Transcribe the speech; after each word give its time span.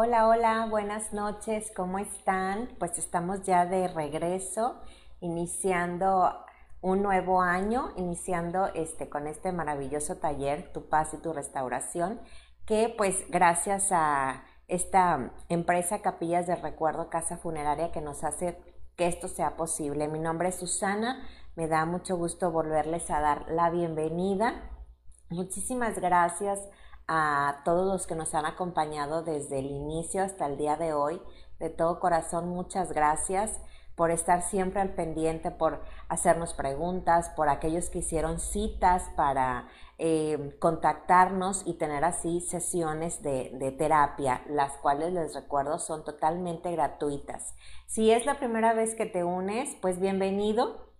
Hola, 0.00 0.28
hola, 0.28 0.66
buenas 0.70 1.12
noches, 1.12 1.72
¿cómo 1.74 1.98
están? 1.98 2.68
Pues 2.78 2.98
estamos 2.98 3.42
ya 3.42 3.66
de 3.66 3.88
regreso, 3.88 4.76
iniciando 5.18 6.32
un 6.80 7.02
nuevo 7.02 7.42
año, 7.42 7.90
iniciando 7.96 8.66
este 8.74 9.08
con 9.08 9.26
este 9.26 9.50
maravilloso 9.50 10.18
taller 10.18 10.72
Tu 10.72 10.88
paz 10.88 11.14
y 11.14 11.16
tu 11.16 11.32
restauración, 11.32 12.20
que 12.64 12.94
pues 12.96 13.28
gracias 13.28 13.88
a 13.90 14.44
esta 14.68 15.32
empresa 15.48 16.00
Capillas 16.00 16.46
de 16.46 16.54
Recuerdo 16.54 17.10
Casa 17.10 17.36
Funeraria 17.36 17.90
que 17.90 18.00
nos 18.00 18.22
hace 18.22 18.56
que 18.94 19.08
esto 19.08 19.26
sea 19.26 19.56
posible. 19.56 20.06
Mi 20.06 20.20
nombre 20.20 20.50
es 20.50 20.60
Susana, 20.60 21.26
me 21.56 21.66
da 21.66 21.84
mucho 21.86 22.16
gusto 22.16 22.52
volverles 22.52 23.10
a 23.10 23.20
dar 23.20 23.50
la 23.50 23.68
bienvenida. 23.68 24.62
Muchísimas 25.28 25.98
gracias 25.98 26.60
a 27.08 27.62
todos 27.64 27.86
los 27.90 28.06
que 28.06 28.14
nos 28.14 28.34
han 28.34 28.44
acompañado 28.44 29.22
desde 29.22 29.58
el 29.58 29.66
inicio 29.66 30.22
hasta 30.22 30.46
el 30.46 30.58
día 30.58 30.76
de 30.76 30.92
hoy. 30.92 31.20
De 31.58 31.70
todo 31.70 31.98
corazón, 31.98 32.48
muchas 32.50 32.92
gracias 32.92 33.60
por 33.96 34.12
estar 34.12 34.42
siempre 34.42 34.80
al 34.80 34.90
pendiente, 34.90 35.50
por 35.50 35.82
hacernos 36.08 36.54
preguntas, 36.54 37.30
por 37.30 37.48
aquellos 37.48 37.90
que 37.90 37.98
hicieron 37.98 38.38
citas 38.38 39.10
para 39.16 39.66
eh, 39.98 40.56
contactarnos 40.60 41.64
y 41.66 41.74
tener 41.74 42.04
así 42.04 42.40
sesiones 42.40 43.22
de, 43.22 43.50
de, 43.54 43.72
terapia, 43.72 44.42
las 44.48 44.76
cuales 44.76 45.12
les 45.12 45.34
recuerdo 45.34 45.80
son 45.80 46.04
totalmente 46.04 46.70
gratuitas. 46.70 47.56
Si 47.86 48.12
es 48.12 48.24
la 48.24 48.38
primera 48.38 48.72
vez 48.72 48.94
que 48.94 49.06
te 49.06 49.24
unes, 49.24 49.74
pues 49.82 49.98
bienvenido. 49.98 50.92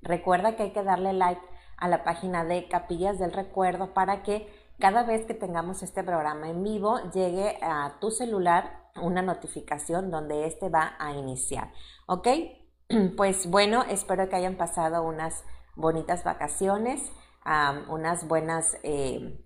Recuerda 0.00 0.56
que 0.56 0.62
hay 0.62 0.72
que 0.72 0.82
darle 0.82 1.12
like 1.12 1.42
a 1.76 1.88
la 1.88 2.02
página 2.02 2.44
de 2.44 2.66
Capillas 2.66 3.18
del 3.18 3.32
Recuerdo 3.32 3.92
para 3.92 4.22
que 4.22 4.48
cada 4.78 5.02
vez 5.02 5.26
que 5.26 5.34
tengamos 5.34 5.82
este 5.82 6.04
programa 6.04 6.48
en 6.48 6.62
vivo 6.62 6.98
llegue 7.12 7.58
a 7.62 7.98
tu 8.00 8.10
celular 8.10 8.88
una 9.00 9.22
notificación 9.22 10.10
donde 10.10 10.46
este 10.46 10.68
va 10.68 10.94
a 10.98 11.12
iniciar. 11.12 11.72
¿Ok? 12.06 12.28
Pues 13.18 13.50
bueno, 13.50 13.82
espero 13.82 14.30
que 14.30 14.36
hayan 14.36 14.56
pasado 14.56 15.02
unas 15.02 15.44
bonitas 15.76 16.24
vacaciones, 16.24 17.12
unas 17.88 18.26
buenas 18.26 18.78
eh, 18.82 19.44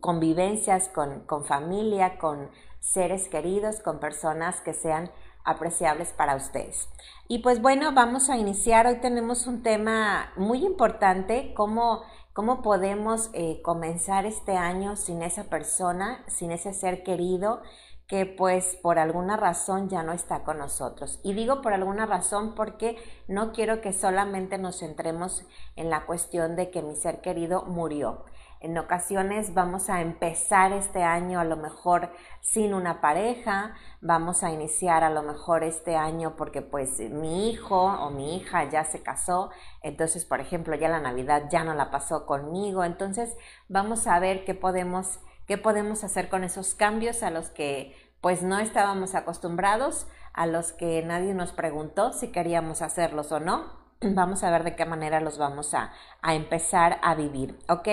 convivencias 0.00 0.88
con, 0.88 1.20
con 1.20 1.44
familia, 1.44 2.18
con 2.18 2.50
seres 2.80 3.28
queridos, 3.28 3.80
con 3.80 4.00
personas 4.00 4.60
que 4.60 4.74
sean 4.74 5.12
apreciables 5.44 6.12
para 6.12 6.34
ustedes. 6.34 6.88
Y 7.28 7.38
pues 7.40 7.62
bueno, 7.62 7.92
vamos 7.92 8.28
a 8.28 8.36
iniciar. 8.36 8.88
Hoy 8.88 9.00
tenemos 9.00 9.46
un 9.46 9.62
tema 9.62 10.32
muy 10.36 10.64
importante, 10.64 11.54
cómo 11.54 12.02
¿Cómo 12.34 12.62
podemos 12.62 13.30
eh, 13.32 13.62
comenzar 13.62 14.26
este 14.26 14.56
año 14.56 14.96
sin 14.96 15.22
esa 15.22 15.44
persona, 15.44 16.24
sin 16.26 16.50
ese 16.50 16.74
ser 16.74 17.04
querido 17.04 17.62
que 18.08 18.26
pues 18.26 18.76
por 18.82 18.98
alguna 18.98 19.36
razón 19.36 19.88
ya 19.88 20.02
no 20.02 20.12
está 20.12 20.42
con 20.42 20.58
nosotros? 20.58 21.20
Y 21.22 21.34
digo 21.34 21.62
por 21.62 21.74
alguna 21.74 22.06
razón 22.06 22.56
porque 22.56 22.96
no 23.28 23.52
quiero 23.52 23.80
que 23.80 23.92
solamente 23.92 24.58
nos 24.58 24.80
centremos 24.80 25.44
en 25.76 25.90
la 25.90 26.06
cuestión 26.06 26.56
de 26.56 26.72
que 26.72 26.82
mi 26.82 26.96
ser 26.96 27.20
querido 27.20 27.66
murió. 27.66 28.24
En 28.64 28.78
ocasiones 28.78 29.52
vamos 29.52 29.90
a 29.90 30.00
empezar 30.00 30.72
este 30.72 31.02
año 31.02 31.38
a 31.38 31.44
lo 31.44 31.58
mejor 31.58 32.08
sin 32.40 32.72
una 32.72 33.02
pareja, 33.02 33.74
vamos 34.00 34.42
a 34.42 34.52
iniciar 34.52 35.04
a 35.04 35.10
lo 35.10 35.22
mejor 35.22 35.62
este 35.62 35.96
año 35.96 36.34
porque 36.34 36.62
pues 36.62 36.98
mi 36.98 37.50
hijo 37.50 37.76
o 37.84 38.08
mi 38.08 38.38
hija 38.38 38.64
ya 38.70 38.84
se 38.84 39.02
casó, 39.02 39.50
entonces 39.82 40.24
por 40.24 40.40
ejemplo 40.40 40.74
ya 40.76 40.88
la 40.88 40.98
Navidad 40.98 41.42
ya 41.50 41.62
no 41.62 41.74
la 41.74 41.90
pasó 41.90 42.24
conmigo, 42.24 42.84
entonces 42.84 43.36
vamos 43.68 44.06
a 44.06 44.18
ver 44.18 44.46
qué 44.46 44.54
podemos, 44.54 45.20
qué 45.46 45.58
podemos 45.58 46.02
hacer 46.02 46.30
con 46.30 46.42
esos 46.42 46.74
cambios 46.74 47.22
a 47.22 47.28
los 47.30 47.50
que 47.50 47.94
pues 48.22 48.42
no 48.42 48.58
estábamos 48.60 49.14
acostumbrados, 49.14 50.06
a 50.32 50.46
los 50.46 50.72
que 50.72 51.02
nadie 51.02 51.34
nos 51.34 51.52
preguntó 51.52 52.14
si 52.14 52.32
queríamos 52.32 52.80
hacerlos 52.80 53.30
o 53.30 53.40
no. 53.40 53.84
Vamos 54.00 54.42
a 54.42 54.50
ver 54.50 54.64
de 54.64 54.74
qué 54.74 54.84
manera 54.84 55.20
los 55.20 55.38
vamos 55.38 55.72
a, 55.72 55.92
a 56.20 56.34
empezar 56.34 56.98
a 57.02 57.14
vivir, 57.14 57.58
¿ok? 57.68 57.88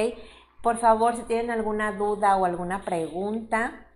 Por 0.62 0.78
favor, 0.78 1.16
si 1.16 1.24
tienen 1.24 1.50
alguna 1.50 1.92
duda 1.94 2.38
o 2.38 2.46
alguna 2.46 2.82
pregunta, 2.82 3.88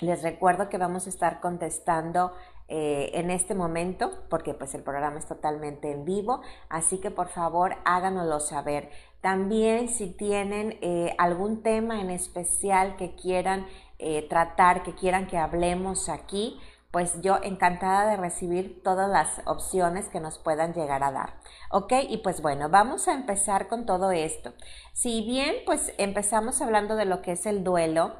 les 0.00 0.22
recuerdo 0.22 0.68
que 0.68 0.78
vamos 0.78 1.06
a 1.06 1.10
estar 1.10 1.40
contestando 1.40 2.32
eh, 2.68 3.10
en 3.14 3.30
este 3.30 3.54
momento, 3.54 4.10
porque 4.30 4.54
pues 4.54 4.74
el 4.74 4.82
programa 4.82 5.18
es 5.18 5.26
totalmente 5.26 5.90
en 5.90 6.04
vivo, 6.04 6.40
así 6.68 7.00
que 7.00 7.10
por 7.10 7.28
favor 7.28 7.74
háganoslo 7.84 8.38
saber. 8.38 8.90
También 9.20 9.88
si 9.88 10.06
tienen 10.06 10.78
eh, 10.80 11.14
algún 11.18 11.62
tema 11.62 12.00
en 12.00 12.10
especial 12.10 12.96
que 12.96 13.16
quieran 13.16 13.66
eh, 13.98 14.26
tratar, 14.28 14.84
que 14.84 14.94
quieran 14.94 15.26
que 15.26 15.38
hablemos 15.38 16.08
aquí, 16.08 16.58
pues 16.92 17.20
yo 17.22 17.38
encantada 17.42 18.08
de 18.08 18.18
recibir 18.18 18.82
todas 18.84 19.10
las 19.10 19.40
opciones 19.46 20.08
que 20.10 20.20
nos 20.20 20.38
puedan 20.38 20.74
llegar 20.74 21.02
a 21.02 21.10
dar. 21.10 21.40
¿Ok? 21.70 21.94
Y 22.08 22.18
pues 22.18 22.42
bueno, 22.42 22.68
vamos 22.68 23.08
a 23.08 23.14
empezar 23.14 23.66
con 23.66 23.86
todo 23.86 24.12
esto. 24.12 24.52
Si 24.92 25.22
bien 25.22 25.56
pues 25.64 25.92
empezamos 25.96 26.60
hablando 26.60 26.94
de 26.94 27.06
lo 27.06 27.22
que 27.22 27.32
es 27.32 27.46
el 27.46 27.64
duelo, 27.64 28.14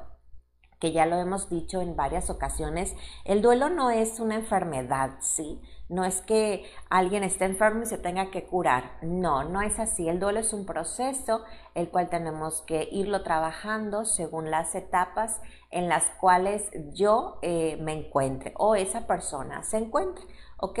que 0.79 0.91
ya 0.91 1.05
lo 1.05 1.17
hemos 1.17 1.49
dicho 1.49 1.81
en 1.81 1.95
varias 1.95 2.31
ocasiones, 2.31 2.95
el 3.25 3.41
duelo 3.43 3.69
no 3.69 3.91
es 3.91 4.19
una 4.19 4.35
enfermedad, 4.35 5.11
¿sí? 5.21 5.61
No 5.89 6.05
es 6.05 6.21
que 6.21 6.65
alguien 6.89 7.23
esté 7.23 7.45
enfermo 7.45 7.83
y 7.83 7.85
se 7.85 7.97
tenga 7.97 8.31
que 8.31 8.45
curar. 8.45 8.97
No, 9.01 9.43
no 9.43 9.61
es 9.61 9.79
así. 9.79 10.07
El 10.07 10.19
duelo 10.19 10.39
es 10.39 10.53
un 10.53 10.65
proceso 10.65 11.43
el 11.75 11.89
cual 11.89 12.09
tenemos 12.09 12.61
que 12.61 12.87
irlo 12.91 13.23
trabajando 13.23 14.05
según 14.05 14.49
las 14.49 14.75
etapas 14.75 15.41
en 15.71 15.89
las 15.89 16.09
cuales 16.19 16.69
yo 16.93 17.39
eh, 17.41 17.77
me 17.81 17.93
encuentre 17.93 18.53
o 18.57 18.75
esa 18.75 19.07
persona 19.07 19.63
se 19.63 19.77
encuentre. 19.77 20.25
¿Ok? 20.57 20.79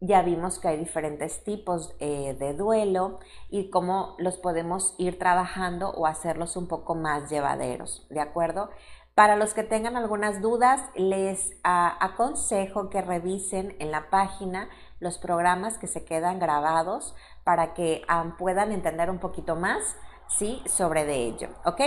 Ya 0.00 0.22
vimos 0.22 0.60
que 0.60 0.68
hay 0.68 0.76
diferentes 0.76 1.42
tipos 1.42 1.96
eh, 1.98 2.36
de 2.38 2.54
duelo 2.54 3.18
y 3.50 3.68
cómo 3.68 4.14
los 4.18 4.36
podemos 4.38 4.94
ir 4.96 5.18
trabajando 5.18 5.90
o 5.90 6.06
hacerlos 6.06 6.56
un 6.56 6.68
poco 6.68 6.94
más 6.94 7.28
llevaderos, 7.28 8.06
¿de 8.08 8.20
acuerdo? 8.20 8.70
Para 9.18 9.34
los 9.34 9.52
que 9.52 9.64
tengan 9.64 9.96
algunas 9.96 10.40
dudas, 10.40 10.80
les 10.94 11.56
aconsejo 11.64 12.88
que 12.88 13.02
revisen 13.02 13.74
en 13.80 13.90
la 13.90 14.10
página 14.10 14.68
los 15.00 15.18
programas 15.18 15.76
que 15.76 15.88
se 15.88 16.04
quedan 16.04 16.38
grabados 16.38 17.16
para 17.42 17.74
que 17.74 18.02
puedan 18.38 18.70
entender 18.70 19.10
un 19.10 19.18
poquito 19.18 19.56
más 19.56 19.96
¿sí? 20.28 20.62
Sobre 20.66 21.04
de 21.04 21.16
ello, 21.16 21.48
¿ok? 21.64 21.80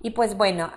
Y 0.00 0.10
pues 0.10 0.36
bueno, 0.36 0.70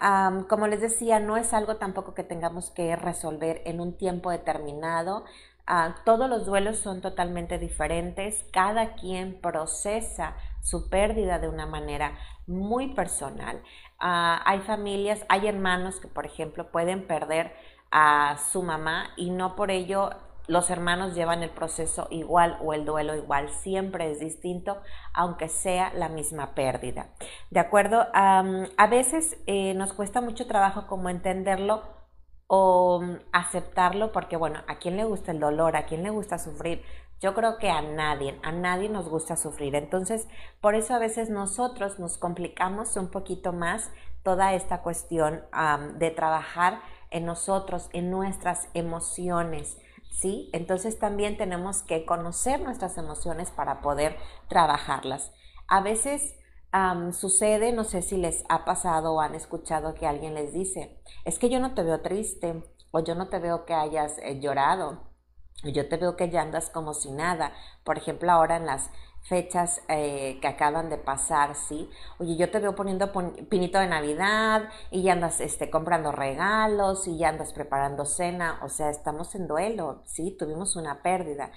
como 0.47 0.67
les 0.67 0.79
decía, 0.79 1.19
no 1.19 1.35
es 1.35 1.53
algo 1.53 1.75
tampoco 1.75 2.13
que 2.13 2.23
tengamos 2.23 2.69
que 2.69 2.95
resolver 2.95 3.61
en 3.65 3.81
un 3.81 3.97
tiempo 3.97 4.31
determinado. 4.31 5.25
Ah, 5.67 5.95
todos 6.05 6.29
los 6.29 6.45
duelos 6.45 6.77
son 6.77 7.01
totalmente 7.01 7.59
diferentes, 7.59 8.45
cada 8.53 8.93
quien 8.93 9.41
procesa 9.41 10.35
su 10.61 10.89
pérdida 10.89 11.39
de 11.39 11.49
una 11.49 11.65
manera 11.65 12.17
muy 12.47 12.93
personal. 12.93 13.61
Ah, 13.99 14.41
hay 14.45 14.59
familias, 14.59 15.25
hay 15.29 15.47
hermanos 15.47 15.99
que, 15.99 16.07
por 16.07 16.25
ejemplo, 16.25 16.71
pueden 16.71 17.05
perder 17.05 17.53
a 17.91 18.37
su 18.51 18.63
mamá 18.63 19.09
y 19.17 19.29
no 19.31 19.55
por 19.55 19.71
ello 19.71 20.11
los 20.47 20.71
hermanos 20.71 21.13
llevan 21.13 21.43
el 21.43 21.51
proceso 21.51 22.07
igual 22.09 22.57
o 22.61 22.73
el 22.73 22.83
duelo 22.83 23.15
igual, 23.15 23.49
siempre 23.49 24.11
es 24.11 24.19
distinto, 24.19 24.81
aunque 25.13 25.47
sea 25.47 25.93
la 25.93 26.09
misma 26.09 26.55
pérdida. 26.55 27.09
¿De 27.51 27.59
acuerdo? 27.59 28.07
a 28.13 28.87
veces 28.89 29.37
eh, 29.45 29.75
nos 29.75 29.93
cuesta 29.93 30.21
mucho 30.21 30.47
trabajo 30.47 30.87
como 30.87 31.09
entenderlo 31.09 31.83
o 32.47 32.99
mm, 33.01 33.17
aceptarlo, 33.31 34.11
porque 34.11 34.35
bueno, 34.35 34.61
¿a 34.67 34.79
quién 34.79 34.97
le 34.97 35.03
gusta 35.03 35.31
el 35.31 35.39
dolor? 35.39 35.75
¿A 35.75 35.85
quién 35.85 36.01
le 36.01 36.09
gusta 36.09 36.39
sufrir? 36.39 36.83
Yo 37.19 37.33
creo 37.33 37.57
que 37.57 37.69
a 37.69 37.81
nadie, 37.81 38.39
a 38.43 38.51
nadie 38.51 38.89
nos 38.89 39.09
gusta 39.09 39.35
sufrir. 39.35 39.75
Entonces, 39.75 40.27
por 40.61 40.75
eso 40.75 40.93
a 40.93 40.99
veces 40.99 41.29
nosotros 41.29 41.99
nos 41.99 42.17
complicamos 42.17 42.95
un 42.95 43.09
poquito 43.09 43.51
más 43.51 43.91
toda 44.23 44.53
esta 44.53 44.81
cuestión 44.81 45.43
de 45.97 46.11
trabajar 46.11 46.81
en 47.09 47.25
nosotros, 47.25 47.89
en 47.93 48.09
nuestras 48.09 48.69
emociones. 48.73 49.77
¿Sí? 50.11 50.49
Entonces 50.53 50.99
también 50.99 51.37
tenemos 51.37 51.81
que 51.81 52.05
conocer 52.05 52.59
nuestras 52.61 52.97
emociones 52.97 53.51
para 53.51 53.79
poder 53.79 54.17
trabajarlas. 54.49 55.31
A 55.67 55.81
veces 55.81 56.35
sucede, 57.11 57.71
no 57.71 57.83
sé 57.83 58.01
si 58.01 58.17
les 58.17 58.43
ha 58.49 58.65
pasado 58.65 59.13
o 59.13 59.21
han 59.21 59.35
escuchado 59.35 59.93
que 59.93 60.07
alguien 60.07 60.33
les 60.33 60.53
dice, 60.53 60.99
es 61.25 61.39
que 61.39 61.49
yo 61.49 61.59
no 61.59 61.73
te 61.73 61.83
veo 61.83 62.01
triste 62.01 62.63
o 62.91 62.99
yo 62.99 63.15
no 63.15 63.29
te 63.29 63.39
veo 63.39 63.65
que 63.65 63.73
hayas 63.73 64.17
eh, 64.19 64.39
llorado 64.39 65.08
yo 65.63 65.87
te 65.87 65.97
veo 65.97 66.15
que 66.15 66.29
ya 66.29 66.41
andas 66.41 66.69
como 66.69 66.93
si 66.93 67.11
nada. 67.11 67.53
Por 67.83 67.97
ejemplo, 67.97 68.31
ahora 68.31 68.57
en 68.57 68.65
las 68.65 68.89
fechas 69.23 69.81
eh, 69.89 70.39
que 70.41 70.47
acaban 70.47 70.89
de 70.89 70.97
pasar, 70.97 71.55
¿sí? 71.55 71.89
Oye, 72.17 72.37
yo 72.37 72.49
te 72.49 72.59
veo 72.59 72.75
poniendo 72.75 73.11
pinito 73.49 73.79
de 73.79 73.87
Navidad 73.87 74.69
y 74.91 75.03
ya 75.03 75.13
andas 75.13 75.41
este, 75.41 75.69
comprando 75.69 76.11
regalos 76.11 77.07
y 77.07 77.17
ya 77.17 77.29
andas 77.29 77.53
preparando 77.53 78.05
cena. 78.05 78.59
O 78.63 78.69
sea, 78.69 78.89
estamos 78.89 79.35
en 79.35 79.47
duelo, 79.47 80.01
¿sí? 80.05 80.35
Tuvimos 80.37 80.75
una 80.75 81.01
pérdida. 81.01 81.51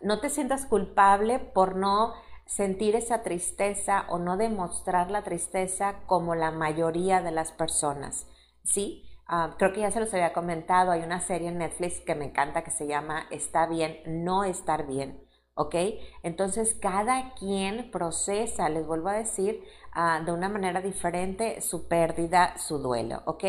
No 0.00 0.20
te 0.20 0.30
sientas 0.30 0.66
culpable 0.66 1.38
por 1.38 1.76
no 1.76 2.14
sentir 2.46 2.94
esa 2.94 3.22
tristeza 3.22 4.04
o 4.08 4.18
no 4.18 4.36
demostrar 4.36 5.10
la 5.10 5.22
tristeza 5.22 6.00
como 6.06 6.34
la 6.34 6.50
mayoría 6.50 7.22
de 7.22 7.30
las 7.30 7.52
personas, 7.52 8.26
¿sí? 8.64 9.04
Ah, 9.26 9.54
creo 9.58 9.72
que 9.72 9.80
ya 9.80 9.90
se 9.90 10.00
los 10.00 10.12
había 10.14 10.32
comentado, 10.32 10.90
hay 10.92 11.02
una 11.02 11.20
serie 11.20 11.48
en 11.48 11.58
Netflix 11.58 12.00
que 12.00 12.14
me 12.14 12.26
encanta 12.26 12.64
que 12.64 12.70
se 12.70 12.86
llama 12.86 13.26
Está 13.30 13.66
bien, 13.66 13.98
no 14.06 14.44
estar 14.44 14.86
bien. 14.86 15.24
¿ok? 15.54 15.74
Entonces 16.22 16.74
cada 16.74 17.34
quien 17.34 17.90
procesa, 17.90 18.68
les 18.68 18.86
vuelvo 18.86 19.08
a 19.08 19.14
decir, 19.14 19.62
ah, 19.92 20.20
de 20.24 20.32
una 20.32 20.48
manera 20.48 20.80
diferente 20.80 21.60
su 21.60 21.88
pérdida, 21.88 22.58
su 22.58 22.78
duelo, 22.78 23.22
¿ok? 23.26 23.44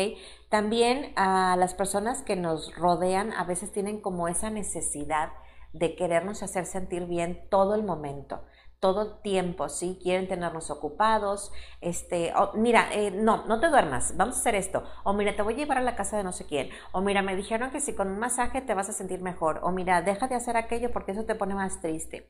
También 0.48 1.12
ah, 1.16 1.56
las 1.58 1.74
personas 1.74 2.22
que 2.22 2.36
nos 2.36 2.74
rodean 2.76 3.32
a 3.32 3.44
veces 3.44 3.72
tienen 3.72 4.00
como 4.00 4.28
esa 4.28 4.50
necesidad 4.50 5.32
de 5.72 5.94
querernos 5.96 6.42
hacer 6.42 6.64
sentir 6.64 7.06
bien 7.06 7.48
todo 7.50 7.74
el 7.74 7.82
momento 7.82 8.42
todo 8.86 9.16
tiempo, 9.16 9.68
¿sí? 9.68 9.98
Quieren 10.00 10.28
tenernos 10.28 10.70
ocupados, 10.70 11.50
este, 11.80 12.32
mira, 12.54 12.86
eh, 12.92 13.10
no, 13.10 13.44
no 13.46 13.58
te 13.58 13.68
duermas, 13.68 14.16
vamos 14.16 14.36
a 14.36 14.38
hacer 14.38 14.54
esto, 14.54 14.84
o 15.02 15.12
mira, 15.12 15.34
te 15.34 15.42
voy 15.42 15.54
a 15.54 15.56
llevar 15.56 15.78
a 15.78 15.80
la 15.80 15.96
casa 15.96 16.16
de 16.16 16.22
no 16.22 16.30
sé 16.30 16.46
quién, 16.46 16.70
o 16.92 17.00
mira, 17.00 17.20
me 17.20 17.34
dijeron 17.34 17.72
que 17.72 17.80
si 17.80 17.96
con 17.96 18.06
un 18.06 18.20
masaje 18.20 18.60
te 18.60 18.74
vas 18.74 18.88
a 18.88 18.92
sentir 18.92 19.22
mejor, 19.22 19.58
o 19.64 19.72
mira, 19.72 20.02
deja 20.02 20.28
de 20.28 20.36
hacer 20.36 20.56
aquello 20.56 20.92
porque 20.92 21.10
eso 21.10 21.24
te 21.24 21.34
pone 21.34 21.56
más 21.56 21.80
triste. 21.80 22.28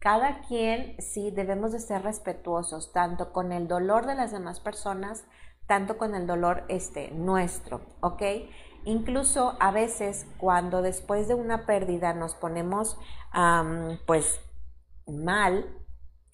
Cada 0.00 0.40
quien, 0.40 1.00
sí, 1.00 1.30
debemos 1.30 1.70
de 1.70 1.78
ser 1.78 2.02
respetuosos, 2.02 2.92
tanto 2.92 3.32
con 3.32 3.52
el 3.52 3.68
dolor 3.68 4.06
de 4.06 4.16
las 4.16 4.32
demás 4.32 4.58
personas, 4.58 5.24
tanto 5.68 5.98
con 5.98 6.16
el 6.16 6.26
dolor 6.26 6.64
este, 6.66 7.12
nuestro, 7.12 7.82
¿ok? 8.00 8.22
Incluso 8.84 9.56
a 9.60 9.70
veces 9.70 10.26
cuando 10.38 10.82
después 10.82 11.28
de 11.28 11.34
una 11.34 11.64
pérdida 11.64 12.12
nos 12.12 12.34
ponemos, 12.34 12.98
pues, 14.04 14.40
mal, 15.06 15.81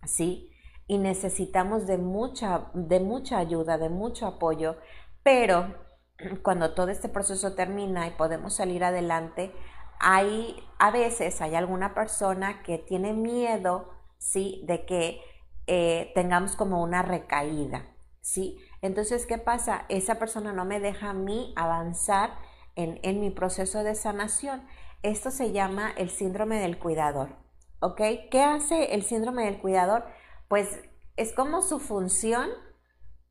¿sí? 0.08 0.50
Y 0.86 0.98
necesitamos 0.98 1.86
de 1.86 1.98
mucha, 1.98 2.70
de 2.74 3.00
mucha 3.00 3.38
ayuda, 3.38 3.78
de 3.78 3.90
mucho 3.90 4.26
apoyo, 4.26 4.76
pero 5.22 5.74
cuando 6.42 6.74
todo 6.74 6.88
este 6.88 7.08
proceso 7.08 7.54
termina 7.54 8.06
y 8.06 8.12
podemos 8.12 8.54
salir 8.54 8.84
adelante, 8.84 9.52
hay 10.00 10.56
a 10.78 10.90
veces 10.90 11.40
hay 11.40 11.54
alguna 11.54 11.94
persona 11.94 12.62
que 12.62 12.78
tiene 12.78 13.12
miedo, 13.12 13.90
¿sí? 14.18 14.62
De 14.66 14.86
que 14.86 15.20
eh, 15.66 16.12
tengamos 16.14 16.56
como 16.56 16.82
una 16.82 17.02
recaída, 17.02 17.94
¿sí? 18.20 18.58
Entonces, 18.80 19.26
¿qué 19.26 19.38
pasa? 19.38 19.84
Esa 19.88 20.18
persona 20.18 20.52
no 20.52 20.64
me 20.64 20.80
deja 20.80 21.10
a 21.10 21.14
mí 21.14 21.52
avanzar 21.56 22.30
en, 22.76 23.00
en 23.02 23.20
mi 23.20 23.30
proceso 23.30 23.82
de 23.82 23.96
sanación. 23.96 24.64
Esto 25.02 25.30
se 25.30 25.52
llama 25.52 25.92
el 25.96 26.10
síndrome 26.10 26.60
del 26.60 26.78
cuidador. 26.78 27.47
¿Ok? 27.80 28.00
¿Qué 28.30 28.42
hace 28.42 28.94
el 28.94 29.02
síndrome 29.02 29.44
del 29.44 29.60
cuidador? 29.60 30.04
Pues 30.48 30.80
es 31.16 31.32
como 31.32 31.62
su 31.62 31.78
función, 31.78 32.48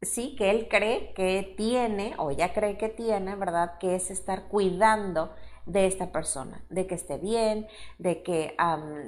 sí, 0.01 0.35
que 0.37 0.51
él 0.51 0.67
cree 0.69 1.13
que 1.13 1.53
tiene, 1.57 2.15
o 2.17 2.31
ya 2.31 2.53
cree 2.53 2.77
que 2.77 2.89
tiene, 2.89 3.35
¿verdad? 3.35 3.77
Que 3.79 3.95
es 3.95 4.11
estar 4.11 4.47
cuidando 4.47 5.33
de 5.67 5.85
esta 5.85 6.11
persona, 6.13 6.63
de 6.69 6.87
que 6.87 6.95
esté 6.95 7.17
bien, 7.17 7.67
de 7.99 8.23
que 8.23 8.55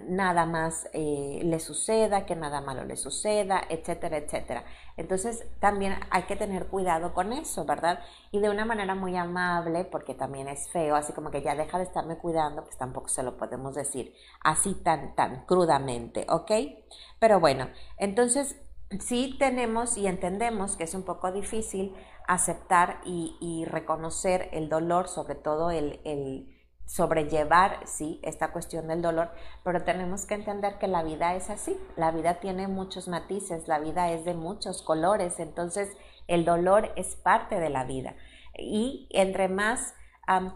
nada 0.10 0.46
más 0.46 0.90
eh, 0.94 1.40
le 1.44 1.60
suceda, 1.60 2.26
que 2.26 2.36
nada 2.36 2.60
malo 2.60 2.84
le 2.84 2.98
suceda, 2.98 3.62
etcétera, 3.70 4.18
etcétera. 4.18 4.66
Entonces 4.98 5.45
también 5.62 5.95
hay 6.12 6.24
que 6.24 6.36
tener 6.36 6.68
cuidado 6.68 7.14
con 7.14 7.31
eso, 7.31 7.64
¿verdad? 7.64 8.02
Y 8.31 8.40
de 8.40 8.50
una 8.50 8.66
manera 8.66 8.94
muy 8.94 9.16
amable, 9.16 9.86
porque 9.86 10.14
también 10.14 10.50
es 10.50 10.69
feo, 10.69 10.95
así 10.98 11.14
como 11.14 11.31
que 11.31 11.42
ya 11.42 11.56
deja 11.56 11.78
de 11.78 11.86
estarme 11.86 12.18
cuidando, 12.18 12.66
pues 12.66 12.78
tampoco 12.78 13.07
se 13.07 13.24
lo 13.24 13.38
podemos 13.38 13.74
decir 13.76 14.14
así 14.44 14.76
tan, 14.76 15.16
tan 15.16 15.45
crudamente, 15.45 16.26
¿ok? 16.30 16.52
Pero 17.19 17.40
bueno, 17.40 17.69
entonces 17.98 18.57
sí 19.00 19.38
tenemos 19.40 19.98
y 19.98 20.07
entendemos 20.07 20.76
que 20.76 20.83
es 20.83 20.94
un 20.94 21.04
poco 21.04 21.31
difícil 21.31 21.95
aceptar 22.30 23.02
y, 23.06 23.66
reconocer 23.66 24.50
el 24.52 24.69
dolor, 24.69 25.07
sobre 25.07 25.33
todo 25.33 25.72
el, 25.72 26.00
el, 26.04 26.58
sobrellevar, 26.90 27.86
sí, 27.86 28.19
esta 28.24 28.52
cuestión 28.52 28.88
del 28.88 29.04
dolor, 29.04 29.30
pero 29.64 29.84
tenemos 29.84 30.26
que 30.26 30.34
entender 30.34 30.80
que 30.80 30.88
la 30.88 31.04
vida 31.04 31.36
es 31.36 31.52
así, 31.52 31.80
la 31.96 32.10
vida 32.10 32.40
tiene 32.40 32.68
muchos 32.68 33.08
matices, 33.08 33.68
la 33.68 33.78
vida 33.78 34.12
es 34.12 34.26
de 34.26 34.34
muchos 34.34 34.81
colores, 34.81 35.40
entonces 35.40 35.96
el 36.26 36.46
dolor 36.46 36.92
es 36.96 37.16
parte 37.16 37.60
de 37.60 37.69
la 37.69 37.84
vida. 37.84 38.16
Y 38.58 39.08
entre 39.12 39.50
más 39.50 39.94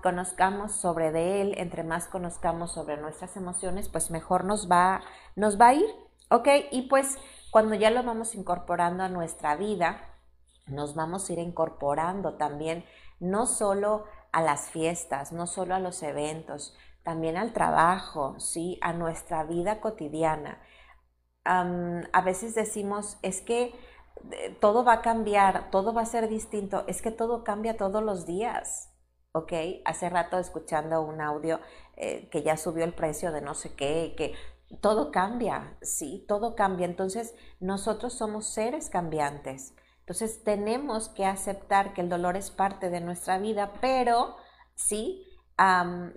conozcamos 0.01 0.71
sobre 0.71 1.11
de 1.11 1.41
él, 1.41 1.53
entre 1.57 1.83
más 1.83 2.07
conozcamos 2.07 2.71
sobre 2.71 2.97
nuestras 2.97 3.37
emociones, 3.37 3.87
pues 3.87 4.09
mejor 4.09 4.43
nos 4.43 4.69
va, 4.69 5.01
nos 5.35 5.61
va 5.61 5.67
a 5.67 5.73
ir, 5.75 5.85
¿ok? 6.31 6.47
Y 6.71 6.87
pues 6.89 7.19
cuando 7.51 7.75
ya 7.75 7.91
lo 7.91 8.01
vamos 8.01 8.33
incorporando 8.33 9.03
a 9.03 9.09
nuestra 9.09 9.55
vida, 9.55 10.15
nos 10.65 10.95
vamos 10.95 11.29
a 11.29 11.33
ir 11.33 11.39
incorporando 11.39 12.37
también 12.37 12.85
no 13.19 13.45
solo 13.45 14.05
a 14.33 14.41
las 14.41 14.69
fiestas, 14.69 15.31
no 15.31 15.47
solo 15.47 15.75
a 15.75 15.79
los 15.79 16.03
eventos, 16.03 16.75
también 17.03 17.37
al 17.37 17.53
trabajo, 17.53 18.39
¿sí? 18.39 18.77
a 18.81 18.93
nuestra 18.93 19.43
vida 19.43 19.79
cotidiana. 19.79 20.61
a 21.45 22.21
veces 22.21 22.55
decimos, 22.55 23.17
es 23.21 23.41
que 23.41 23.73
eh, 24.31 24.57
todo 24.59 24.83
va 24.83 24.93
a 24.93 25.01
cambiar, 25.01 25.69
todo 25.71 25.93
va 25.93 26.01
a 26.01 26.05
ser 26.05 26.27
distinto, 26.29 26.83
es 26.87 27.01
que 27.01 27.11
todo 27.11 27.43
cambia 27.43 27.77
todos 27.77 28.03
los 28.03 28.25
días. 28.25 28.89
¿ok? 29.33 29.53
Hace 29.85 30.09
rato 30.09 30.37
escuchando 30.37 31.01
un 31.01 31.19
audio 31.21 31.59
eh, 31.97 32.29
que 32.31 32.43
ya 32.43 32.55
subió 32.55 32.83
el 32.85 32.93
precio 32.93 33.31
de 33.31 33.41
no 33.41 33.55
sé 33.55 33.75
qué, 33.75 34.13
que 34.15 34.33
todo 34.81 35.11
cambia, 35.11 35.77
sí, 35.81 36.25
todo 36.27 36.55
cambia. 36.55 36.85
Entonces, 36.85 37.35
nosotros 37.59 38.13
somos 38.13 38.47
seres 38.47 38.89
cambiantes. 38.89 39.75
Entonces 40.03 40.43
tenemos 40.43 41.07
que 41.07 41.25
aceptar 41.25 41.93
que 41.93 42.01
el 42.01 42.09
dolor 42.09 42.35
es 42.35 42.51
parte 42.51 42.89
de 42.89 42.99
nuestra 42.99 43.37
vida, 43.37 43.71
pero 43.79 44.35
sí, 44.75 45.25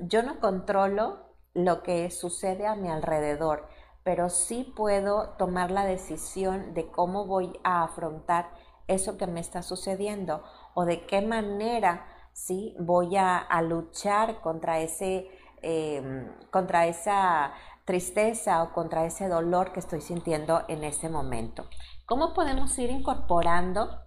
yo 0.00 0.22
no 0.24 0.40
controlo 0.40 1.36
lo 1.54 1.84
que 1.84 2.10
sucede 2.10 2.66
a 2.66 2.74
mi 2.74 2.90
alrededor, 2.90 3.68
pero 4.02 4.28
sí 4.28 4.72
puedo 4.76 5.36
tomar 5.38 5.70
la 5.70 5.84
decisión 5.84 6.74
de 6.74 6.90
cómo 6.90 7.26
voy 7.26 7.52
a 7.62 7.84
afrontar 7.84 8.50
eso 8.88 9.16
que 9.16 9.28
me 9.28 9.38
está 9.38 9.62
sucediendo 9.62 10.42
o 10.74 10.84
de 10.84 11.06
qué 11.06 11.22
manera 11.22 12.06
sí 12.32 12.74
voy 12.80 13.16
a, 13.16 13.46
luchar 13.62 14.40
contra 14.40 14.80
ese 14.80 15.28
em, 15.62 16.28
contra 16.50 16.86
esa 16.86 17.54
tristeza 17.84 18.62
o 18.64 18.72
contra 18.72 19.06
ese 19.06 19.28
dolor 19.28 19.72
que 19.72 19.80
estoy 19.80 20.00
sintiendo 20.00 20.64
en 20.68 20.82
ese 20.82 21.08
momento. 21.08 21.64
¿Cómo 22.06 22.34
podemos 22.34 22.78
ir 22.78 22.90
incorporando 22.90 24.00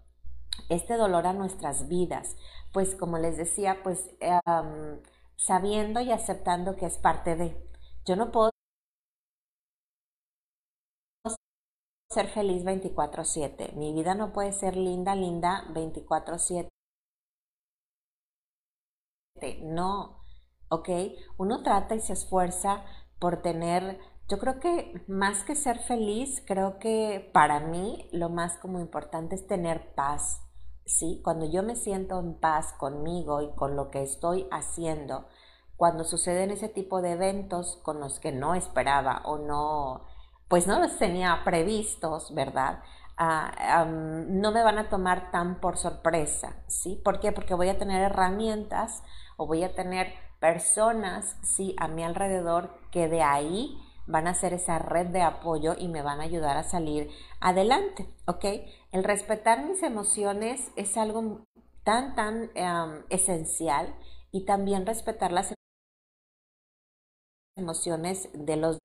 este 0.69 0.95
dolor 0.95 1.27
a 1.27 1.33
nuestras 1.33 1.89
vidas? 1.89 2.37
Pues 2.71 2.95
como 2.95 3.17
les 3.17 3.35
decía, 3.35 3.83
pues 3.83 4.09
sabiendo 5.35 5.99
y 5.99 6.11
aceptando 6.11 6.75
que 6.75 6.85
es 6.85 6.97
parte 6.97 7.35
de... 7.35 7.69
Yo 8.05 8.15
no 8.15 8.31
puedo 8.31 8.51
ser 12.11 12.27
feliz 12.27 12.63
24/7. 12.63 13.73
Mi 13.75 13.93
vida 13.93 14.15
no 14.15 14.31
puede 14.33 14.53
ser 14.53 14.75
linda, 14.75 15.13
linda 15.15 15.65
24/7. 15.73 16.69
No, 19.61 20.23
¿ok? 20.69 20.89
Uno 21.37 21.63
trata 21.63 21.95
y 21.95 22.01
se 22.01 22.13
esfuerza 22.13 22.83
por 23.19 23.41
tener 23.41 23.99
yo 24.29 24.37
creo 24.37 24.59
que 24.59 25.03
más 25.07 25.43
que 25.43 25.55
ser 25.55 25.79
feliz, 25.79 26.43
creo 26.45 26.77
que 26.77 27.31
para 27.33 27.59
mí 27.59 28.07
lo 28.11 28.29
más 28.29 28.57
como 28.57 28.79
importante 28.79 29.33
es 29.33 29.47
tener 29.47 29.95
paz, 29.95 30.41
¿sí? 30.85 31.19
Cuando 31.23 31.49
yo 31.49 31.63
me 31.63 31.75
siento 31.75 32.19
en 32.19 32.35
paz 32.35 32.73
conmigo 32.73 33.41
y 33.41 33.49
con 33.55 33.75
lo 33.75 33.89
que 33.89 34.03
estoy 34.03 34.47
haciendo, 34.51 35.27
cuando 35.77 36.03
suceden 36.03 36.51
ese 36.51 36.69
tipo 36.69 37.01
de 37.01 37.13
eventos 37.13 37.79
con 37.83 37.99
los 37.99 38.19
que 38.19 38.31
no 38.31 38.53
esperaba 38.53 39.23
o 39.25 39.39
no, 39.39 40.05
pues 40.47 40.67
no 40.67 40.79
los 40.79 40.97
tenía 40.99 41.41
previstos, 41.43 42.33
¿verdad? 42.35 42.83
Ah, 43.17 43.85
no 43.85 44.51
me 44.51 44.61
van 44.61 44.77
a 44.77 44.89
tomar 44.89 45.31
tan 45.31 45.59
por 45.59 45.77
sorpresa, 45.77 46.63
¿sí? 46.67 47.01
¿Por 47.03 47.19
qué? 47.19 47.31
Porque 47.31 47.55
voy 47.55 47.69
a 47.69 47.79
tener 47.79 48.03
herramientas 48.03 49.01
o 49.37 49.47
voy 49.47 49.63
a 49.63 49.73
tener 49.73 50.13
personas, 50.39 51.35
¿sí? 51.41 51.75
A 51.79 51.87
mi 51.87 52.03
alrededor 52.03 52.69
que 52.91 53.07
de 53.07 53.23
ahí 53.23 53.77
van 54.09 54.27
a 54.27 54.33
ser 54.33 54.53
esa 54.53 54.79
red 54.79 55.07
de 55.07 55.21
apoyo 55.21 55.75
y 55.77 55.87
me 55.87 56.01
van 56.01 56.19
a 56.19 56.23
ayudar 56.23 56.57
a 56.57 56.63
salir 56.63 57.11
adelante, 57.39 58.09
¿ok? 58.25 58.43
El 58.91 59.03
respetar 59.03 59.63
mis 59.65 59.83
emociones 59.83 60.71
es 60.75 60.97
algo 60.97 61.45
tan, 61.83 62.15
tan 62.15 62.51
esencial 63.09 63.95
y 64.31 64.45
también 64.45 64.87
respetar 64.87 65.31
las 65.31 65.53
emociones 67.55 68.29
de 68.33 68.57
los 68.57 68.79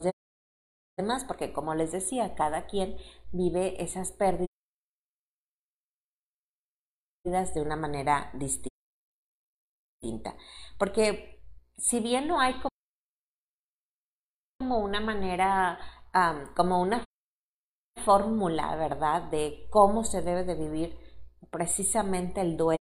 demás, 0.99 1.25
porque 1.25 1.55
como 1.55 1.75
les 1.75 1.91
decía, 1.91 2.35
cada 2.35 2.67
quien 2.67 2.99
vive 3.33 3.83
esas 3.83 4.13
pérdidas 4.13 4.49
de 7.55 7.63
una 7.63 7.77
manera 7.77 8.31
distinta. 8.35 8.77
Porque 10.79 11.41
si 11.79 12.01
bien 12.01 12.29
no 12.29 12.41
hay 12.41 12.61
como 14.65 14.79
una 14.79 14.99
manera, 15.01 15.79
como 16.57 16.81
una 16.81 17.05
fórmula, 18.03 18.75
¿verdad?, 18.77 19.25
de 19.25 19.67
cómo 19.71 20.05
se 20.05 20.23
debe 20.23 20.45
de 20.45 20.55
vivir 20.55 20.99
precisamente 21.51 22.41
el 22.41 22.57
duelo 22.57 22.79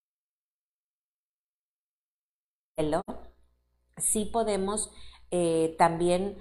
sí 3.96 4.26
podemos 4.26 4.92
eh, 5.32 5.74
también 5.76 6.38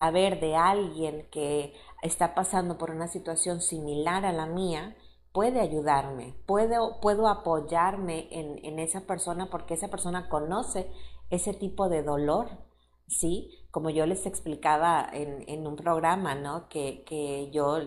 saber 0.00 0.38
de 0.38 0.54
alguien 0.54 1.28
que 1.30 1.74
está 2.02 2.34
pasando 2.34 2.76
por 2.76 2.90
una 2.90 3.08
situación 3.08 3.62
similar 3.62 4.26
a 4.26 4.32
la 4.32 4.44
mía, 4.44 4.96
puede 5.32 5.60
ayudarme, 5.60 6.34
puedo, 6.46 7.00
puedo 7.00 7.26
apoyarme 7.26 8.28
en, 8.30 8.78
esa 8.78 9.06
persona 9.06 9.48
porque 9.50 9.74
esa 9.74 9.88
persona 9.88 10.28
conoce 10.28 10.92
ese 11.30 11.52
tipo 11.52 11.88
de 11.88 12.02
dolor, 12.02 12.67
¿sí? 13.08 13.50
Como 13.70 13.90
yo 13.90 14.06
les 14.06 14.26
explicaba 14.26 15.08
en, 15.12 15.66
un 15.66 15.76
programa, 15.76 16.34
¿no? 16.34 16.68
Que, 16.68 17.04
que, 17.04 17.50
yo 17.50 17.78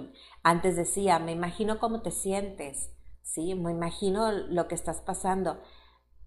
antes 0.44 0.76
decía, 0.76 1.20
me 1.20 1.32
imagino 1.32 1.80
cómo 1.80 2.02
te 2.02 2.12
sientes, 2.12 2.92
¿sí? 3.22 3.56
Me 3.56 3.72
imagino 3.72 4.32
lo 4.32 4.68
que 4.68 4.76
estás 4.76 5.02
pasando 5.02 5.62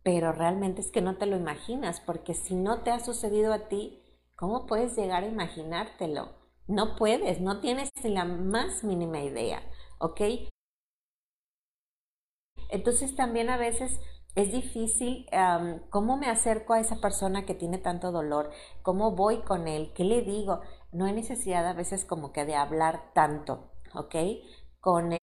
pero 0.05 0.33
realmente 0.33 0.83
es 0.83 0.93
que 0.93 1.01
no 1.01 1.17
te 1.17 1.27
lo 1.27 1.37
imaginas, 1.37 1.99
porque 1.99 2.35
si 2.35 2.55
no 2.55 2.83
te 2.83 2.91
ha 2.91 3.01
sucedido 3.01 3.53
a 3.55 3.69
ti, 3.69 4.03
¿cómo 4.37 4.67
puedes 4.67 4.95
llegar 4.97 5.25
a 5.25 5.29
imaginártelo? 5.29 6.29
No 6.69 6.95
puedes, 6.97 7.41
no 7.41 7.61
tienes 7.61 7.91
ni 8.05 8.11
la 8.11 8.27
más 8.27 8.85
mínima 8.85 9.21
idea, 9.21 9.63
¿ok? 9.99 10.21
Entonces 12.69 13.17
también 13.17 13.49
a 13.49 13.57
veces 13.57 13.99
es 14.35 14.53
difícil, 14.53 15.27
¿cómo 15.91 16.17
me 16.17 16.29
acerco 16.29 16.73
a 16.75 16.81
esa 16.81 17.01
persona 17.01 17.47
que 17.47 17.55
tiene 17.55 17.79
tanto 17.79 18.13
dolor? 18.13 18.51
¿Cómo 18.83 19.13
voy 19.13 19.43
con 19.43 19.69
él? 19.69 19.93
¿Qué 19.95 20.05
le 20.05 20.23
digo? 20.23 20.61
No 20.93 21.07
hay 21.07 21.13
necesidad 21.13 21.67
a 21.67 21.73
veces 21.73 22.05
como 22.05 22.33
que 22.33 22.45
de 22.45 22.57
hablar 22.57 23.13
tanto, 23.15 23.71
¿ok? 23.95 24.15
Con 24.81 25.17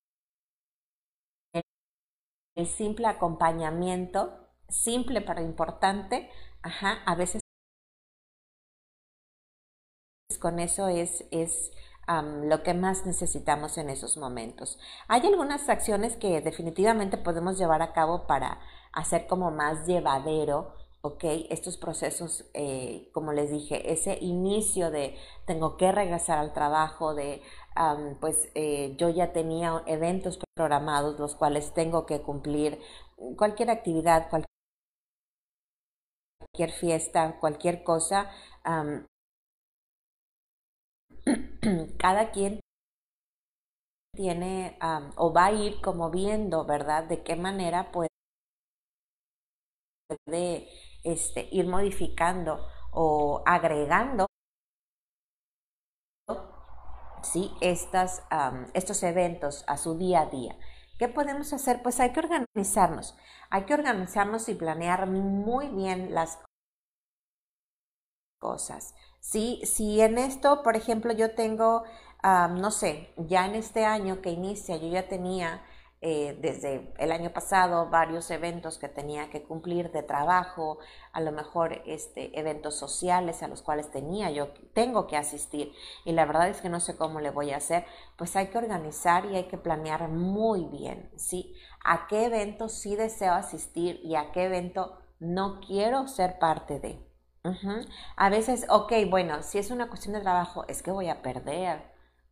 el 2.56 2.68
simple 2.68 3.08
acompañamiento 3.08 4.41
simple 4.72 5.22
pero 5.22 5.41
importante, 5.41 6.30
ajá, 6.62 7.03
a 7.06 7.15
veces 7.15 7.41
con 10.39 10.60
eso 10.60 10.88
es, 10.88 11.25
es 11.32 11.72
lo 12.44 12.63
que 12.63 12.74
más 12.74 13.06
necesitamos 13.06 13.77
en 13.77 13.89
esos 13.89 14.18
momentos. 14.18 14.80
Hay 15.08 15.25
algunas 15.25 15.70
acciones 15.70 16.18
que 16.18 16.41
definitivamente 16.41 17.18
podemos 17.18 17.58
llevar 17.58 17.82
a 17.82 17.94
cabo 17.94 18.27
para 18.27 18.60
hacer 18.94 19.28
como 19.28 19.52
más 19.52 19.88
llevadero, 19.88 20.74
¿ok? 21.02 21.24
Estos 21.50 21.78
procesos, 21.78 22.46
eh, 22.54 23.10
como 23.14 23.34
les 23.34 23.52
dije, 23.52 23.92
ese 23.92 24.18
inicio 24.22 24.92
de 24.92 25.18
tengo 25.46 25.78
que 25.78 25.92
regresar 25.92 26.38
al 26.38 26.54
trabajo, 26.54 27.14
de 27.16 27.42
pues 28.20 28.50
eh, 28.56 28.96
yo 28.98 29.10
ya 29.10 29.32
tenía 29.32 29.82
eventos 29.86 30.40
programados 30.56 31.18
los 31.20 31.36
cuales 31.36 31.74
tengo 31.74 32.06
que 32.06 32.22
cumplir, 32.22 32.80
cualquier 33.38 33.70
actividad, 33.70 34.30
cualquier 34.30 34.50
fiesta, 36.72 37.38
cualquier 37.40 37.84
cosa, 37.84 38.30
cada 41.98 42.32
quien 42.32 42.60
tiene 44.14 44.78
o 45.16 45.34
va 45.34 45.46
a 45.46 45.52
ir 45.54 45.82
como 45.82 46.10
viendo, 46.10 46.66
¿verdad? 46.66 47.06
De 47.06 47.24
qué 47.24 47.36
manera 47.36 47.92
puede 47.92 48.12
este, 51.03 51.48
ir 51.51 51.68
modificando 51.68 52.65
o 52.91 53.41
agregando 53.46 54.27
¿sí? 57.24 57.51
Estas, 57.62 58.24
estos 58.74 59.03
eventos 59.03 59.63
a 59.68 59.77
su 59.77 59.98
día 59.98 60.22
a 60.22 60.25
día. 60.27 60.58
¿Qué 60.98 61.08
podemos 61.08 61.53
hacer? 61.53 61.82
Pues 61.82 62.00
hay 62.00 62.12
que 62.12 62.20
organizarnos. 62.20 63.15
Hay 63.50 63.65
que 63.65 63.74
organizarnos 63.74 64.50
y 64.50 64.56
planear 64.56 65.08
muy 65.08 65.68
bien 65.70 66.13
las 66.13 66.39
cosas. 68.39 68.94
Si, 69.20 69.62
si 69.65 70.01
en 70.01 70.18
esto, 70.18 70.63
por 70.63 70.75
ejemplo, 70.75 71.13
yo 71.13 71.36
tengo, 71.36 71.84
no 72.24 72.72
sé, 72.72 73.13
ya 73.18 73.46
en 73.46 73.56
este 73.56 73.86
año 73.86 74.22
que 74.22 74.32
inicia, 74.32 74.77
yo 74.77 74.88
ya 74.88 75.08
tenía 75.08 75.63
eh, 76.03 76.36
desde 76.41 76.91
el 76.98 77.12
año 77.12 77.31
pasado 77.31 77.89
varios 77.91 78.31
eventos 78.31 78.79
que 78.79 78.88
tenía 78.88 79.29
que 79.29 79.43
cumplir 79.43 79.91
de 79.91 80.01
trabajo, 80.01 80.79
a 81.13 81.22
lo 81.22 81.31
mejor 81.31 81.84
este, 81.86 82.39
eventos 82.39 82.75
sociales 82.75 83.43
a 83.43 83.48
los 83.48 83.62
cuales 83.62 83.91
tenía 83.91 84.31
yo, 84.31 84.48
tengo 84.74 85.05
que 85.05 85.15
asistir 85.15 85.72
y 86.03 86.13
la 86.13 86.25
verdad 86.25 86.50
es 86.50 86.60
que 86.60 86.70
no 86.70 86.79
sé 86.79 86.98
cómo 86.98 87.20
le 87.20 87.29
voy 87.29 87.51
a 87.51 87.58
hacer, 87.58 87.86
pues 88.17 88.36
hay 88.36 88.48
que 88.48 88.58
organizar 88.58 89.25
y 89.25 89.36
hay 89.36 89.43
que 89.43 89.60
planear 89.60 90.10
muy 90.10 90.65
bien, 90.65 91.12
¿sí? 91.17 91.53
A 91.84 92.08
qué 92.08 92.25
evento 92.25 92.67
sí 92.67 92.96
deseo 92.96 93.34
asistir 93.34 94.00
y 94.03 94.15
a 94.15 94.31
qué 94.31 94.46
evento 94.46 94.98
no 95.20 95.60
quiero 95.62 96.08
ser 96.08 96.39
parte 96.39 96.79
de. 96.79 97.08
A 98.15 98.29
veces, 98.29 98.65
ok, 98.70 98.93
bueno, 99.10 99.43
si 99.43 99.60
es 99.60 99.72
una 99.72 99.88
cuestión 99.88 100.13
de 100.13 100.22
trabajo, 100.22 100.65
es 100.67 100.81
que 100.81 100.91
voy 100.91 101.10
a 101.10 101.22
perder, 101.22 101.84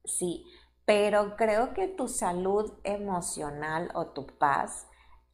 sí, 0.06 0.46
pero 0.90 1.36
creo 1.36 1.76
que 1.76 1.88
tu 1.88 2.08
salud 2.08 2.74
emocional 2.84 3.92
o 3.94 4.08
tu 4.08 4.26
paz 4.26 4.88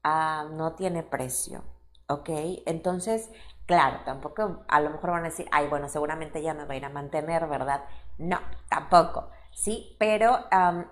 ah, 0.04 0.50
no 0.52 0.74
tiene 0.74 1.02
precio, 1.02 1.64
¿ok? 2.10 2.30
Entonces, 2.66 3.32
claro, 3.66 4.02
tampoco, 4.04 4.66
a 4.68 4.82
lo 4.82 4.90
mejor 4.90 5.12
van 5.12 5.22
a 5.22 5.30
decir, 5.30 5.48
ay, 5.54 5.70
bueno, 5.70 5.88
seguramente 5.88 6.42
ya 6.42 6.54
me 6.54 6.66
va 6.66 6.74
a 6.74 6.76
ir 6.76 6.84
a 6.84 6.90
mantener, 6.90 7.48
¿verdad? 7.48 7.86
No, 8.18 8.38
tampoco, 8.68 9.30
¿sí? 9.54 9.96
Pero 9.98 10.40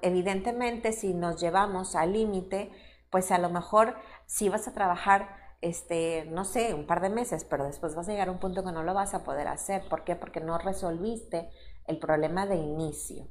evidentemente 0.01 0.93
si 0.93 1.13
nos 1.13 1.41
llevamos 1.41 1.98
al 1.98 2.13
límite, 2.13 2.72
pues 3.10 3.32
a 3.32 3.39
lo 3.39 3.50
mejor 3.50 3.98
si 4.27 4.48
vas 4.48 4.65
a 4.70 4.74
trabajar 4.74 5.27
este, 5.60 6.24
no 6.32 6.46
sé, 6.46 6.74
un 6.74 6.88
par 6.88 7.01
de 7.01 7.10
meses, 7.10 7.43
pero 7.43 7.65
después 7.65 7.96
vas 7.96 8.08
a 8.08 8.13
llegar 8.13 8.29
a 8.29 8.32
un 8.32 8.39
punto 8.39 8.63
que 8.63 8.72
no 8.72 8.84
lo 8.84 8.93
vas 8.93 9.13
a 9.13 9.25
poder 9.25 9.50
hacer. 9.50 9.89
¿Por 9.89 10.05
qué? 10.05 10.15
Porque 10.15 10.39
no 10.39 10.58
resolviste 10.58 11.50
el 11.86 12.00
problema 12.00 12.46
de 12.46 12.55
inicio. 12.55 13.27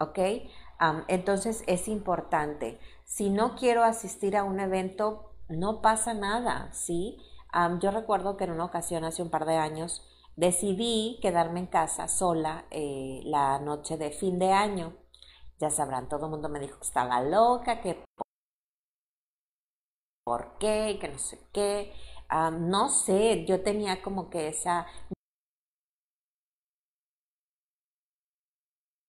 ¿Ok? 0.00 0.18
Entonces 1.08 1.64
es 1.66 1.88
importante. 1.88 2.78
Si 3.04 3.30
no 3.30 3.54
quiero 3.56 3.84
asistir 3.84 4.36
a 4.36 4.44
un 4.44 4.60
evento, 4.60 5.32
no 5.48 5.82
pasa 5.82 6.14
nada, 6.14 6.72
¿sí? 6.72 7.18
yo 7.80 7.90
recuerdo 7.92 8.36
que 8.36 8.44
en 8.44 8.50
una 8.50 8.64
ocasión, 8.64 9.04
hace 9.04 9.22
un 9.22 9.30
par 9.30 9.44
de 9.46 9.56
años, 9.56 10.02
decidí 10.36 11.18
quedarme 11.22 11.60
en 11.60 11.66
casa 11.66 12.08
sola 12.08 12.66
eh, 12.70 13.20
la 13.24 13.60
noche 13.60 13.96
de 13.96 14.10
fin 14.10 14.38
de 14.38 14.52
año. 14.52 14.96
Ya 15.60 15.70
sabrán, 15.70 16.08
todo 16.08 16.26
el 16.26 16.32
mundo 16.32 16.48
me 16.48 16.58
dijo 16.58 16.78
que 16.78 16.84
estaba 16.86 17.20
loca, 17.22 17.80
que 17.80 18.02
por 20.24 20.58
qué, 20.58 20.98
que 21.00 21.08
no 21.08 21.18
sé 21.18 21.38
qué. 21.52 21.92
no 22.52 22.88
sé, 22.88 23.44
yo 23.46 23.62
tenía 23.62 24.02
como 24.02 24.30
que 24.30 24.48
esa 24.48 24.86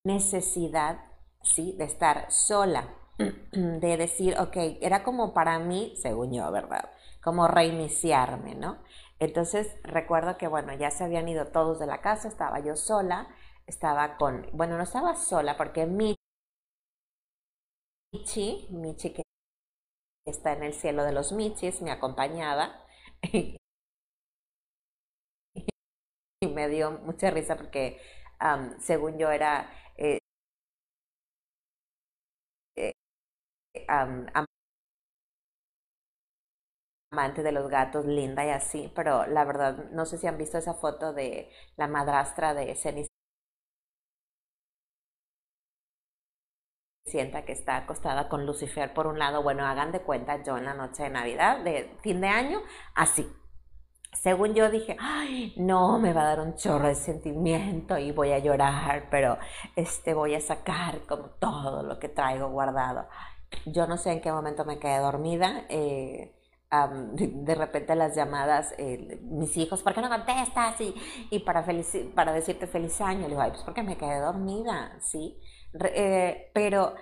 necesidad, 0.05 0.99
¿sí? 1.45 1.73
De 1.77 1.85
estar 1.85 2.31
sola, 2.31 2.89
de 3.51 3.97
decir, 3.97 4.35
ok, 4.39 4.55
era 4.81 5.03
como 5.03 5.33
para 5.33 5.59
mí, 5.59 5.93
según 6.01 6.33
yo, 6.33 6.51
¿verdad? 6.51 6.91
Como 7.23 7.47
reiniciarme, 7.47 8.55
¿no? 8.55 8.77
Entonces 9.19 9.67
recuerdo 9.83 10.37
que, 10.37 10.47
bueno, 10.47 10.73
ya 10.75 10.91
se 10.91 11.03
habían 11.05 11.27
ido 11.29 11.47
todos 11.47 11.79
de 11.79 11.87
la 11.87 12.01
casa, 12.01 12.27
estaba 12.27 12.59
yo 12.59 12.75
sola, 12.75 13.27
estaba 13.67 14.17
con, 14.17 14.47
bueno, 14.53 14.77
no 14.77 14.83
estaba 14.83 15.15
sola 15.15 15.55
porque 15.57 15.85
Michi, 15.85 16.17
Michi 18.71 19.13
que 19.13 19.23
está 20.25 20.53
en 20.53 20.61
el 20.63 20.73
cielo 20.73 21.03
de 21.03 21.11
los 21.13 21.31
Michis, 21.31 21.81
me 21.81 21.89
acompañaba. 21.91 22.79
y 26.41 26.47
me 26.47 26.67
dio 26.69 26.91
mucha 26.91 27.29
risa 27.31 27.55
porque 27.55 27.99
según 28.79 29.17
yo 29.17 29.31
era 29.31 29.69
eh, 29.97 30.19
eh, 32.75 32.93
amante 33.87 34.51
de 37.43 37.51
los 37.51 37.69
gatos, 37.69 38.05
linda 38.05 38.45
y 38.45 38.49
así, 38.49 38.91
pero 38.95 39.25
la 39.27 39.43
verdad 39.45 39.89
no 39.91 40.05
sé 40.05 40.17
si 40.17 40.27
han 40.27 40.37
visto 40.37 40.57
esa 40.57 40.73
foto 40.75 41.13
de 41.13 41.49
la 41.77 41.87
madrastra 41.87 42.53
de 42.53 42.75
Cenicienta 42.75 43.09
que 47.45 47.53
está 47.53 47.77
acostada 47.77 48.27
con 48.29 48.45
Lucifer 48.45 48.93
por 48.93 49.07
un 49.07 49.19
lado, 49.19 49.43
bueno, 49.43 49.65
hagan 49.65 49.91
de 49.91 50.01
cuenta 50.01 50.43
yo 50.43 50.57
en 50.57 50.65
la 50.65 50.73
noche 50.73 51.03
de 51.03 51.09
Navidad, 51.09 51.59
de 51.63 51.95
fin 52.01 52.21
de 52.21 52.27
año, 52.27 52.59
así. 52.95 53.27
Según 54.13 54.53
yo 54.55 54.69
dije, 54.71 54.95
ay, 54.99 55.53
no, 55.57 55.99
me 55.99 56.13
va 56.13 56.21
a 56.21 56.25
dar 56.25 56.39
un 56.39 56.55
chorro 56.55 56.87
de 56.87 56.95
sentimiento 56.95 57.97
y 57.97 58.11
voy 58.11 58.31
a 58.31 58.39
llorar, 58.39 59.07
pero 59.11 59.37
este, 59.75 60.13
voy 60.13 60.35
a 60.35 60.41
sacar 60.41 61.05
como 61.05 61.29
todo 61.31 61.83
lo 61.83 61.99
que 61.99 62.09
traigo 62.09 62.49
guardado. 62.49 63.07
Yo 63.65 63.87
no 63.87 63.97
sé 63.97 64.11
en 64.11 64.21
qué 64.21 64.31
momento 64.31 64.65
me 64.65 64.79
quedé 64.79 64.99
dormida. 64.99 65.65
Eh, 65.69 66.35
de 67.15 67.55
repente 67.55 67.95
las 67.95 68.15
llamadas, 68.15 68.73
eh, 68.77 69.19
mis 69.23 69.55
hijos, 69.57 69.83
¿por 69.83 69.93
qué 69.93 70.01
no 70.01 70.09
contestas? 70.09 70.79
Y, 70.81 70.93
y 71.29 71.39
para, 71.39 71.65
para 72.13 72.33
decirte 72.33 72.67
feliz 72.67 72.99
año, 73.01 73.21
le 73.21 73.29
digo, 73.29 73.41
ay, 73.41 73.51
pues 73.51 73.63
porque 73.63 73.83
me 73.83 73.97
quedé 73.97 74.19
dormida, 74.19 74.97
¿sí? 74.99 75.39
Eh, 75.73 76.51
pero 76.53 76.95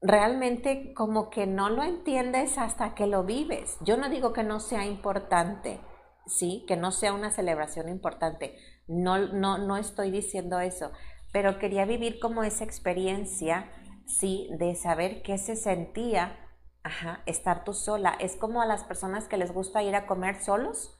realmente 0.00 0.92
como 0.94 1.30
que 1.30 1.46
no 1.46 1.68
lo 1.68 1.82
entiendes 1.82 2.58
hasta 2.58 2.94
que 2.94 3.06
lo 3.06 3.24
vives. 3.24 3.76
Yo 3.80 3.96
no 3.96 4.08
digo 4.08 4.32
que 4.32 4.42
no 4.42 4.60
sea 4.60 4.84
importante, 4.86 5.80
¿sí? 6.26 6.64
Que 6.66 6.76
no 6.76 6.90
sea 6.90 7.12
una 7.12 7.30
celebración 7.30 7.88
importante. 7.88 8.56
No, 8.88 9.18
no, 9.18 9.58
no 9.58 9.76
estoy 9.76 10.10
diciendo 10.10 10.58
eso, 10.60 10.90
pero 11.32 11.58
quería 11.58 11.84
vivir 11.84 12.18
como 12.20 12.42
esa 12.42 12.64
experiencia, 12.64 13.70
¿sí? 14.18 14.48
De 14.58 14.74
saber 14.74 15.22
qué 15.22 15.38
se 15.38 15.56
sentía, 15.56 16.36
ajá, 16.82 17.22
estar 17.26 17.64
tú 17.64 17.72
sola. 17.74 18.16
Es 18.20 18.36
como 18.36 18.62
a 18.62 18.66
las 18.66 18.84
personas 18.84 19.28
que 19.28 19.36
les 19.36 19.52
gusta 19.52 19.82
ir 19.82 19.94
a 19.96 20.06
comer 20.06 20.42
solos, 20.42 20.98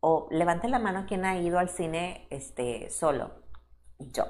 o 0.00 0.28
levante 0.30 0.68
la 0.68 0.78
mano 0.78 1.06
quien 1.06 1.24
ha 1.24 1.36
ido 1.38 1.58
al 1.58 1.68
cine 1.68 2.26
este, 2.30 2.90
solo. 2.90 3.30
Yo. 3.98 4.24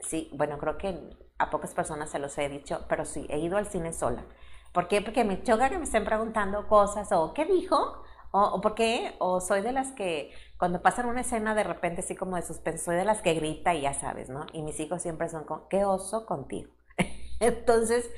Sí, 0.00 0.30
bueno, 0.34 0.58
creo 0.58 0.78
que 0.78 0.98
a 1.38 1.50
pocas 1.50 1.74
personas 1.74 2.10
se 2.10 2.18
los 2.18 2.36
he 2.38 2.48
dicho, 2.48 2.84
pero 2.88 3.04
sí, 3.04 3.26
he 3.28 3.38
ido 3.38 3.56
al 3.56 3.66
cine 3.66 3.92
sola. 3.92 4.24
¿Por 4.72 4.88
qué? 4.88 5.02
Porque 5.02 5.24
me 5.24 5.42
choca 5.42 5.68
que 5.68 5.78
me 5.78 5.84
estén 5.84 6.04
preguntando 6.04 6.66
cosas 6.66 7.12
o 7.12 7.34
¿qué 7.34 7.44
dijo? 7.44 8.02
O, 8.30 8.60
¿por 8.62 8.74
qué? 8.74 9.14
O 9.18 9.40
soy 9.40 9.60
de 9.60 9.72
las 9.72 9.92
que 9.92 10.32
cuando 10.58 10.80
pasan 10.80 11.06
una 11.06 11.20
escena 11.20 11.54
de 11.54 11.64
repente 11.64 12.00
así 12.00 12.16
como 12.16 12.36
de 12.36 12.42
suspenso, 12.42 12.86
soy 12.86 12.96
de 12.96 13.04
las 13.04 13.20
que 13.20 13.34
grita 13.34 13.74
y 13.74 13.82
ya 13.82 13.92
sabes, 13.92 14.30
¿no? 14.30 14.46
Y 14.52 14.62
mis 14.62 14.80
hijos 14.80 15.02
siempre 15.02 15.28
son 15.28 15.44
como, 15.44 15.68
qué 15.68 15.84
oso 15.84 16.24
contigo. 16.26 16.70
Entonces, 17.42 18.10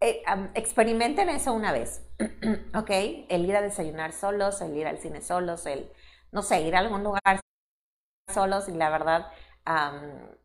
eh, 0.00 0.22
experimenten 0.54 1.28
eso 1.28 1.52
una 1.52 1.72
vez, 1.72 2.02
¿ok? 2.74 2.90
El 3.28 3.46
ir 3.46 3.56
a 3.56 3.62
desayunar 3.62 4.12
solos, 4.12 4.60
el 4.60 4.76
ir 4.76 4.86
al 4.86 4.98
cine 4.98 5.22
solos, 5.22 5.66
el, 5.66 5.90
no 6.32 6.42
sé, 6.42 6.62
ir 6.62 6.76
a 6.76 6.80
algún 6.80 7.02
lugar 7.04 7.40
solos 8.32 8.68
y 8.68 8.72
la 8.72 8.90
verdad 8.90 9.26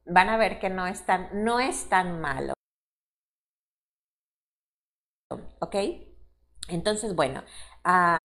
van 0.05 0.29
a 0.29 0.37
ver 0.37 0.59
que 0.59 0.69
no 0.69 0.87
es 0.87 1.05
tan, 1.05 1.29
no 1.43 1.59
es 1.59 1.89
tan 1.89 2.21
malo. 2.21 2.53
¿Ok? 5.59 5.75
Entonces, 6.67 7.15
bueno, 7.15 7.43
ah, 7.83 8.17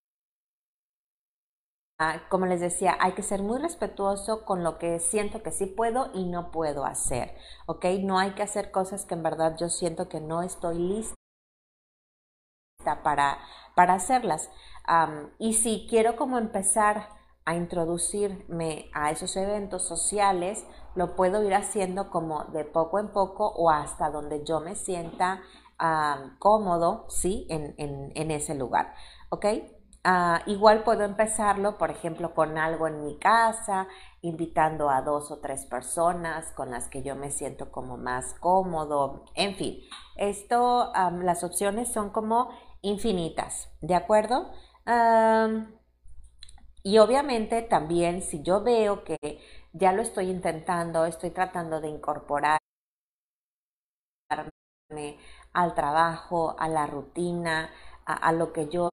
como 2.28 2.46
les 2.46 2.60
decía, 2.60 2.96
hay 3.00 3.12
que 3.12 3.22
ser 3.22 3.42
muy 3.42 3.58
respetuoso 3.58 4.44
con 4.44 4.62
lo 4.62 4.78
que 4.78 5.00
siento 5.00 5.42
que 5.42 5.50
sí 5.50 5.66
puedo 5.66 6.10
y 6.12 6.24
no 6.24 6.50
puedo 6.50 6.84
hacer. 6.84 7.34
¿Ok? 7.66 7.84
No 8.02 8.18
hay 8.18 8.32
que 8.32 8.42
hacer 8.42 8.70
cosas 8.70 9.04
que 9.06 9.14
en 9.14 9.22
verdad 9.22 9.56
yo 9.58 9.68
siento 9.68 10.08
que 10.08 10.20
no 10.20 10.42
estoy 10.42 10.78
lista 10.78 11.14
para, 13.02 13.38
para 13.74 13.94
hacerlas. 13.94 14.50
y 15.38 15.54
si 15.54 15.86
quiero 15.88 16.16
como 16.16 16.38
empezar 16.38 17.08
a 17.44 17.54
introducirme 17.54 18.90
a 18.92 19.10
esos 19.10 19.36
eventos 19.36 19.82
sociales, 19.86 20.66
lo 20.94 21.14
puedo 21.14 21.42
ir 21.44 21.54
haciendo 21.54 22.10
como 22.10 22.44
de 22.46 22.64
poco 22.64 22.98
en 22.98 23.08
poco 23.08 23.48
o 23.48 23.70
hasta 23.70 24.10
donde 24.10 24.44
yo 24.44 24.60
me 24.60 24.74
sienta 24.74 25.42
cómodo, 26.38 27.06
¿sí? 27.08 27.46
En, 27.48 28.30
ese 28.30 28.54
lugar, 28.54 28.94
¿ok? 29.30 29.46
Ah, 30.08 30.42
igual 30.46 30.84
puedo 30.84 31.02
empezarlo, 31.02 31.78
por 31.78 31.90
ejemplo, 31.90 32.32
con 32.32 32.58
algo 32.58 32.86
en 32.86 33.02
mi 33.02 33.18
casa, 33.18 33.88
invitando 34.22 34.88
a 34.88 35.02
dos 35.02 35.32
o 35.32 35.40
tres 35.40 35.66
personas 35.66 36.52
con 36.52 36.70
las 36.70 36.86
que 36.88 37.02
yo 37.02 37.16
me 37.16 37.32
siento 37.32 37.72
como 37.72 37.96
más 37.96 38.34
cómodo, 38.34 39.24
en 39.34 39.56
fin, 39.56 39.80
esto, 40.16 40.92
las 41.22 41.42
opciones 41.42 41.92
son 41.92 42.10
como 42.10 42.50
infinitas, 42.82 43.68
¿de 43.80 43.96
acuerdo? 43.96 44.52
Y 46.84 46.98
obviamente 46.98 47.62
también 47.62 48.22
si 48.22 48.42
yo 48.42 48.62
veo 48.62 49.02
que 49.02 49.18
ya 49.72 49.92
lo 49.92 50.02
estoy 50.02 50.30
intentando, 50.30 51.04
estoy 51.04 51.30
tratando 51.30 51.80
de 51.80 51.88
incorporarme 51.88 52.60
al 55.52 55.74
trabajo, 55.74 56.54
a 56.58 56.68
la 56.68 56.86
rutina, 56.86 57.70
a, 58.04 58.32
lo 58.32 58.52
que 58.52 58.68
yo 58.68 58.90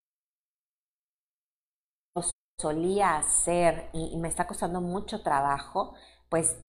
solía 2.60 3.18
hacer 3.18 3.89
y, 3.94 4.18
me 4.18 4.28
está 4.28 4.48
costando 4.48 4.82
mucho 4.82 5.22
trabajo, 5.22 5.96
pues 6.30 6.60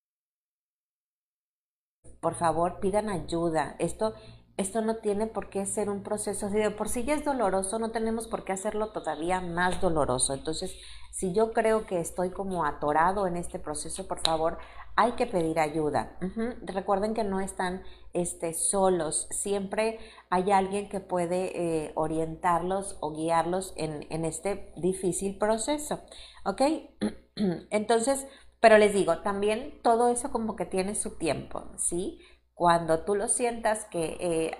por 2.21 2.35
favor 2.35 2.81
pidan 2.81 3.09
ayuda. 3.09 3.77
Esto 3.79 4.15
esto 4.57 4.83
no 4.83 4.99
tiene 4.99 5.27
por 5.27 5.51
qué 5.51 5.67
ser 5.67 5.91
un 5.91 6.05
proceso, 6.05 6.49
si 6.49 6.55
de 6.59 6.71
por 6.71 6.89
sí 6.89 7.03
ya 7.03 7.15
es 7.15 7.25
doloroso, 7.25 7.81
no 7.81 7.91
tenemos 7.91 8.29
por 8.29 8.45
qué 8.45 8.53
hacerlo 8.53 8.93
todavía 8.93 9.41
más 9.41 9.81
doloroso. 9.81 10.33
Entonces, 10.33 10.77
si 11.11 11.33
yo 11.33 11.53
creo 11.53 11.87
que 11.87 11.99
estoy 11.99 12.31
como 12.31 12.65
atorado 12.65 13.27
en 13.27 13.37
este 13.37 13.59
proceso, 13.59 14.07
por 14.07 14.21
favor, 14.21 14.59
hay 14.97 15.13
que 15.13 15.27
pedir 15.27 15.59
ayuda. 15.59 16.17
Recuerden 16.63 17.15
que 17.15 17.25
no 17.25 17.41
están 17.41 17.83
este, 18.13 18.55
solos, 18.55 19.27
siempre 19.31 19.99
hay 20.31 20.53
alguien 20.53 20.89
que 20.89 21.01
puede 21.01 21.87
eh, 21.87 21.93
orientarlos 21.97 22.97
o 23.01 23.13
guiarlos 23.13 23.75
en, 23.77 24.07
en 24.11 24.25
este 24.25 24.73
difícil 24.77 25.37
proceso. 25.37 26.01
¿Ok? 26.45 26.63
Entonces, 27.71 28.27
pero 28.61 28.79
les 28.79 28.95
digo, 28.95 29.19
también 29.19 29.81
todo 29.83 30.09
eso 30.09 30.31
como 30.31 30.55
que 30.55 30.65
tiene 30.65 30.95
su 30.95 31.19
tiempo, 31.19 31.65
¿sí? 31.77 32.21
Cuando 32.55 33.05
tú 33.05 33.17
lo 33.17 33.27
sientas 33.27 33.85
que 33.87 34.17
eh, 34.21 34.59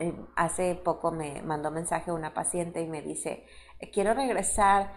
eh, 0.00 0.14
hace 0.34 0.74
poco 0.76 1.12
me 1.12 1.42
mandó 1.42 1.70
mensaje 1.70 2.10
una 2.10 2.32
paciente 2.32 2.80
y 2.80 2.88
me 2.88 3.02
dice, 3.02 3.44
quiero 3.92 4.14
regresar, 4.14 4.94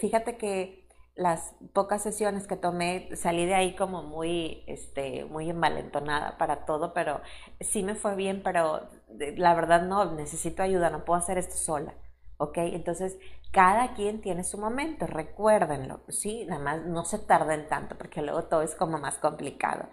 fíjate 0.00 0.36
que 0.36 0.83
las 1.14 1.54
pocas 1.72 2.02
sesiones 2.02 2.46
que 2.46 2.56
tomé 2.56 3.08
salí 3.16 3.46
de 3.46 3.54
ahí 3.54 3.76
como 3.76 4.02
muy, 4.02 4.64
este, 4.66 5.24
muy 5.26 5.48
envalentonada 5.50 6.36
para 6.38 6.64
todo, 6.64 6.92
pero 6.92 7.20
sí 7.60 7.82
me 7.82 7.94
fue 7.94 8.16
bien, 8.16 8.42
pero 8.42 8.88
la 9.36 9.54
verdad 9.54 9.82
no, 9.82 10.12
necesito 10.12 10.62
ayuda, 10.62 10.90
no 10.90 11.04
puedo 11.04 11.18
hacer 11.18 11.38
esto 11.38 11.56
sola. 11.56 11.94
¿ok? 12.36 12.58
Entonces, 12.58 13.16
cada 13.52 13.94
quien 13.94 14.20
tiene 14.20 14.44
su 14.44 14.58
momento, 14.58 15.06
recuérdenlo, 15.06 16.00
¿sí? 16.08 16.44
Nada 16.46 16.62
más 16.62 16.84
no 16.84 17.04
se 17.04 17.18
tarden 17.18 17.68
tanto 17.68 17.96
porque 17.96 18.22
luego 18.22 18.44
todo 18.44 18.62
es 18.62 18.74
como 18.74 18.98
más 18.98 19.18
complicado. 19.18 19.88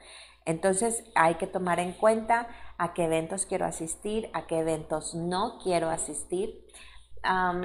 Entonces 0.45 1.03
hay 1.13 1.35
que 1.35 1.45
tomar 1.45 1.79
en 1.79 1.93
cuenta 1.93 2.47
a 2.77 2.93
qué 2.93 3.05
eventos 3.05 3.45
quiero 3.45 3.65
asistir, 3.65 4.29
a 4.33 4.47
qué 4.47 4.59
eventos 4.59 5.13
no 5.13 5.59
quiero 5.61 5.89
asistir. 5.89 6.65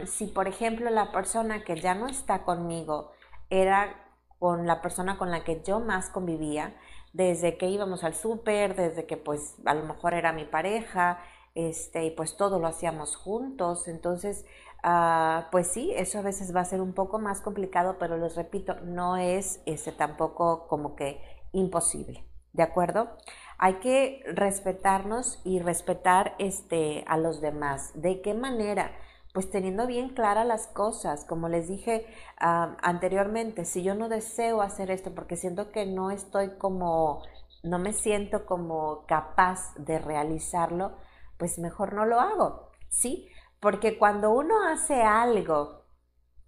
si 0.06 0.26
por 0.26 0.48
ejemplo 0.48 0.90
la 0.90 1.12
persona 1.12 1.64
que 1.64 1.80
ya 1.80 1.94
no 1.94 2.08
está 2.08 2.44
conmigo 2.44 3.12
era 3.50 3.94
con 4.38 4.66
la 4.66 4.82
persona 4.82 5.18
con 5.18 5.30
la 5.30 5.44
que 5.44 5.62
yo 5.64 5.80
más 5.80 6.10
convivía, 6.10 6.76
desde 7.12 7.56
que 7.56 7.68
íbamos 7.68 8.04
al 8.04 8.14
súper, 8.14 8.76
desde 8.76 9.06
que 9.06 9.16
pues 9.16 9.56
a 9.64 9.74
lo 9.74 9.84
mejor 9.84 10.14
era 10.14 10.32
mi 10.32 10.44
pareja, 10.44 11.18
este, 11.54 12.04
y 12.04 12.10
pues 12.10 12.36
todo 12.36 12.58
lo 12.58 12.66
hacíamos 12.66 13.16
juntos, 13.16 13.88
entonces 13.88 14.44
ah, 14.82 15.48
pues 15.50 15.68
sí, 15.68 15.92
eso 15.96 16.18
a 16.18 16.22
veces 16.22 16.54
va 16.54 16.60
a 16.60 16.64
ser 16.66 16.80
un 16.82 16.92
poco 16.92 17.18
más 17.18 17.40
complicado, 17.40 17.96
pero 17.98 18.18
les 18.18 18.36
repito, 18.36 18.74
no 18.82 19.16
es 19.16 19.62
ese 19.66 19.92
tampoco 19.92 20.68
como 20.68 20.94
que 20.96 21.22
imposible. 21.52 22.26
¿de 22.56 22.62
acuerdo? 22.62 23.10
Hay 23.58 23.74
que 23.74 24.22
respetarnos 24.26 25.40
y 25.44 25.60
respetar 25.60 26.34
este, 26.38 27.04
a 27.06 27.16
los 27.18 27.40
demás. 27.40 27.92
¿De 27.94 28.22
qué 28.22 28.34
manera? 28.34 28.92
Pues 29.36 29.50
teniendo 29.50 29.86
bien 29.86 30.14
claras 30.14 30.46
las 30.46 30.66
cosas, 30.66 31.26
como 31.26 31.50
les 31.50 31.68
dije 31.68 32.06
anteriormente, 32.38 33.66
si 33.66 33.82
yo 33.82 33.94
no 33.94 34.08
deseo 34.08 34.62
hacer 34.62 34.90
esto 34.90 35.14
porque 35.14 35.36
siento 35.36 35.72
que 35.72 35.84
no 35.84 36.10
estoy 36.10 36.56
como, 36.56 37.22
no 37.62 37.78
me 37.78 37.92
siento 37.92 38.46
como 38.46 39.04
capaz 39.04 39.74
de 39.74 39.98
realizarlo, 39.98 40.96
pues 41.36 41.58
mejor 41.58 41.92
no 41.92 42.06
lo 42.06 42.18
hago, 42.18 42.70
¿sí? 42.88 43.28
Porque 43.60 43.98
cuando 43.98 44.30
uno 44.30 44.54
hace 44.66 45.02
algo 45.02 45.82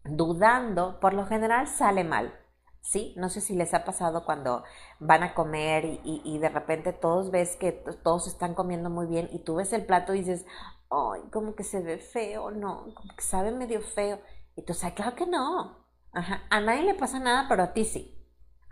dudando, 0.04 0.98
por 0.98 1.12
lo 1.12 1.26
general 1.26 1.66
sale 1.68 2.04
mal. 2.04 2.32
¿sí? 2.80 3.12
No 3.18 3.28
sé 3.28 3.42
si 3.42 3.54
les 3.54 3.74
ha 3.74 3.84
pasado 3.84 4.24
cuando 4.24 4.64
van 4.98 5.22
a 5.22 5.34
comer 5.34 6.00
y, 6.04 6.38
de 6.38 6.48
repente 6.48 6.94
todos 6.94 7.30
ves 7.30 7.56
que 7.56 7.72
todos 7.72 8.26
están 8.26 8.54
comiendo 8.54 8.88
muy 8.88 9.06
bien 9.06 9.28
y 9.30 9.40
tú 9.40 9.56
ves 9.56 9.74
el 9.74 9.84
plato 9.84 10.14
y 10.14 10.20
dices, 10.20 10.46
ay, 10.90 11.22
como 11.32 11.54
que 11.54 11.64
se 11.64 11.80
ve 11.80 11.98
feo, 11.98 12.50
no, 12.50 12.94
como 12.94 13.14
que 13.14 13.22
sabe 13.22 13.52
medio 13.52 13.80
feo. 13.80 14.20
Y 14.56 14.62
tú 14.62 14.74
sabes, 14.74 14.94
claro 14.96 15.14
que 15.14 15.26
no. 15.26 15.84
Ajá. 16.12 16.42
A 16.50 16.60
nadie 16.60 16.82
le 16.82 16.94
pasa 16.94 17.18
nada, 17.18 17.46
pero 17.48 17.62
a 17.62 17.72
ti 17.72 17.84
sí. 17.84 18.14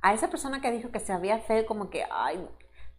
A 0.03 0.15
esa 0.15 0.29
persona 0.29 0.61
que 0.61 0.71
dijo 0.73 0.91
que 0.91 1.01
se 1.01 1.17
veía 1.19 1.39
feo, 1.41 1.67
como 1.67 1.91
que, 1.91 2.05
ay, 2.11 2.49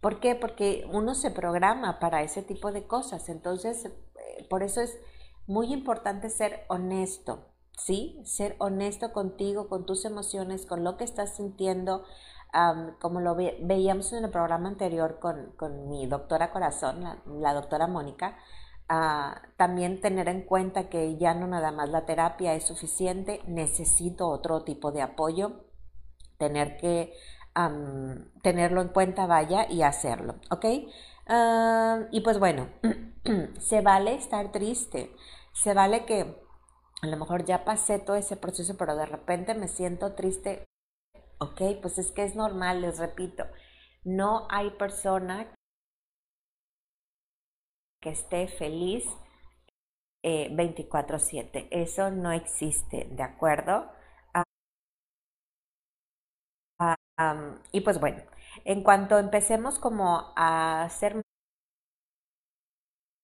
¿por 0.01 0.19
qué? 0.19 0.35
Porque 0.35 0.87
uno 0.91 1.15
se 1.15 1.31
programa 1.31 1.99
para 1.99 2.21
ese 2.21 2.43
tipo 2.43 2.71
de 2.71 2.87
cosas. 2.87 3.29
Entonces, 3.29 3.85
eh, 3.85 4.47
por 4.49 4.63
eso 4.63 4.81
es 4.81 4.97
muy 5.47 5.73
importante 5.73 6.29
ser 6.29 6.65
honesto. 6.69 7.53
¿sí? 7.77 8.19
Ser 8.25 8.55
honesto 8.59 9.13
contigo, 9.13 9.69
con 9.69 9.85
tus 9.85 10.03
emociones, 10.05 10.65
con 10.65 10.83
lo 10.83 10.97
que 10.97 11.03
estás 11.03 11.37
sintiendo, 11.37 12.03
como 12.99 13.21
lo 13.21 13.35
veíamos 13.35 14.11
en 14.13 14.25
el 14.25 14.31
programa 14.31 14.69
anterior 14.69 15.19
con, 15.19 15.89
mi 15.89 16.07
doctora 16.07 16.51
corazón, 16.51 17.03
la, 17.39 17.53
doctora 17.53 17.87
Mónica, 17.87 18.37
también 18.87 19.99
tener 19.99 20.29
en 20.29 20.43
cuenta 20.43 20.89
que 20.89 21.17
ya 21.17 21.33
no 21.33 21.47
nada 21.47 21.71
más 21.71 21.89
la 21.89 22.05
terapia 22.05 22.53
es 22.53 22.65
suficiente, 22.65 23.41
necesito 23.45 24.29
otro 24.29 24.63
tipo 24.63 24.91
de 24.91 25.01
apoyo, 25.01 25.65
tener 26.37 26.77
que 26.77 27.13
tenerlo 28.43 28.81
en 28.81 28.89
cuenta, 28.89 29.25
vaya, 29.25 29.69
y 29.69 29.81
hacerlo, 29.81 30.35
¿ok? 30.51 30.65
Ah, 31.27 32.05
y 32.11 32.21
pues 32.21 32.39
bueno, 32.39 32.69
se 33.59 33.81
vale 33.81 34.15
estar 34.15 34.51
triste, 34.51 35.13
se 35.53 35.73
vale 35.73 36.05
que 36.05 36.39
a 37.01 37.07
lo 37.07 37.17
mejor 37.17 37.45
ya 37.45 37.65
pasé 37.65 37.99
todo 37.99 38.15
ese 38.15 38.37
proceso, 38.37 38.75
pero 38.77 38.95
de 38.95 39.05
repente 39.05 39.53
me 39.53 39.67
siento 39.67 40.13
triste. 40.13 40.65
Ok, 41.39 41.61
pues 41.81 41.97
es 41.97 42.11
que 42.11 42.23
es 42.23 42.35
normal, 42.35 42.81
les 42.81 42.97
repito, 42.97 43.45
no 44.03 44.47
hay 44.49 44.71
persona 44.71 45.51
que 48.07 48.13
esté 48.19 48.47
feliz 48.47 49.05
24/7. 50.23 51.59
Eh, 51.71 51.81
Eso 51.83 52.11
no 52.11 52.31
existe, 52.31 53.07
¿de 53.11 53.23
acuerdo? 53.23 53.89
Ah, 56.79 56.95
y 57.71 57.81
pues 57.81 57.99
bueno, 57.99 58.21
en 58.65 58.83
cuanto 58.83 59.17
empecemos 59.17 59.79
como 59.79 60.33
a 60.35 60.87
ser 60.91 61.21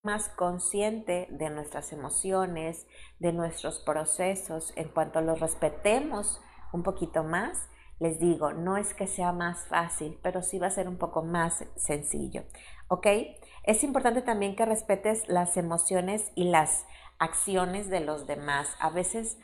más 0.03 0.27
consciente 0.29 1.27
de 1.31 1.49
nuestras 1.49 1.93
emociones, 1.93 2.87
de 3.19 3.31
nuestros 3.33 3.79
procesos, 3.79 4.73
en 4.75 4.89
cuanto 4.89 5.21
los 5.21 5.39
respetemos 5.39 6.41
un 6.73 6.83
poquito 6.83 7.23
más, 7.23 7.69
les 7.99 8.19
digo, 8.19 8.51
no 8.53 8.75
es 8.77 8.93
que 8.93 9.07
sea 9.07 9.31
más 9.31 9.65
fácil, 9.67 10.19
pero 10.21 10.41
sí 10.41 10.59
va 10.59 10.67
a 10.67 10.71
ser 10.71 10.89
un 10.89 10.97
poco 10.97 11.23
más 11.23 11.63
sencillo. 11.77 12.43
¿Ok? 12.89 13.07
Es 13.63 13.83
importante 13.83 14.21
también 14.21 14.55
que 14.55 14.65
respetes 14.65 15.27
las 15.27 15.57
emociones 15.57 16.31
y 16.35 16.45
las 16.45 16.85
acciones 17.19 17.89
de 17.89 18.01
los 18.01 18.27
demás. 18.27 18.75
A 18.79 18.89
veces 18.89 19.37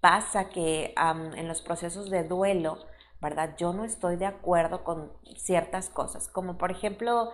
pasa 0.00 0.50
que 0.50 0.94
en 0.96 1.48
los 1.48 1.62
procesos 1.62 2.10
de 2.10 2.24
duelo, 2.24 2.78
¿verdad? 3.20 3.54
Yo 3.56 3.72
no 3.72 3.84
estoy 3.84 4.16
de 4.16 4.26
acuerdo 4.26 4.84
con 4.84 5.12
ciertas 5.36 5.88
cosas, 5.88 6.28
como 6.28 6.58
por 6.58 6.70
ejemplo 6.70 7.32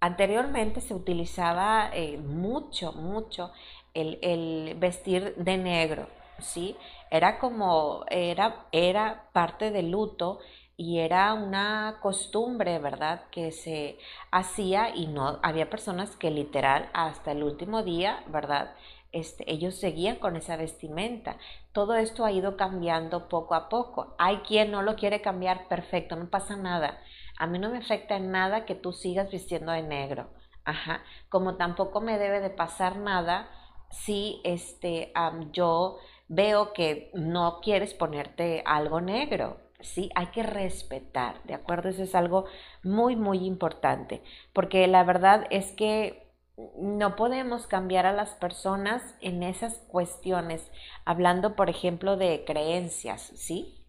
Anteriormente 0.00 0.80
se 0.80 0.94
utilizaba 0.94 1.90
eh, 1.92 2.16
mucho, 2.16 2.92
mucho 2.94 3.52
el, 3.92 4.74
vestir 4.78 5.34
de 5.36 5.58
negro, 5.58 6.08
¿sí? 6.38 6.74
Era 7.10 7.38
como, 7.38 8.06
era, 8.08 8.66
era 8.72 9.28
parte 9.34 9.70
del 9.70 9.90
luto 9.90 10.38
y 10.80 11.00
era 11.00 11.34
una 11.34 11.98
costumbre, 12.00 12.78
¿verdad? 12.78 13.24
Que 13.30 13.52
se 13.52 13.98
hacía 14.30 14.96
y 14.96 15.08
no, 15.08 15.38
había 15.42 15.68
personas 15.68 16.16
que 16.16 16.30
literal 16.30 16.88
hasta 16.94 17.32
el 17.32 17.42
último 17.42 17.82
día, 17.82 18.24
¿verdad? 18.28 18.74
Este, 19.12 19.44
ellos 19.52 19.74
seguían 19.74 20.16
con 20.16 20.36
esa 20.36 20.56
vestimenta. 20.56 21.36
Todo 21.72 21.96
esto 21.96 22.24
ha 22.24 22.32
ido 22.32 22.56
cambiando 22.56 23.28
poco 23.28 23.54
a 23.54 23.68
poco. 23.68 24.14
Hay 24.16 24.38
quien 24.38 24.70
no 24.70 24.80
lo 24.80 24.96
quiere 24.96 25.20
cambiar, 25.20 25.68
perfecto, 25.68 26.16
no 26.16 26.30
pasa 26.30 26.56
nada. 26.56 26.98
A 27.36 27.46
mí 27.46 27.58
no 27.58 27.68
me 27.68 27.76
afecta 27.76 28.16
en 28.16 28.30
nada 28.30 28.64
que 28.64 28.74
tú 28.74 28.94
sigas 28.94 29.30
vistiendo 29.30 29.72
de 29.72 29.82
negro. 29.82 30.30
Ajá. 30.64 31.02
Como 31.28 31.56
tampoco 31.56 32.00
me 32.00 32.16
debe 32.16 32.40
de 32.40 32.48
pasar 32.48 32.96
nada 32.96 33.50
si 33.90 34.40
este, 34.44 35.12
yo 35.52 35.98
veo 36.28 36.72
que 36.72 37.10
no 37.12 37.60
quieres 37.60 37.92
ponerte 37.92 38.62
algo 38.64 39.02
negro. 39.02 39.58
Sí, 39.82 40.10
hay 40.14 40.26
que 40.28 40.42
respetar, 40.42 41.42
¿de 41.44 41.54
acuerdo? 41.54 41.88
Eso 41.88 42.02
es 42.02 42.14
algo 42.14 42.46
muy, 42.82 43.16
muy 43.16 43.38
importante, 43.46 44.22
porque 44.52 44.86
la 44.86 45.04
verdad 45.04 45.46
es 45.50 45.72
que 45.72 46.30
no 46.76 47.16
podemos 47.16 47.66
cambiar 47.66 48.06
a 48.06 48.12
las 48.12 48.30
personas 48.34 49.02
en 49.20 49.42
esas 49.42 49.78
cuestiones, 49.88 50.70
hablando, 51.04 51.56
por 51.56 51.70
ejemplo, 51.70 52.16
de 52.16 52.44
creencias, 52.46 53.22
¿sí? 53.36 53.86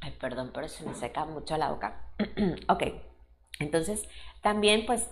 Ay, 0.00 0.12
perdón, 0.20 0.50
pero 0.54 0.68
se 0.68 0.84
me 0.84 0.94
seca 0.94 1.24
mucho 1.24 1.56
la 1.56 1.70
boca. 1.70 2.12
ok, 2.68 2.82
entonces 3.58 4.08
también 4.42 4.86
pues 4.86 5.10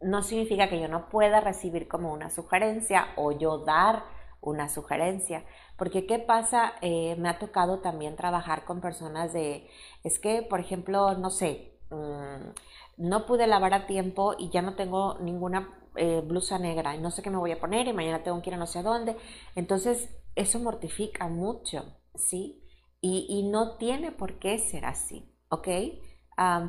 no 0.00 0.22
significa 0.22 0.68
que 0.68 0.80
yo 0.80 0.88
no 0.88 1.08
pueda 1.08 1.40
recibir 1.40 1.88
como 1.88 2.12
una 2.12 2.30
sugerencia 2.30 3.08
o 3.16 3.32
yo 3.32 3.58
dar 3.58 4.04
una 4.42 4.68
sugerencia. 4.68 5.44
Porque 5.78 6.06
¿qué 6.06 6.18
pasa? 6.18 6.74
Eh, 6.82 7.16
me 7.18 7.28
ha 7.30 7.38
tocado 7.38 7.80
también 7.80 8.16
trabajar 8.16 8.64
con 8.66 8.80
personas 8.82 9.32
de, 9.32 9.68
es 10.04 10.18
que, 10.18 10.42
por 10.42 10.60
ejemplo, 10.60 11.14
no 11.14 11.30
sé, 11.30 11.78
mm, 11.90 12.50
no 12.98 13.26
pude 13.26 13.46
lavar 13.46 13.74
a 13.74 13.86
tiempo 13.86 14.34
y 14.38 14.50
ya 14.50 14.62
no 14.62 14.74
tengo 14.76 15.18
ninguna 15.20 15.70
eh, 15.96 16.22
blusa 16.26 16.58
negra 16.58 16.94
y 16.96 17.00
no 17.00 17.10
sé 17.10 17.22
qué 17.22 17.30
me 17.30 17.38
voy 17.38 17.52
a 17.52 17.60
poner 17.60 17.88
y 17.88 17.92
mañana 17.94 18.22
tengo 18.22 18.42
que 18.42 18.50
ir 18.50 18.54
a 18.54 18.58
no 18.58 18.66
sé 18.66 18.82
dónde. 18.82 19.16
Entonces, 19.54 20.10
eso 20.36 20.58
mortifica 20.60 21.28
mucho, 21.28 21.84
¿sí? 22.14 22.62
y, 23.02 23.42
no 23.50 23.76
tiene 23.76 24.12
por 24.12 24.38
qué 24.38 24.58
ser 24.58 24.84
así, 24.86 25.28
¿ok? 25.50 25.68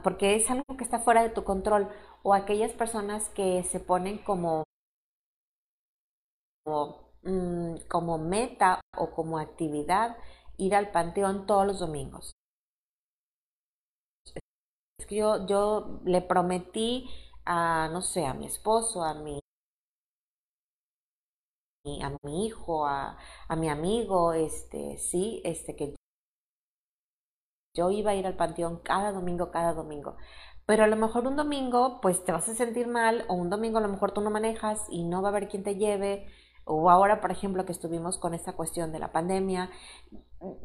porque 0.04 0.36
es 0.36 0.50
algo 0.52 0.78
que 0.78 0.84
está 0.84 1.00
fuera 1.00 1.24
de 1.24 1.30
tu 1.30 1.44
control 1.44 1.90
o 2.24 2.34
aquellas 2.34 2.72
personas 2.74 3.30
que 3.30 3.64
se 3.64 3.80
ponen 3.80 4.20
como, 4.20 4.64
mm, 7.24 7.76
como, 7.90 8.18
meta 8.18 8.82
o 8.98 9.12
como 9.12 9.40
actividad 9.40 10.18
ir 10.58 10.76
al 10.76 10.92
panteón 10.92 11.46
todos 11.46 11.66
los 11.66 11.80
domingos. 11.80 12.34
Es 15.00 15.06
que 15.08 15.16
yo, 15.16 15.46
yo 15.46 16.00
le 16.06 16.22
prometí 16.22 17.10
a, 17.46 17.90
no 17.92 18.02
sé, 18.02 18.26
a 18.26 18.34
mi 18.34 18.46
esposo, 18.46 19.04
a 19.04 19.14
mi 19.14 19.40
a 22.02 22.18
mi 22.24 22.46
hijo, 22.46 22.88
a, 22.88 23.18
a, 23.50 23.56
mi 23.58 23.68
amigo, 23.70 24.32
este, 24.34 24.98
sí, 24.98 25.42
este, 25.44 25.76
que 25.76 25.96
yo 27.76 27.90
iba 27.92 28.12
a 28.12 28.16
ir 28.16 28.26
al 28.28 28.36
panteón 28.38 28.78
cada 28.80 29.12
domingo, 29.12 29.52
cada 29.52 29.74
domingo. 29.74 30.16
Pero 30.66 30.84
a 30.84 30.88
lo 30.88 30.96
mejor 30.96 31.28
un 31.28 31.36
domingo, 31.36 32.00
pues 32.02 32.24
te 32.24 32.32
vas 32.32 32.48
a 32.48 32.56
sentir 32.56 32.88
mal, 32.88 33.26
o 33.28 33.34
un 33.34 33.50
domingo 33.50 33.80
a 33.80 33.82
lo 33.82 33.90
mejor 33.90 34.12
tú 34.14 34.22
no 34.22 34.30
manejas 34.30 34.86
y 34.90 35.04
no 35.04 35.22
va 35.22 35.30
a 35.30 35.32
haber 35.32 35.50
quien 35.50 35.64
te 35.64 35.76
lleve, 35.76 36.28
o 36.66 36.90
ahora, 36.90 37.22
por 37.22 37.32
ejemplo, 37.32 37.66
que 37.66 37.72
estuvimos 37.72 38.18
con 38.18 38.34
esta 38.34 38.54
cuestión 38.54 38.92
de 38.92 39.00
la 39.00 39.12
pandemia. 39.12 39.70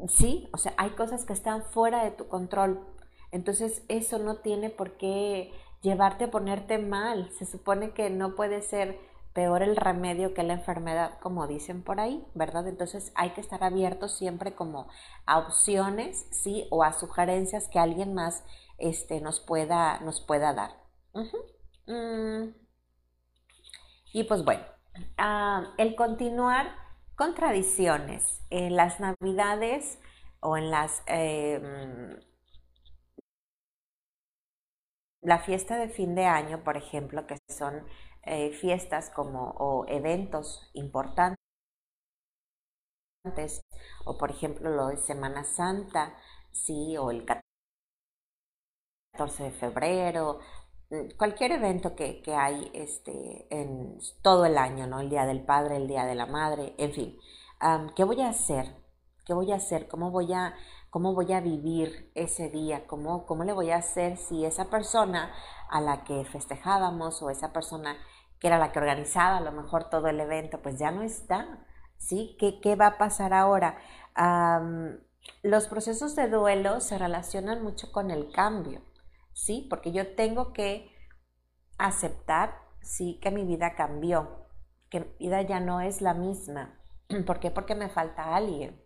Sí, 0.07 0.49
o 0.53 0.57
sea, 0.57 0.73
hay 0.77 0.91
cosas 0.91 1.25
que 1.25 1.33
están 1.33 1.63
fuera 1.63 2.03
de 2.03 2.11
tu 2.11 2.27
control. 2.27 2.85
Entonces, 3.31 3.83
eso 3.87 4.19
no 4.19 4.37
tiene 4.37 4.69
por 4.69 4.97
qué 4.97 5.51
llevarte 5.81 6.25
a 6.25 6.31
ponerte 6.31 6.77
mal. 6.77 7.29
Se 7.37 7.45
supone 7.45 7.91
que 7.91 8.09
no 8.09 8.35
puede 8.35 8.61
ser 8.61 8.99
peor 9.33 9.61
el 9.61 9.75
remedio 9.75 10.33
que 10.33 10.43
la 10.43 10.53
enfermedad, 10.53 11.19
como 11.21 11.47
dicen 11.47 11.83
por 11.83 11.99
ahí, 11.99 12.25
¿verdad? 12.33 12.67
Entonces 12.67 13.11
hay 13.15 13.29
que 13.31 13.41
estar 13.41 13.63
abiertos 13.63 14.17
siempre 14.17 14.55
como 14.55 14.87
a 15.25 15.37
opciones, 15.39 16.27
¿sí? 16.31 16.67
O 16.71 16.83
a 16.83 16.93
sugerencias 16.93 17.67
que 17.69 17.79
alguien 17.79 18.13
más 18.13 18.43
este, 18.77 19.21
nos, 19.21 19.39
pueda, 19.39 19.99
nos 19.99 20.21
pueda 20.21 20.53
dar. 20.53 20.71
Mm. 21.85 22.55
Y 24.11 24.23
pues 24.23 24.43
bueno, 24.43 24.63
ah, 25.17 25.73
el 25.77 25.95
continuar 25.95 26.75
con 27.15 27.35
tradiciones 27.35 28.41
en 28.49 28.75
las 28.75 28.99
navidades 28.99 29.99
o 30.39 30.57
en 30.57 30.71
las... 30.71 31.03
Em, 31.07 32.19
la 35.21 35.39
fiesta 35.39 35.77
de 35.77 35.89
fin 35.89 36.15
de 36.15 36.25
año, 36.25 36.63
por 36.63 36.77
ejemplo, 36.77 37.27
que 37.27 37.37
son 37.49 37.85
eh, 38.23 38.51
fiestas 38.51 39.09
como 39.09 39.51
o 39.57 39.85
eventos 39.87 40.69
importantes 40.73 41.39
o 44.05 44.17
por 44.17 44.31
ejemplo 44.31 44.69
lo 44.69 44.87
de 44.87 44.97
Semana 44.97 45.43
Santa, 45.43 46.15
sí, 46.51 46.97
o 46.97 47.11
el 47.11 47.25
14 49.13 49.43
de 49.43 49.51
febrero, 49.51 50.39
cualquier 51.17 51.51
evento 51.51 51.95
que, 51.95 52.21
hay 52.35 52.71
este, 52.73 53.47
en 53.49 53.99
todo 54.21 54.45
el 54.45 54.57
año, 54.57 54.87
¿no? 54.87 54.99
El 54.99 55.09
Día 55.09 55.25
del 55.25 55.43
Padre, 55.45 55.77
el 55.77 55.87
Día 55.87 56.05
de 56.05 56.15
la 56.15 56.25
Madre, 56.25 56.73
en 56.77 56.91
fin. 56.91 57.17
¿Qué 57.95 58.03
voy 58.03 58.21
a 58.21 58.29
hacer? 58.29 58.75
¿Qué 59.25 59.33
voy 59.33 59.51
a 59.51 59.55
hacer? 59.57 59.87
¿Cómo 59.87 60.11
voy 60.11 60.33
a, 60.33 60.55
cómo 60.89 61.13
voy 61.13 61.33
a 61.33 61.41
vivir 61.41 62.11
ese 62.15 62.49
día? 62.49 62.87
¿Cómo, 62.87 63.25
¿Cómo 63.25 63.43
le 63.43 63.53
voy 63.53 63.69
a 63.71 63.77
hacer 63.77 64.17
si 64.17 64.45
esa 64.45 64.69
persona 64.69 65.31
a 65.69 65.81
la 65.81 66.03
que 66.03 66.25
festejábamos 66.25 67.21
o 67.21 67.29
esa 67.29 67.53
persona 67.53 67.95
que 68.39 68.47
era 68.47 68.57
la 68.57 68.71
que 68.71 68.79
organizaba 68.79 69.37
a 69.37 69.41
lo 69.41 69.51
mejor 69.51 69.89
todo 69.89 70.07
el 70.07 70.19
evento, 70.19 70.61
pues 70.61 70.79
ya 70.79 70.91
no 70.91 71.01
está, 71.01 71.65
¿sí? 71.97 72.35
¿Qué, 72.39 72.59
qué 72.61 72.75
va 72.75 72.87
a 72.87 72.97
pasar 72.97 73.33
ahora? 73.33 73.77
los 75.43 75.67
procesos 75.67 76.13
de 76.17 76.27
duelo 76.27 76.81
se 76.81 76.97
relacionan 76.97 77.63
mucho 77.63 77.89
con 77.91 78.11
el 78.11 78.31
cambio, 78.33 78.81
¿sí? 79.39 79.65
Porque 79.69 79.91
yo 79.91 80.15
tengo 80.15 80.51
que 80.51 80.91
aceptar, 81.77 82.59
sí, 82.81 83.19
que 83.21 83.31
mi 83.31 83.45
vida 83.45 83.73
cambió, 83.75 84.47
que 84.89 84.99
mi 84.99 85.07
vida 85.19 85.41
ya 85.43 85.59
no 85.61 85.79
es 85.79 86.01
la 86.01 86.13
misma. 86.13 86.77
¿Por 87.25 87.39
qué? 87.39 87.49
Porque 87.49 87.73
me 87.73 87.89
falta 87.89 88.35
alguien. 88.35 88.83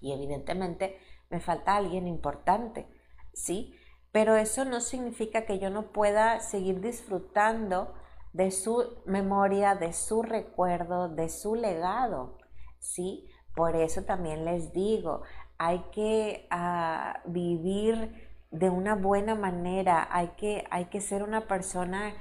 Y 0.00 0.12
evidentemente 0.12 0.98
me 1.30 1.40
falta 1.40 1.76
alguien 1.76 2.08
importante, 2.08 2.88
¿sí? 3.32 3.74
Pero 4.10 4.36
eso 4.36 4.64
no 4.64 4.80
significa 4.80 5.46
que 5.46 5.58
yo 5.58 5.70
no 5.70 5.92
pueda 5.92 6.40
seguir 6.40 6.80
disfrutando 6.80 7.94
de 8.32 8.50
su 8.50 9.00
memoria, 9.06 9.76
de 9.76 9.92
su 9.92 10.22
recuerdo, 10.22 11.08
de 11.08 11.28
su 11.28 11.54
legado, 11.54 12.36
¿sí? 12.80 13.28
Por 13.54 13.76
eso 13.76 14.02
también 14.02 14.44
les 14.44 14.72
digo, 14.72 15.22
hay 15.56 15.84
que 15.92 16.48
ah, 16.50 17.22
vivir 17.26 18.33
de 18.54 18.70
una 18.70 18.94
buena 18.94 19.34
manera, 19.34 20.08
hay 20.12 20.28
que, 20.36 20.64
hay 20.70 20.84
que 20.84 21.00
ser 21.00 21.24
una 21.24 21.48
persona 21.48 22.14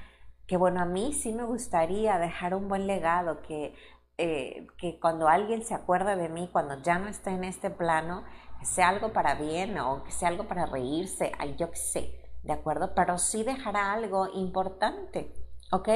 que, 0.47 0.57
bueno, 0.57 0.81
a 0.81 0.85
mí 0.85 1.13
sí 1.13 1.31
me 1.31 1.43
gustaría 1.43 2.17
dejar 2.17 2.55
un 2.55 2.67
buen 2.67 2.87
legado, 2.87 3.41
que, 3.43 3.75
eh, 4.17 4.65
que 4.77 4.99
cuando 4.99 5.27
alguien 5.27 5.63
se 5.63 5.75
acuerda 5.75 6.15
de 6.15 6.29
mí, 6.29 6.49
cuando 6.51 6.81
ya 6.81 6.97
no 6.97 7.07
esté 7.07 7.29
en 7.29 7.43
este 7.43 7.69
plano, 7.69 8.23
sea 8.63 8.89
algo 8.89 9.13
para 9.13 9.35
bien 9.35 9.77
o 9.77 10.03
que 10.03 10.11
sea 10.11 10.29
algo 10.29 10.47
para 10.47 10.65
reírse, 10.65 11.31
ay, 11.37 11.55
yo 11.55 11.69
qué 11.69 11.77
sé, 11.77 12.21
¿de 12.41 12.53
acuerdo? 12.53 12.95
Pero 12.95 13.19
sí 13.19 13.43
dejará 13.43 13.93
algo 13.93 14.27
importante, 14.33 15.35
¿ok? 15.71 15.89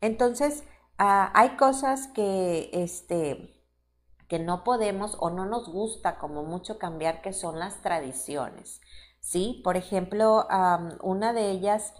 Entonces, 0.00 0.64
ah, 0.96 1.30
hay 1.34 1.56
cosas 1.56 2.08
que, 2.08 2.70
este, 2.72 3.62
que 4.28 4.38
no 4.38 4.64
podemos 4.64 5.16
o 5.20 5.28
no 5.28 5.44
nos 5.44 5.68
gusta 5.68 6.18
como 6.18 6.42
mucho 6.42 6.78
cambiar, 6.78 7.20
que 7.20 7.34
son 7.34 7.58
las 7.58 7.82
tradiciones. 7.82 8.80
¿Sí? 9.24 9.62
Por 9.64 9.76
ejemplo, 9.78 10.46
una 11.02 11.32
de 11.32 11.50
ellas 11.50 11.94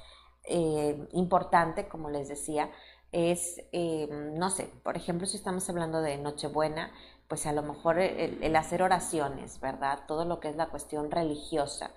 eh, 0.45 1.09
importante, 1.13 1.89
como 1.89 2.11
les 2.11 2.29
decía, 2.29 2.71
es, 3.13 3.63
eh, 3.73 4.09
no 4.11 4.51
sé, 4.51 4.71
por 4.83 4.97
ejemplo, 4.97 5.27
si 5.27 5.39
estamos 5.39 5.69
hablando 5.71 6.03
de 6.03 6.19
Nochebuena, 6.19 6.93
pues 7.27 7.47
a 7.47 7.53
lo 7.53 7.63
mejor 7.63 7.99
el, 7.99 8.55
hacer 8.57 8.83
oraciones, 8.83 9.59
¿verdad? 9.61 10.01
Todo 10.07 10.27
lo 10.27 10.39
que 10.39 10.51
es 10.51 10.57
la 10.57 10.69
cuestión 10.69 11.11
religiosa. 11.11 11.93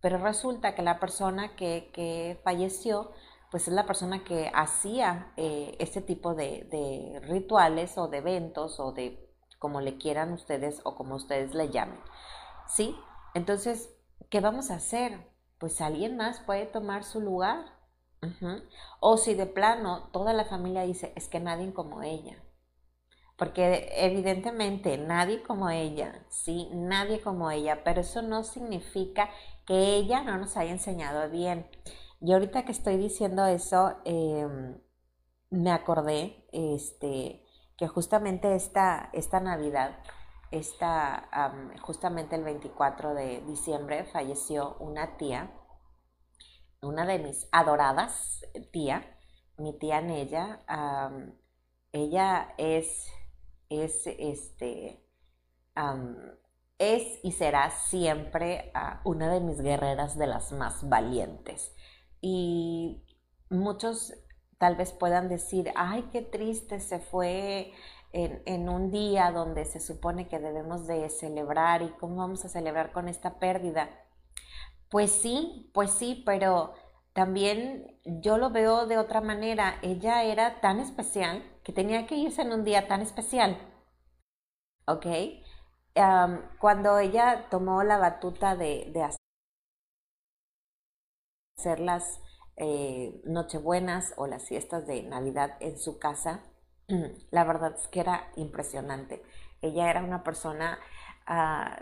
Pero 0.00 0.16
resulta 0.16 0.74
que 0.74 0.80
la 0.80 0.98
persona 0.98 1.54
que, 1.56 2.40
falleció, 2.42 3.12
pues 3.50 3.68
es 3.68 3.74
la 3.74 3.84
persona 3.84 4.24
que 4.24 4.50
hacía 4.54 5.34
este 5.36 6.00
tipo 6.00 6.34
de, 6.34 6.66
de 6.70 7.20
rituales 7.28 7.98
o 7.98 8.08
de 8.08 8.18
eventos 8.18 8.80
o 8.80 8.92
de 8.92 9.28
como 9.58 9.82
le 9.82 9.98
quieran 9.98 10.32
ustedes 10.32 10.80
o 10.84 10.94
como 10.94 11.16
ustedes 11.16 11.54
le 11.54 11.68
llamen. 11.68 12.00
¿Sí? 12.66 12.96
Entonces, 13.34 13.90
¿qué 14.30 14.40
vamos 14.40 14.70
a 14.70 14.76
hacer? 14.76 15.18
Pues 15.58 15.80
alguien 15.80 16.16
más 16.16 16.40
puede 16.40 16.64
tomar 16.66 17.04
su 17.04 17.20
lugar. 17.20 17.78
O 19.00 19.16
si 19.16 19.34
de 19.34 19.46
plano 19.46 20.08
toda 20.12 20.32
la 20.32 20.44
familia 20.44 20.82
dice, 20.82 21.12
es 21.16 21.28
que 21.28 21.40
nadie 21.40 21.72
como 21.72 22.02
ella. 22.02 22.36
Porque 23.36 23.88
evidentemente 23.96 24.98
nadie 24.98 25.42
como 25.42 25.70
ella, 25.70 26.26
sí, 26.28 26.68
nadie 26.74 27.22
como 27.22 27.50
ella, 27.50 27.82
pero 27.82 28.02
eso 28.02 28.20
no 28.20 28.44
significa 28.44 29.30
que 29.66 29.96
ella 29.96 30.22
no 30.22 30.36
nos 30.36 30.58
haya 30.58 30.72
enseñado 30.72 31.30
bien. 31.30 31.66
Y 32.20 32.32
ahorita 32.32 32.66
que 32.66 32.72
estoy 32.72 32.98
diciendo 32.98 33.46
eso, 33.46 33.96
em, 34.04 34.78
me 35.48 35.70
acordé 35.72 36.46
este, 36.52 37.42
que 37.78 37.88
justamente 37.88 38.54
esta, 38.54 39.08
esta 39.14 39.40
Navidad 39.40 39.98
esta, 40.50 41.28
justamente 41.82 42.36
el 42.36 42.44
24 42.44 43.14
de 43.14 43.40
diciembre 43.42 44.04
falleció 44.04 44.76
una 44.78 45.16
tía, 45.16 45.52
una 46.82 47.06
de 47.06 47.18
mis 47.18 47.48
adoradas 47.52 48.44
tía, 48.72 49.16
mi 49.56 49.78
tía 49.78 50.00
Nella. 50.00 50.60
ella 51.92 52.54
es, 52.58 53.06
es, 53.68 54.06
este, 54.06 55.04
es 56.78 57.20
y 57.22 57.32
será 57.32 57.70
siempre 57.70 58.70
ah, 58.74 59.00
una 59.04 59.32
de 59.32 59.40
mis 59.40 59.60
guerreras 59.60 60.18
de 60.18 60.26
las 60.26 60.52
más 60.52 60.88
valientes. 60.88 61.74
Y 62.20 63.04
muchos 63.50 64.14
tal 64.58 64.76
vez 64.76 64.92
puedan 64.92 65.28
decir, 65.28 65.72
ay, 65.76 66.08
qué 66.12 66.22
triste 66.22 66.80
se 66.80 66.98
fue 66.98 67.72
en, 68.12 68.68
un 68.68 68.90
día 68.90 69.30
donde 69.30 69.64
se 69.64 69.80
supone 69.80 70.28
que 70.28 70.38
debemos 70.38 70.86
de 70.86 71.08
celebrar 71.10 71.82
y 71.82 71.90
cómo 71.90 72.16
vamos 72.16 72.44
a 72.44 72.48
celebrar 72.48 72.92
con 72.92 73.08
esta 73.08 73.38
pérdida. 73.38 73.90
Pues 74.90 75.12
sí, 75.12 75.70
pues 75.72 75.92
sí, 75.92 76.22
pero 76.26 76.74
también 77.12 78.00
yo 78.04 78.38
lo 78.38 78.50
veo 78.50 78.86
de 78.86 78.98
otra 78.98 79.20
manera. 79.20 79.78
Ella 79.82 80.24
era 80.24 80.60
tan 80.60 80.80
especial 80.80 81.44
que 81.62 81.72
tenía 81.72 82.06
que 82.06 82.16
irse 82.16 82.42
en 82.42 82.52
un 82.52 82.64
día 82.64 82.88
tan 82.88 83.00
especial. 83.02 83.58
¿Ok? 84.86 85.06
cuando 86.58 86.98
ella 86.98 87.48
tomó 87.50 87.82
la 87.82 87.98
batuta 87.98 88.56
de, 88.56 88.90
hacer 91.58 91.80
las 91.80 92.22
eh, 92.56 93.20
Nochebuenas 93.24 94.14
o 94.16 94.26
las 94.26 94.46
fiestas 94.46 94.86
de 94.86 95.02
Navidad 95.02 95.56
en 95.60 95.78
su 95.78 95.98
casa, 95.98 96.49
la 97.30 97.44
verdad 97.44 97.74
es 97.76 97.88
que 97.88 98.00
era 98.00 98.30
impresionante. 98.36 99.22
Ella 99.62 99.90
era 99.90 100.02
una 100.02 100.22
persona 100.22 100.78
ah, 101.26 101.78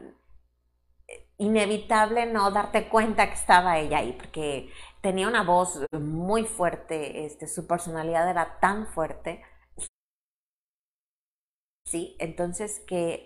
inevitable 1.39 2.27
no 2.27 2.51
darte 2.51 2.89
cuenta 2.89 3.29
que 3.29 3.35
estaba 3.35 3.79
ella 3.79 3.99
ahí, 3.99 4.13
porque 4.13 4.71
tenía 5.01 5.29
una 5.29 5.45
voz 5.45 5.81
muy 5.93 6.45
fuerte, 6.45 7.25
este, 7.25 7.47
su 7.47 7.67
personalidad 7.67 8.29
era 8.29 8.59
tan 8.61 8.87
fuerte. 8.89 9.43
Sí, 11.85 12.17
entonces 12.19 12.81
que 12.87 13.25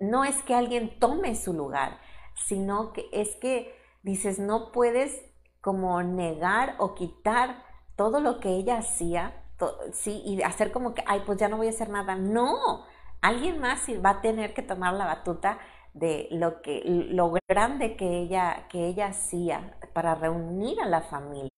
no 0.00 0.24
es 0.24 0.42
que 0.42 0.54
alguien 0.54 0.98
tome 0.98 1.36
su 1.36 1.52
lugar, 1.52 2.00
sino 2.34 2.92
que 2.92 3.08
es 3.12 3.36
que 3.36 3.76
dices, 4.02 4.38
no 4.38 4.72
puedes 4.72 5.22
como 5.60 6.02
negar 6.02 6.74
o 6.78 6.94
quitar 6.94 7.64
todo 7.96 8.20
lo 8.20 8.40
que 8.40 8.50
ella 8.50 8.78
hacía 8.78 9.44
sí, 9.92 10.22
y 10.24 10.42
hacer 10.42 10.72
como 10.72 10.94
que, 10.94 11.02
ay, 11.06 11.22
pues 11.26 11.38
ya 11.38 11.48
no 11.48 11.56
voy 11.56 11.66
a 11.68 11.70
hacer 11.70 11.88
nada. 11.90 12.14
No, 12.16 12.84
alguien 13.20 13.58
más 13.60 13.86
va 14.04 14.10
a 14.10 14.20
tener 14.22 14.54
que 14.54 14.62
tomar 14.62 14.94
la 14.94 15.06
batuta 15.06 15.58
de 15.94 16.28
lo 16.30 16.62
que, 16.62 16.82
lo 16.84 17.32
grande 17.48 17.96
que 17.96 18.18
ella, 18.20 18.66
que 18.68 18.86
ella 18.86 19.08
hacía 19.08 19.78
para 19.94 20.14
reunir 20.14 20.80
a 20.80 20.86
la 20.86 21.02
familia. 21.02 21.50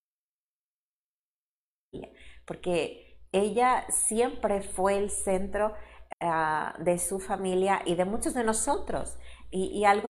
Porque 2.45 3.19
ella 3.33 3.85
siempre 3.91 4.63
fue 4.63 4.99
el 4.99 5.11
centro 5.11 5.75
ah, 6.21 6.75
de 6.81 6.99
su 6.99 7.21
familia 7.21 7.83
y 7.85 7.95
de 7.95 8.05
muchos 8.05 8.35
de 8.35 8.45
nosotros. 8.45 9.17
Y, 9.51 9.85
algo 9.85 10.07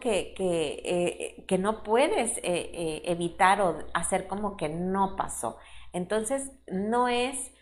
que, 0.00 0.34
que, 0.36 0.82
eh, 0.84 1.44
que 1.46 1.58
no 1.58 1.82
puedes 1.82 2.36
eh, 2.38 2.42
eh, 2.44 3.02
evitar 3.06 3.60
o 3.62 3.78
hacer 3.94 4.26
como 4.26 4.56
que 4.56 4.68
no 4.68 5.16
pasó. 5.16 5.56
Entonces, 5.92 6.52
no 6.66 7.08
es 7.08 7.52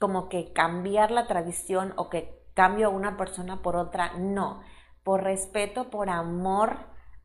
como 0.00 0.28
que 0.28 0.52
cambiar 0.52 1.10
la 1.10 1.26
tradición 1.26 1.92
o 1.96 2.10
que 2.10 2.42
cambio 2.54 2.88
a 2.88 2.90
una 2.90 3.16
persona 3.16 3.62
por 3.62 3.76
otra, 3.76 4.12
no. 4.18 4.60
Por 5.02 5.22
respeto, 5.22 5.90
por 5.90 6.08
amor, 6.08 6.78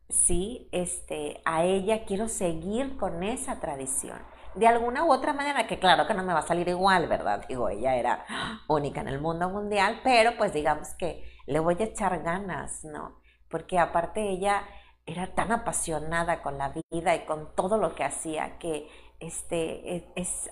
sí, 0.09 0.69
este, 0.71 1.41
a 1.45 1.63
ella 1.63 2.05
quiero 2.05 2.27
seguir 2.27 2.97
con 2.97 3.23
esa 3.23 3.59
tradición. 3.59 4.19
De 4.55 4.67
alguna 4.67 5.05
u 5.05 5.12
otra 5.12 5.33
manera, 5.33 5.67
que 5.67 5.79
claro 5.79 6.07
que 6.07 6.13
no 6.13 6.23
me 6.23 6.33
va 6.33 6.39
a 6.39 6.47
salir 6.47 6.67
igual, 6.67 7.07
¿verdad? 7.07 7.45
Digo, 7.47 7.69
ella 7.69 7.95
era 7.95 8.25
única 8.67 9.01
en 9.01 9.07
el 9.07 9.21
mundo 9.21 9.49
mundial, 9.49 10.01
pero 10.03 10.35
pues 10.38 10.53
digamos 10.53 10.89
que 10.95 11.23
le 11.45 11.59
voy 11.59 11.75
a 11.79 11.85
echar 11.85 12.21
ganas, 12.23 12.83
¿no? 12.83 13.19
Porque 13.49 13.77
aparte 13.77 14.29
ella 14.29 14.63
era 15.05 15.33
tan 15.33 15.51
apasionada 15.51 16.41
con 16.41 16.57
la 16.57 16.73
vida 16.91 17.15
y 17.15 17.25
con 17.25 17.53
todo 17.55 17.77
lo 17.77 17.95
que 17.95 18.03
hacía 18.03 18.57
que 18.57 18.88
este, 19.19 20.12
es, 20.15 20.51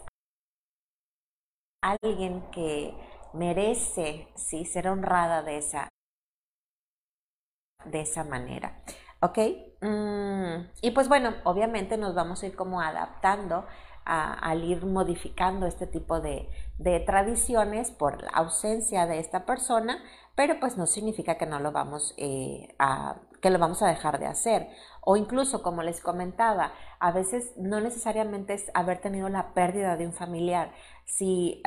alguien 1.82 2.50
que 2.52 2.94
merece 3.34 4.28
¿sí? 4.36 4.66
ser 4.66 4.88
honrada 4.88 5.44
de 5.44 5.58
esa, 5.58 5.90
de 7.86 8.02
esa 8.02 8.24
manera. 8.24 8.82
¿Ok? 9.22 9.40
Mm, 9.82 10.70
y 10.82 10.92
pues 10.92 11.08
bueno, 11.08 11.36
obviamente 11.44 11.98
nos 11.98 12.14
vamos 12.14 12.44
a 12.44 12.48
ir 12.48 12.56
como 12.56 12.82
adaptando 12.82 13.66
al 14.10 14.64
ir 14.64 14.86
modificando 14.86 15.66
este 15.66 15.86
tipo 15.86 16.22
de, 16.22 16.50
de, 16.78 17.02
tradiciones 17.02 17.92
por 17.92 18.24
la 18.24 18.30
ausencia 18.30 19.06
de 19.06 19.20
esta 19.20 19.46
persona, 19.46 20.02
pero 20.34 20.62
pues 20.62 20.78
no 20.78 20.86
significa 20.86 21.36
que 21.38 21.46
no 21.46 21.60
lo 21.60 21.74
vamos 21.74 22.14
eh, 22.18 22.74
a, 22.80 23.20
que 23.42 23.50
lo 23.50 23.60
vamos 23.60 23.82
a 23.82 23.88
dejar 23.88 24.20
de 24.20 24.28
hacer. 24.28 24.70
O 25.02 25.16
incluso, 25.16 25.64
como 25.64 25.84
les 25.84 26.02
comentaba, 26.02 26.74
a 27.00 27.12
veces 27.12 27.54
no 27.58 27.80
necesariamente 27.80 28.54
es 28.54 28.70
haber 28.74 29.00
tenido 29.00 29.30
la 29.30 29.54
pérdida 29.54 29.96
de 29.96 30.06
un 30.06 30.14
familiar. 30.14 30.74
Si 31.06 31.62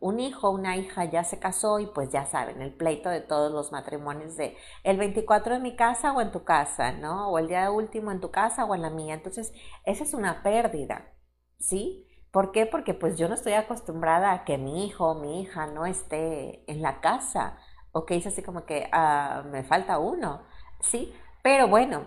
un 0.00 0.20
hijo 0.20 0.48
o 0.48 0.52
una 0.52 0.76
hija 0.76 1.04
ya 1.04 1.24
se 1.24 1.40
casó 1.40 1.80
y 1.80 1.86
pues 1.86 2.10
ya 2.10 2.24
saben, 2.26 2.62
el 2.62 2.72
pleito 2.72 3.10
de 3.10 3.20
todos 3.20 3.50
los 3.52 3.72
matrimonios 3.72 4.36
de 4.36 4.56
el 4.84 4.96
24 4.96 5.56
en 5.56 5.62
mi 5.62 5.74
casa 5.76 6.12
o 6.12 6.20
en 6.20 6.30
tu 6.30 6.44
casa, 6.44 6.92
¿no? 6.92 7.30
O 7.30 7.38
el 7.38 7.48
día 7.48 7.70
último 7.70 8.12
en 8.12 8.20
tu 8.20 8.30
casa 8.30 8.64
o 8.64 8.74
en 8.74 8.82
la 8.82 8.90
mía. 8.90 9.14
Entonces, 9.14 9.52
esa 9.84 10.04
es 10.04 10.14
una 10.14 10.42
pérdida, 10.42 11.12
¿sí? 11.58 12.06
¿Por 12.30 12.52
qué? 12.52 12.66
Porque 12.66 12.94
pues 12.94 13.18
yo 13.18 13.28
no 13.28 13.34
estoy 13.34 13.54
acostumbrada 13.54 14.32
a 14.32 14.44
que 14.44 14.58
mi 14.58 14.86
hijo 14.86 15.08
o 15.08 15.14
mi 15.20 15.42
hija 15.42 15.66
no 15.66 15.86
esté 15.86 16.62
en 16.70 16.82
la 16.82 17.00
casa 17.00 17.58
o 17.92 18.04
que 18.06 18.16
es 18.16 18.26
así 18.26 18.42
como 18.42 18.64
que 18.66 18.88
ah, 18.92 19.42
me 19.50 19.64
falta 19.64 19.98
uno, 19.98 20.42
¿sí? 20.80 21.12
Pero 21.42 21.68
bueno, 21.68 22.06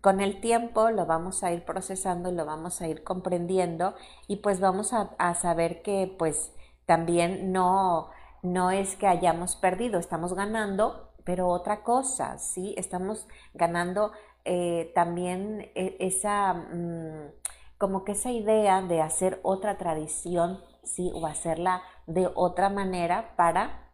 con 0.00 0.20
el 0.20 0.40
tiempo 0.40 0.90
lo 0.90 1.06
vamos 1.06 1.42
a 1.44 1.52
ir 1.52 1.64
procesando 1.64 2.30
lo 2.32 2.46
vamos 2.46 2.80
a 2.80 2.88
ir 2.88 3.04
comprendiendo 3.04 3.94
y 4.26 4.36
pues 4.36 4.60
vamos 4.60 4.92
a, 4.92 5.34
saber 5.34 5.82
que 5.82 6.14
pues 6.18 6.52
también 6.86 7.52
no, 7.52 8.08
no 8.42 8.70
es 8.70 8.96
que 8.96 9.06
hayamos 9.06 9.56
perdido, 9.56 10.00
estamos 10.00 10.34
ganando, 10.34 11.12
pero 11.24 11.48
otra 11.48 11.82
cosa, 11.82 12.38
¿sí? 12.38 12.74
Estamos 12.76 13.28
ganando 13.54 14.12
eh, 14.44 14.90
también 14.94 15.70
e, 15.74 15.96
esa, 16.00 16.54
mm, 16.54 17.30
como 17.78 18.04
que 18.04 18.12
esa 18.12 18.30
idea 18.32 18.82
de 18.82 19.02
hacer 19.02 19.40
otra 19.42 19.78
tradición, 19.78 20.60
¿sí? 20.82 21.12
O 21.14 21.26
hacerla 21.26 21.82
de 22.06 22.28
otra 22.34 22.70
manera 22.70 23.36
para, 23.36 23.90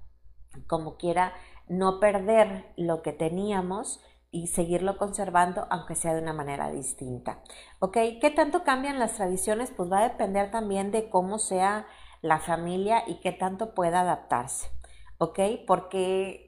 como 0.68 0.96
quiera, 0.96 1.34
no 1.68 2.00
perder 2.00 2.72
lo 2.76 3.02
que 3.02 3.12
teníamos 3.12 4.00
y 4.30 4.48
seguirlo 4.48 4.98
conservando, 4.98 5.66
aunque 5.70 5.94
sea 5.94 6.14
de 6.14 6.22
una 6.22 6.32
manera 6.32 6.70
distinta. 6.70 7.42
¿Ok? 7.78 7.96
¿Qué 8.20 8.32
tanto 8.34 8.64
cambian 8.64 8.98
las 8.98 9.14
tradiciones? 9.14 9.70
Pues 9.70 9.90
va 9.90 10.00
a 10.00 10.08
depender 10.08 10.50
también 10.50 10.90
de 10.90 11.08
cómo 11.08 11.38
sea 11.38 11.86
la 12.22 12.38
familia 12.38 13.02
y 13.06 13.20
qué 13.20 13.32
tanto 13.32 13.74
pueda 13.74 14.00
adaptarse. 14.00 14.68
¿Ok? 15.18 15.40
Porque 15.66 16.46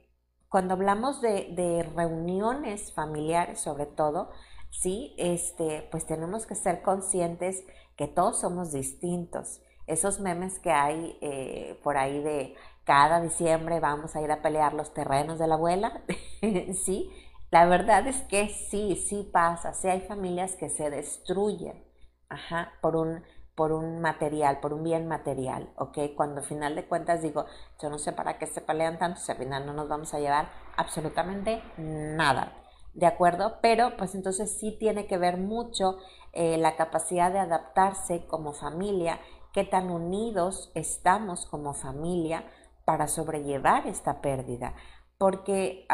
cuando 0.49 0.73
hablamos 0.73 1.21
de, 1.21 1.89
reuniones 1.95 2.93
familiares, 2.93 3.59
sobre 3.59 3.85
todo, 3.85 4.29
sí, 4.69 5.15
este, 5.17 5.87
pues 5.91 6.05
tenemos 6.05 6.45
que 6.45 6.55
ser 6.55 6.81
conscientes 6.81 7.63
que 7.95 8.07
todos 8.07 8.39
somos 8.39 8.71
distintos. 8.71 9.61
Esos 9.87 10.19
memes 10.19 10.59
que 10.59 10.71
hay 10.71 11.17
eh, 11.21 11.79
por 11.83 11.97
ahí 11.97 12.19
de 12.21 12.55
cada 12.89 13.21
diciembre 13.21 13.79
vamos 13.79 14.15
a 14.15 14.21
ir 14.21 14.31
a 14.31 14.41
pelear 14.41 14.73
los 14.73 14.95
terrenos 14.95 15.37
de 15.37 15.45
la 15.45 15.53
abuela, 15.53 16.01
sí, 16.83 17.13
la 17.51 17.67
verdad 17.67 18.07
es 18.07 18.21
que 18.21 18.49
sí, 18.49 18.95
sí 18.95 19.29
pasa, 19.31 19.75
sí 19.75 19.87
hay 19.87 20.01
familias 20.01 20.55
que 20.55 20.69
se 20.69 20.89
destruyen, 20.89 21.85
ajá, 22.29 22.73
por 22.81 22.95
un, 22.95 23.23
por 23.53 23.73
un 23.73 24.01
material, 24.01 24.59
por 24.59 24.73
un 24.73 24.83
bien 24.83 25.07
material, 25.07 25.71
¿ok? 25.77 25.99
Cuando 26.15 26.41
al 26.41 26.47
final 26.47 26.73
de 26.73 26.87
cuentas 26.87 27.21
digo, 27.21 27.45
yo 27.79 27.91
no 27.91 27.99
sé 27.99 28.11
para 28.11 28.39
qué 28.39 28.47
se 28.47 28.59
pelean 28.59 28.97
tanto, 28.97 29.21
al 29.27 29.37
final 29.37 29.67
no 29.67 29.73
nos 29.73 29.87
vamos 29.87 30.15
a 30.15 30.19
llevar 30.19 30.49
absolutamente 30.75 31.61
nada, 31.77 32.53
¿de 32.95 33.05
acuerdo? 33.05 33.59
Pero 33.61 33.97
pues 33.97 34.15
entonces 34.15 34.57
sí 34.59 34.75
tiene 34.79 35.05
que 35.05 35.19
ver 35.19 35.37
mucho 35.37 35.99
eh, 36.33 36.57
la 36.57 36.75
capacidad 36.75 37.31
de 37.31 37.37
adaptarse 37.37 38.25
como 38.25 38.53
familia, 38.53 39.19
qué 39.53 39.63
tan 39.63 39.91
unidos 39.91 40.71
estamos 40.73 41.45
como 41.45 41.75
familia 41.75 42.45
para 42.89 43.07
sobrellevar 43.07 43.85
esta 43.85 44.19
pérdida 44.19 44.73
porque 45.19 45.85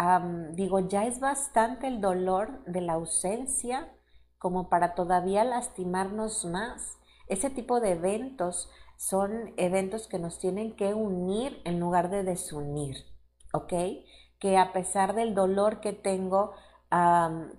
digo, 0.53 0.87
ya 0.87 1.05
es 1.05 1.19
bastante 1.19 1.87
el 1.87 1.99
dolor 1.99 2.63
de 2.65 2.79
la 2.79 2.93
ausencia 2.93 3.91
como 4.37 4.69
para 4.69 4.93
todavía 4.93 5.43
lastimarnos 5.43 6.45
más. 6.45 6.99
Ese 7.27 7.49
tipo 7.49 7.81
de 7.81 7.93
eventos 7.93 8.69
son 8.95 9.53
eventos 9.57 10.07
que 10.07 10.19
nos 10.19 10.39
tienen 10.39 10.77
que 10.77 10.93
unir 10.93 11.59
en 11.65 11.81
lugar 11.81 12.09
de 12.11 12.23
desunir, 12.23 12.97
¿ok? 13.51 13.73
Que 14.39 14.57
a 14.57 14.71
pesar 14.71 15.15
del 15.15 15.33
dolor 15.35 15.81
que 15.81 15.91
tengo, 15.91 16.53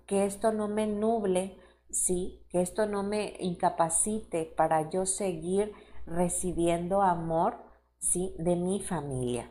que 0.07 0.25
esto 0.25 0.53
no 0.53 0.69
me 0.69 0.87
nuble, 0.87 1.59
¿sí? 1.91 2.47
Que 2.49 2.63
esto 2.63 2.87
no 2.87 3.03
me 3.03 3.35
incapacite 3.41 4.55
para 4.57 4.89
yo 4.89 5.05
seguir 5.05 5.75
recibiendo 6.07 7.03
amor, 7.03 7.66
¿sí? 7.99 8.35
De 8.39 8.57
mi 8.57 8.81
familia. 8.83 9.51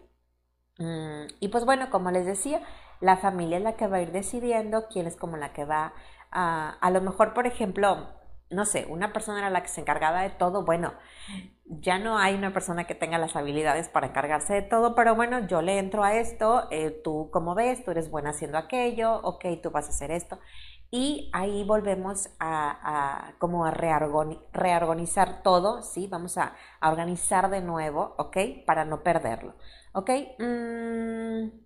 Mm, 0.80 1.28
y 1.40 1.50
pues 1.50 1.66
bueno, 1.66 1.90
como 1.90 2.12
les 2.12 2.26
decía, 2.26 2.62
la 3.02 3.18
familia 3.18 3.58
es 3.58 3.64
la 3.64 3.76
que 3.78 3.88
va 3.88 3.98
a 3.98 4.02
ir 4.02 4.12
decidiendo 4.12 4.88
quién 4.90 5.08
es 5.08 5.16
como 5.18 5.38
la 5.38 5.54
que 5.54 5.66
va 5.66 5.94
a, 6.32 6.72
a 6.82 6.92
lo 6.92 7.02
mejor, 7.02 7.34
por 7.34 7.48
ejemplo, 7.48 8.10
no 8.50 8.66
sé, 8.66 8.86
una 8.90 9.14
persona 9.14 9.40
era 9.40 9.50
la 9.50 9.64
que 9.64 9.70
se 9.70 9.82
encargaba 9.82 10.22
de 10.24 10.32
todo, 10.32 10.66
bueno, 10.66 10.94
ya 11.66 11.98
no 12.00 12.18
hay 12.18 12.36
una 12.36 12.54
persona 12.54 12.86
que 12.86 12.96
tenga 12.96 13.18
las 13.18 13.36
habilidades 13.36 13.90
para 13.90 14.08
encargarse 14.08 14.54
de 14.54 14.62
todo, 14.62 14.96
pero 14.96 15.16
bueno, 15.16 15.48
yo 15.48 15.62
le 15.62 15.80
entro 15.80 16.04
a 16.04 16.16
esto, 16.16 16.68
eh, 16.72 16.92
tú 17.04 17.30
como 17.32 17.56
ves, 17.56 17.84
tú 17.84 17.92
eres 17.92 18.12
buena 18.12 18.32
haciendo 18.32 18.58
aquello, 18.58 19.18
ok, 19.24 19.46
tú 19.64 19.72
vas 19.72 19.88
a 19.88 19.90
hacer 19.90 20.12
esto. 20.12 20.40
Y 20.92 21.30
ahí 21.34 21.64
volvemos 21.64 22.30
a, 22.40 23.34
como 23.40 23.70
reorganizar 23.70 25.44
todo, 25.44 25.82
¿sí? 25.82 26.08
Vamos 26.08 26.38
a, 26.38 26.56
a 26.80 26.90
organizar 26.90 27.50
de 27.50 27.62
nuevo, 27.62 28.16
¿ok? 28.18 28.38
Para 28.66 28.86
no 28.86 29.04
perderlo. 29.04 29.56
¿Ok? 29.94 30.10
Mm. 30.40 31.66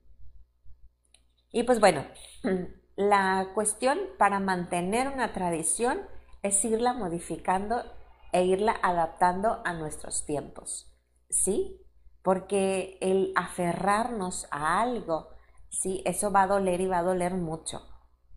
Y 1.51 1.63
pues 1.63 1.79
bueno, 1.79 2.05
la 2.95 3.49
cuestión 3.53 3.99
para 4.17 4.39
mantener 4.39 5.08
una 5.08 5.34
tradición 5.34 6.01
es 6.41 6.63
irla 6.63 6.93
modificando 6.93 7.84
e 8.32 8.43
irla 8.43 8.75
adaptando 8.82 9.62
a 9.65 9.73
nuestros 9.73 10.25
tiempos, 10.25 10.93
¿sí? 11.29 11.82
Porque 12.21 12.97
el 13.01 13.34
aferrarnos 13.36 14.47
a 14.51 14.82
algo, 14.82 15.30
¿sí? 15.70 16.03
Eso 16.05 16.32
va 16.32 16.43
a 16.43 16.47
doler 16.47 16.82
y 16.82 16.88
va 16.88 16.99
a 16.99 17.03
doler 17.03 17.34
mucho, 17.34 17.82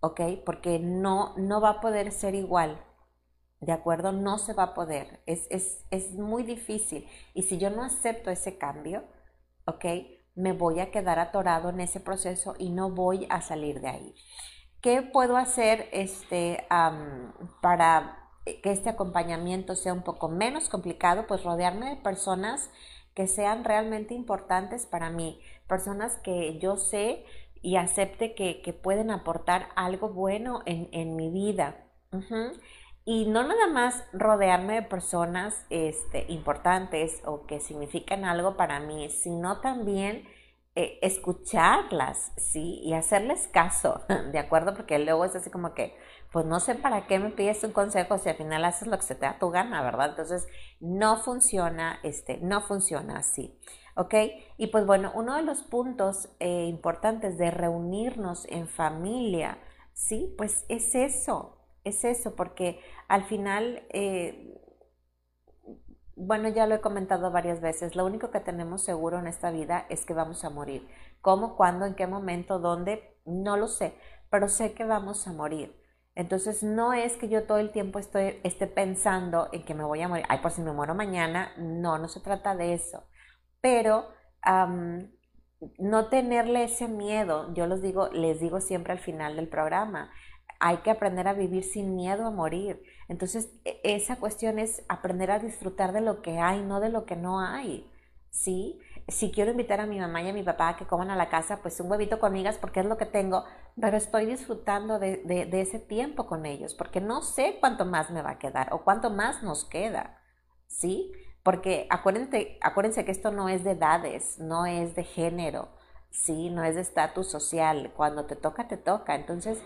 ¿ok? 0.02 0.20
Porque 0.44 0.78
no, 0.80 1.34
no 1.38 1.62
va 1.62 1.70
a 1.70 1.80
poder 1.80 2.12
ser 2.12 2.34
igual, 2.34 2.84
¿de 3.60 3.72
acuerdo? 3.72 4.12
No 4.12 4.38
se 4.38 4.52
va 4.52 4.64
a 4.64 4.74
poder, 4.74 5.22
es, 5.26 5.46
es, 5.50 5.84
es 5.90 6.12
muy 6.14 6.42
difícil. 6.42 7.08
Y 7.34 7.44
si 7.44 7.58
yo 7.58 7.70
no 7.70 7.84
acepto 7.84 8.30
ese 8.30 8.58
cambio, 8.58 9.04
¿ok? 9.66 9.86
Me 10.34 10.52
voy 10.52 10.80
a 10.80 10.90
quedar 10.90 11.18
atorado 11.18 11.70
en 11.70 11.80
ese 11.80 12.00
proceso 12.00 12.54
y 12.58 12.70
no 12.70 12.90
voy 12.90 13.26
a 13.30 13.40
salir 13.42 13.80
de 13.80 13.88
ahí. 13.88 14.14
¿Qué 14.80 15.02
puedo 15.02 15.36
hacer 15.36 15.88
este, 15.92 16.66
para 17.60 18.18
que 18.44 18.72
este 18.72 18.90
acompañamiento 18.90 19.76
sea 19.76 19.92
un 19.92 20.02
poco 20.02 20.28
menos 20.28 20.68
complicado? 20.68 21.26
Pues 21.28 21.44
rodearme 21.44 21.90
de 21.90 21.96
personas 21.96 22.70
que 23.14 23.28
sean 23.28 23.64
realmente 23.64 24.14
importantes 24.14 24.86
para 24.86 25.10
mí, 25.10 25.40
personas 25.68 26.16
que 26.16 26.58
yo 26.58 26.76
sé 26.76 27.24
y 27.62 27.76
acepte 27.76 28.34
que, 28.34 28.72
pueden 28.82 29.10
aportar 29.10 29.68
algo 29.76 30.08
bueno 30.10 30.62
en, 30.66 31.16
mi 31.16 31.30
vida. 31.30 31.86
Y 33.04 33.26
no 33.26 33.42
nada 33.42 33.66
más 33.68 34.04
rodearme 34.12 34.74
de 34.74 34.82
personas 34.82 35.64
este, 35.70 36.26
importantes 36.28 37.22
o 37.24 37.46
que 37.46 37.60
significan 37.60 38.24
algo 38.24 38.56
para 38.56 38.80
mí, 38.80 39.08
sino 39.10 39.60
también 39.60 40.24
eh, 40.74 40.98
escucharlas, 41.02 42.32
¿sí? 42.38 42.80
Y 42.82 42.94
hacerles 42.94 43.46
caso, 43.48 44.00
¿de 44.32 44.38
acuerdo? 44.38 44.74
Porque 44.74 44.98
luego 44.98 45.26
es 45.26 45.36
así 45.36 45.50
como 45.50 45.74
que, 45.74 45.94
pues 46.32 46.46
no 46.46 46.60
sé 46.60 46.74
para 46.74 47.06
qué 47.06 47.18
me 47.18 47.28
pides 47.28 47.62
un 47.62 47.72
consejo 47.72 48.16
si 48.16 48.30
al 48.30 48.36
final 48.36 48.64
haces 48.64 48.88
lo 48.88 48.96
que 48.96 49.02
se 49.02 49.14
te 49.14 49.26
da 49.26 49.38
tu 49.38 49.50
gana, 49.50 49.82
¿verdad? 49.82 50.10
Entonces, 50.10 50.46
no 50.80 51.18
funciona, 51.18 52.00
este, 52.02 52.38
no 52.38 52.62
funciona 52.62 53.18
así, 53.18 53.58
¿ok? 53.96 54.14
Y 54.58 54.68
pues 54.68 54.86
bueno, 54.86 55.12
uno 55.14 55.36
de 55.36 55.42
los 55.42 55.62
puntos 55.62 56.28
eh, 56.40 56.66
importantes 56.66 57.38
de 57.38 57.50
reunirnos 57.50 58.46
en 58.48 58.68
familia, 58.68 59.58
¿sí? 59.92 60.34
Pues 60.38 60.64
es 60.68 60.94
eso, 60.94 61.58
es 61.84 62.04
eso, 62.04 62.34
porque 62.36 62.80
al 63.08 63.24
final, 63.24 63.82
eh, 63.90 64.58
bueno, 66.14 66.48
ya 66.48 66.66
lo 66.66 66.74
he 66.74 66.80
comentado 66.80 67.30
varias 67.30 67.60
veces, 67.60 67.96
lo 67.96 68.04
único 68.04 68.30
que 68.30 68.40
tenemos 68.40 68.84
seguro 68.84 69.18
en 69.18 69.26
esta 69.26 69.50
vida 69.50 69.86
es 69.88 70.04
que 70.04 70.14
vamos 70.14 70.44
a 70.44 70.50
morir. 70.50 70.86
¿Cómo, 71.20 71.56
cuándo, 71.56 71.86
en 71.86 71.94
qué 71.94 72.06
momento, 72.06 72.58
dónde? 72.58 73.16
No 73.24 73.56
lo 73.56 73.68
sé, 73.68 73.94
pero 74.30 74.48
sé 74.48 74.74
que 74.74 74.84
vamos 74.84 75.26
a 75.26 75.32
morir. 75.32 75.74
Entonces 76.14 76.62
no 76.62 76.92
es 76.92 77.16
que 77.16 77.28
yo 77.28 77.44
todo 77.46 77.58
el 77.58 77.72
tiempo 77.72 77.98
estoy, 77.98 78.38
esté 78.44 78.66
pensando 78.66 79.48
en 79.52 79.64
que 79.64 79.74
me 79.74 79.84
voy 79.84 80.02
a 80.02 80.08
morir, 80.08 80.26
ay, 80.28 80.38
por 80.40 80.50
si 80.50 80.60
me 80.60 80.72
muero 80.72 80.94
mañana, 80.94 81.52
no, 81.56 81.96
no 81.98 82.08
se 82.08 82.20
trata 82.20 82.54
de 82.54 82.74
eso. 82.74 83.04
Pero 83.62 84.08
no 85.78 86.08
tenerle 86.08 86.64
ese 86.64 86.88
miedo, 86.88 87.52
yo 87.54 87.66
los 87.66 87.82
digo, 87.82 88.08
les 88.08 88.40
digo 88.40 88.60
siempre 88.60 88.92
al 88.92 88.98
final 88.98 89.36
del 89.36 89.48
programa, 89.48 90.10
hay 90.60 90.78
que 90.78 90.90
aprender 90.90 91.28
a 91.28 91.34
vivir 91.34 91.64
sin 91.64 91.94
miedo 91.96 92.26
a 92.26 92.30
morir. 92.30 92.82
Entonces, 93.08 93.50
e, 93.64 93.80
esa 93.84 94.16
cuestión 94.16 94.58
es 94.58 94.84
aprender 94.88 95.30
a 95.30 95.38
disfrutar 95.38 95.92
de 95.92 96.00
lo 96.00 96.22
que 96.22 96.38
hay, 96.38 96.62
no 96.62 96.80
de 96.80 96.88
lo 96.90 97.04
que 97.04 97.16
no 97.16 97.40
hay. 97.40 97.88
¿Sí? 98.30 98.78
Si 99.08 99.30
quiero 99.30 99.50
invitar 99.50 99.80
a 99.80 99.86
mi 99.86 99.98
mamá 99.98 100.22
y 100.22 100.28
a 100.30 100.32
mi 100.32 100.42
papá 100.42 100.70
a 100.70 100.76
que 100.76 100.86
coman 100.86 101.10
a 101.10 101.16
la 101.16 101.28
casa, 101.28 101.60
pues 101.62 101.78
un 101.80 101.90
huevito 101.90 102.18
con 102.18 102.32
migas 102.32 102.58
porque 102.58 102.80
es 102.80 102.86
lo 102.86 102.96
que 102.96 103.06
tengo, 103.06 103.44
pero 103.80 103.96
estoy 103.96 104.26
disfrutando 104.26 104.98
de, 104.98 105.18
de 105.24 105.60
ese 105.60 105.78
tiempo 105.78 106.26
con 106.26 106.46
ellos, 106.46 106.74
porque 106.74 107.00
no 107.00 107.22
sé 107.22 107.58
cuánto 107.60 107.84
más 107.84 108.10
me 108.10 108.22
va 108.22 108.32
a 108.32 108.38
quedar 108.38 108.72
o 108.72 108.84
cuánto 108.84 109.10
más 109.10 109.42
nos 109.42 109.64
queda. 109.64 110.18
¿Sí? 110.68 111.12
Porque 111.42 111.86
acuérdense, 111.90 112.58
acuérdense 112.60 113.04
que 113.04 113.12
esto 113.12 113.32
no 113.32 113.48
es 113.48 113.64
de 113.64 113.72
edades, 113.72 114.38
no 114.38 114.66
es 114.66 114.94
de 114.94 115.04
género, 115.04 115.68
¿sí? 116.10 116.50
No 116.50 116.64
es 116.64 116.76
de 116.76 116.82
estatus 116.82 117.30
social. 117.30 117.92
Cuando 117.96 118.26
te 118.26 118.36
toca, 118.36 118.68
te 118.68 118.76
toca. 118.76 119.14
Entonces, 119.14 119.58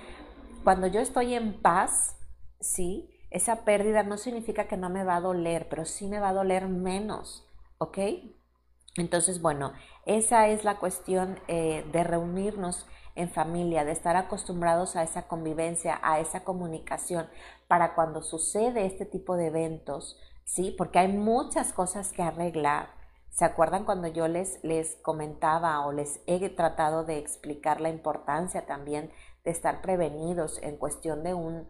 cuando 0.65 0.87
yo 0.87 1.01
estoy 1.01 1.35
en 1.35 1.61
paz, 1.61 2.17
sí, 2.61 3.11
esa 3.31 3.65
pérdida 3.65 4.03
no 4.03 4.17
significa 4.17 4.67
que 4.69 4.77
no 4.77 4.89
me 4.89 5.05
va 5.05 5.17
a 5.17 5.21
doler, 5.21 5.69
pero 5.69 5.85
sí 5.85 6.07
me 6.07 6.21
va 6.21 6.31
a 6.31 6.35
doler 6.35 6.69
menos, 6.69 7.47
¿ok? 7.79 7.99
Entonces, 8.97 9.43
bueno, 9.43 9.75
esa 10.07 10.49
es 10.49 10.65
la 10.65 10.79
cuestión 10.79 11.39
eh, 11.49 11.85
de 11.93 12.05
reunirnos 12.05 12.87
en 13.15 13.31
familia, 13.31 13.85
de 13.85 13.93
estar 13.93 14.17
acostumbrados 14.17 14.97
a 14.97 15.03
esa 15.03 15.27
convivencia, 15.29 15.99
a 16.03 16.21
esa 16.21 16.45
comunicación, 16.45 17.29
para 17.69 17.95
cuando 17.95 18.23
sucede 18.23 18.87
este 18.87 19.07
tipo 19.07 19.37
de 19.37 19.49
eventos, 19.49 20.19
¿sí? 20.47 20.75
Porque 20.79 21.01
hay 21.01 21.09
muchas 21.09 21.75
cosas 21.75 22.13
que 22.13 22.23
arreglar. 22.23 22.89
¿Se 23.29 23.45
acuerdan 23.45 23.85
cuando 23.85 24.09
yo 24.09 24.29
les, 24.29 24.63
les 24.65 24.97
comentaba 25.03 25.85
o 25.85 25.93
les 25.93 26.21
he 26.27 26.49
tratado 26.49 27.05
de 27.05 27.19
explicar 27.19 27.83
la 27.83 27.91
importancia 27.91 28.65
también 28.65 29.11
de 29.45 29.51
estar 29.51 29.83
prevenidos 29.83 30.59
en 30.63 30.79
cuestión 30.79 31.23
de 31.23 31.35
un, 31.35 31.69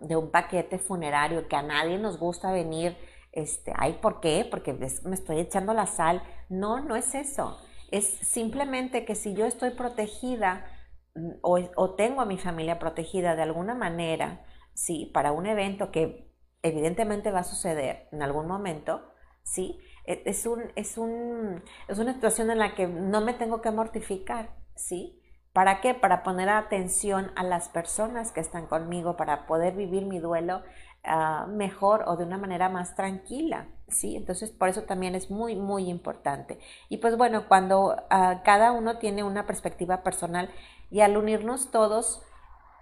de 0.00 0.16
un 0.16 0.30
paquete 0.32 0.78
funerario, 0.78 1.46
que 1.46 1.56
a 1.56 1.62
nadie 1.62 1.98
nos 1.98 2.18
gusta 2.18 2.50
venir, 2.50 2.96
este, 3.30 3.72
ay, 3.76 3.98
¿por 4.02 4.20
qué? 4.20 4.46
Porque 4.50 4.72
me 4.72 5.14
estoy 5.14 5.38
echando 5.38 5.74
la 5.74 5.86
sal. 5.86 6.22
No, 6.48 6.80
no 6.80 6.96
es 6.96 7.14
eso. 7.14 7.58
Es 7.92 8.06
simplemente 8.06 9.04
que 9.04 9.14
si 9.14 9.34
yo 9.34 9.46
estoy 9.46 9.70
protegida 9.70 10.66
mm, 11.14 11.32
o, 11.42 11.58
o 11.76 11.94
tengo 11.94 12.20
a 12.20 12.26
mi 12.26 12.38
familia 12.38 12.78
protegida 12.78 13.36
de 13.36 13.42
alguna 13.42 13.74
manera, 13.74 14.44
sí, 14.72 15.10
para 15.14 15.32
un 15.32 15.46
evento 15.46 15.90
que 15.92 16.33
evidentemente 16.64 17.30
va 17.30 17.40
a 17.40 17.44
suceder 17.44 18.08
en 18.10 18.22
algún 18.22 18.48
momento, 18.48 19.02
¿sí? 19.44 19.78
E, 20.06 20.22
es, 20.24 20.46
un, 20.46 20.72
es, 20.74 20.98
un, 20.98 21.62
es 21.86 21.98
una 21.98 22.14
situación 22.14 22.50
en 22.50 22.58
la 22.58 22.74
que 22.74 22.88
no 22.88 23.20
me 23.20 23.34
tengo 23.34 23.60
que 23.60 23.70
mortificar, 23.70 24.50
¿sí? 24.74 25.20
¿Para 25.52 25.80
qué? 25.80 25.94
Para 25.94 26.24
poner 26.24 26.48
atención 26.48 27.30
a 27.36 27.44
las 27.44 27.68
personas 27.68 28.32
que 28.32 28.40
están 28.40 28.66
conmigo, 28.66 29.16
para 29.16 29.46
poder 29.46 29.74
vivir 29.76 30.06
mi 30.06 30.18
duelo 30.18 30.62
ah, 31.04 31.46
mejor 31.48 32.04
o 32.06 32.16
de 32.16 32.24
una 32.24 32.38
manera 32.38 32.68
más 32.70 32.96
tranquila, 32.96 33.68
¿sí? 33.86 34.16
Entonces, 34.16 34.50
por 34.50 34.68
eso 34.70 34.82
también 34.82 35.14
es 35.14 35.30
muy, 35.30 35.54
muy 35.54 35.90
importante. 35.90 36.58
Y 36.88 36.96
pues 36.96 37.16
bueno, 37.18 37.46
cuando 37.46 37.94
ah, 38.10 38.40
cada 38.42 38.72
uno 38.72 38.98
tiene 38.98 39.22
una 39.22 39.46
perspectiva 39.46 40.02
personal 40.02 40.50
y 40.90 41.00
al 41.02 41.16
unirnos 41.16 41.70
todos, 41.70 42.22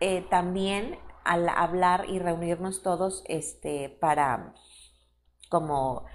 eh, 0.01 0.25
también 0.31 0.99
al 1.25 1.49
hablar 1.49 2.07
y 2.09 2.19
reunirnos 2.19 2.83
todos 2.83 3.25
este, 3.27 3.97
para 4.01 4.55
como 5.49 6.07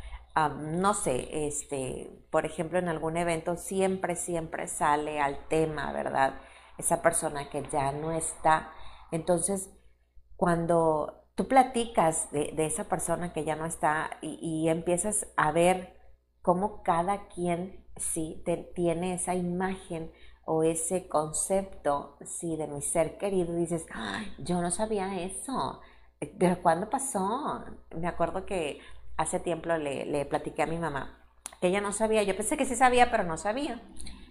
no 0.45 0.93
sé, 0.93 1.47
este, 1.47 2.11
por 2.29 2.45
ejemplo, 2.45 2.77
en 2.77 2.89
algún 2.89 3.17
evento 3.17 3.55
siempre, 3.55 4.15
siempre 4.15 4.67
sale 4.67 5.19
al 5.19 5.47
tema, 5.47 5.91
¿verdad? 5.91 6.39
Esa 6.77 7.01
persona 7.01 7.49
que 7.49 7.63
ya 7.71 7.91
no 7.91 8.11
está. 8.11 8.71
Entonces, 9.11 9.71
cuando 10.35 11.25
tú 11.35 11.47
platicas 11.47 12.31
de, 12.31 12.53
esa 12.57 12.87
persona 12.87 13.33
que 13.33 13.45
ya 13.45 13.55
no 13.55 13.65
está 13.65 14.11
y, 14.21 14.69
empiezas 14.69 15.27
a 15.37 15.51
ver 15.51 15.97
cómo 16.41 16.83
cada 16.83 17.27
quien 17.29 17.85
sí 17.95 18.43
tiene 18.75 19.15
esa 19.15 19.33
imagen 19.33 20.11
o 20.47 20.63
ese 20.63 21.07
concepto 21.07 22.17
sí 22.25 22.55
de 22.55 22.67
mi 22.67 22.81
ser 22.81 23.17
querido, 23.17 23.53
dices, 23.53 23.85
yo 24.39 24.61
no 24.61 24.71
sabía 24.71 25.21
eso, 25.21 25.81
pero 26.39 26.61
¿cuándo 26.61 26.89
pasó? 26.89 27.63
Me 27.95 28.07
acuerdo 28.07 28.45
que 28.45 28.79
hace 29.17 29.39
tiempo 29.39 29.69
le, 29.69 30.05
le 30.05 30.25
platiqué 30.25 30.63
a 30.63 30.67
mi 30.67 30.77
mamá 30.77 31.17
que 31.59 31.67
ella 31.67 31.81
no 31.81 31.91
sabía, 31.91 32.23
yo 32.23 32.35
pensé 32.35 32.57
que 32.57 32.65
sí 32.65 32.75
sabía, 32.75 33.09
pero 33.09 33.23
no 33.23 33.37
sabía. 33.37 33.81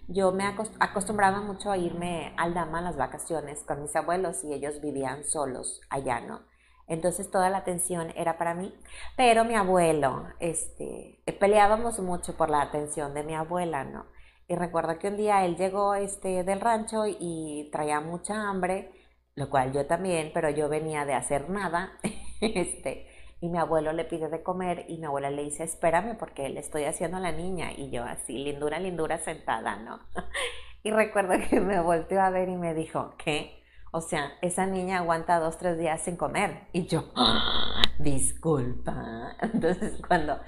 Yo 0.07 0.31
me 0.31 0.45
acostumbraba 0.79 1.41
mucho 1.41 1.71
a 1.71 1.77
irme 1.77 2.33
al 2.37 2.53
Dama 2.53 2.79
a 2.79 2.81
las 2.81 2.95
vacaciones 2.95 3.63
con 3.63 3.81
mis 3.81 3.95
abuelos 3.95 4.43
y 4.43 4.53
ellos 4.53 4.79
vivían 4.81 5.25
solos 5.25 5.81
allá, 5.89 6.21
¿no? 6.21 6.41
Entonces 6.87 7.29
toda 7.29 7.49
la 7.49 7.57
atención 7.57 8.13
era 8.15 8.37
para 8.37 8.53
mí, 8.53 8.73
pero 9.17 9.43
mi 9.43 9.55
abuelo, 9.55 10.25
este, 10.39 11.19
peleábamos 11.37 11.99
mucho 11.99 12.37
por 12.37 12.49
la 12.49 12.61
atención 12.61 13.13
de 13.13 13.23
mi 13.23 13.35
abuela, 13.35 13.83
¿no? 13.83 14.05
Y 14.47 14.55
recuerdo 14.55 14.97
que 14.97 15.09
un 15.09 15.17
día 15.17 15.45
él 15.45 15.57
llegó 15.57 15.93
este, 15.93 16.43
del 16.43 16.61
rancho 16.61 17.03
y 17.05 17.69
traía 17.71 17.99
mucha 17.99 18.49
hambre, 18.49 18.91
lo 19.35 19.49
cual 19.49 19.73
yo 19.73 19.85
también, 19.85 20.31
pero 20.33 20.49
yo 20.49 20.69
venía 20.69 21.05
de 21.05 21.13
hacer 21.13 21.49
nada, 21.49 21.97
este, 22.41 23.07
y 23.41 23.49
mi 23.49 23.57
abuelo 23.57 23.91
le 23.91 24.05
pide 24.05 24.29
de 24.29 24.41
comer 24.41 24.85
y 24.87 24.97
mi 24.97 25.05
abuela 25.05 25.29
le 25.29 25.43
dice, 25.43 25.63
espérame 25.63 26.17
porque 26.17 26.49
le 26.49 26.61
estoy 26.61 26.85
haciendo 26.85 27.17
a 27.17 27.19
la 27.19 27.31
niña 27.31 27.71
y 27.71 27.91
yo 27.91 28.03
así, 28.03 28.37
lindura, 28.37 28.79
lindura 28.79 29.19
sentada, 29.19 29.75
¿no? 29.75 29.99
y 30.83 30.91
recuerdo 30.91 31.33
que 31.49 31.59
me 31.59 31.79
volteó 31.81 32.21
a 32.21 32.29
ver 32.29 32.49
y 32.49 32.55
me 32.55 32.73
dijo, 32.73 33.15
¿qué? 33.17 33.63
O 33.91 34.01
sea, 34.01 34.33
esa 34.41 34.65
niña 34.65 34.99
aguanta 34.99 35.39
dos, 35.39 35.57
tres 35.57 35.77
días 35.77 36.01
sin 36.01 36.17
comer. 36.17 36.67
Y 36.73 36.87
yo, 36.87 37.11
¡Ah! 37.15 37.81
disculpa. 37.99 39.35
Entonces, 39.41 40.01
cuando 40.07 40.39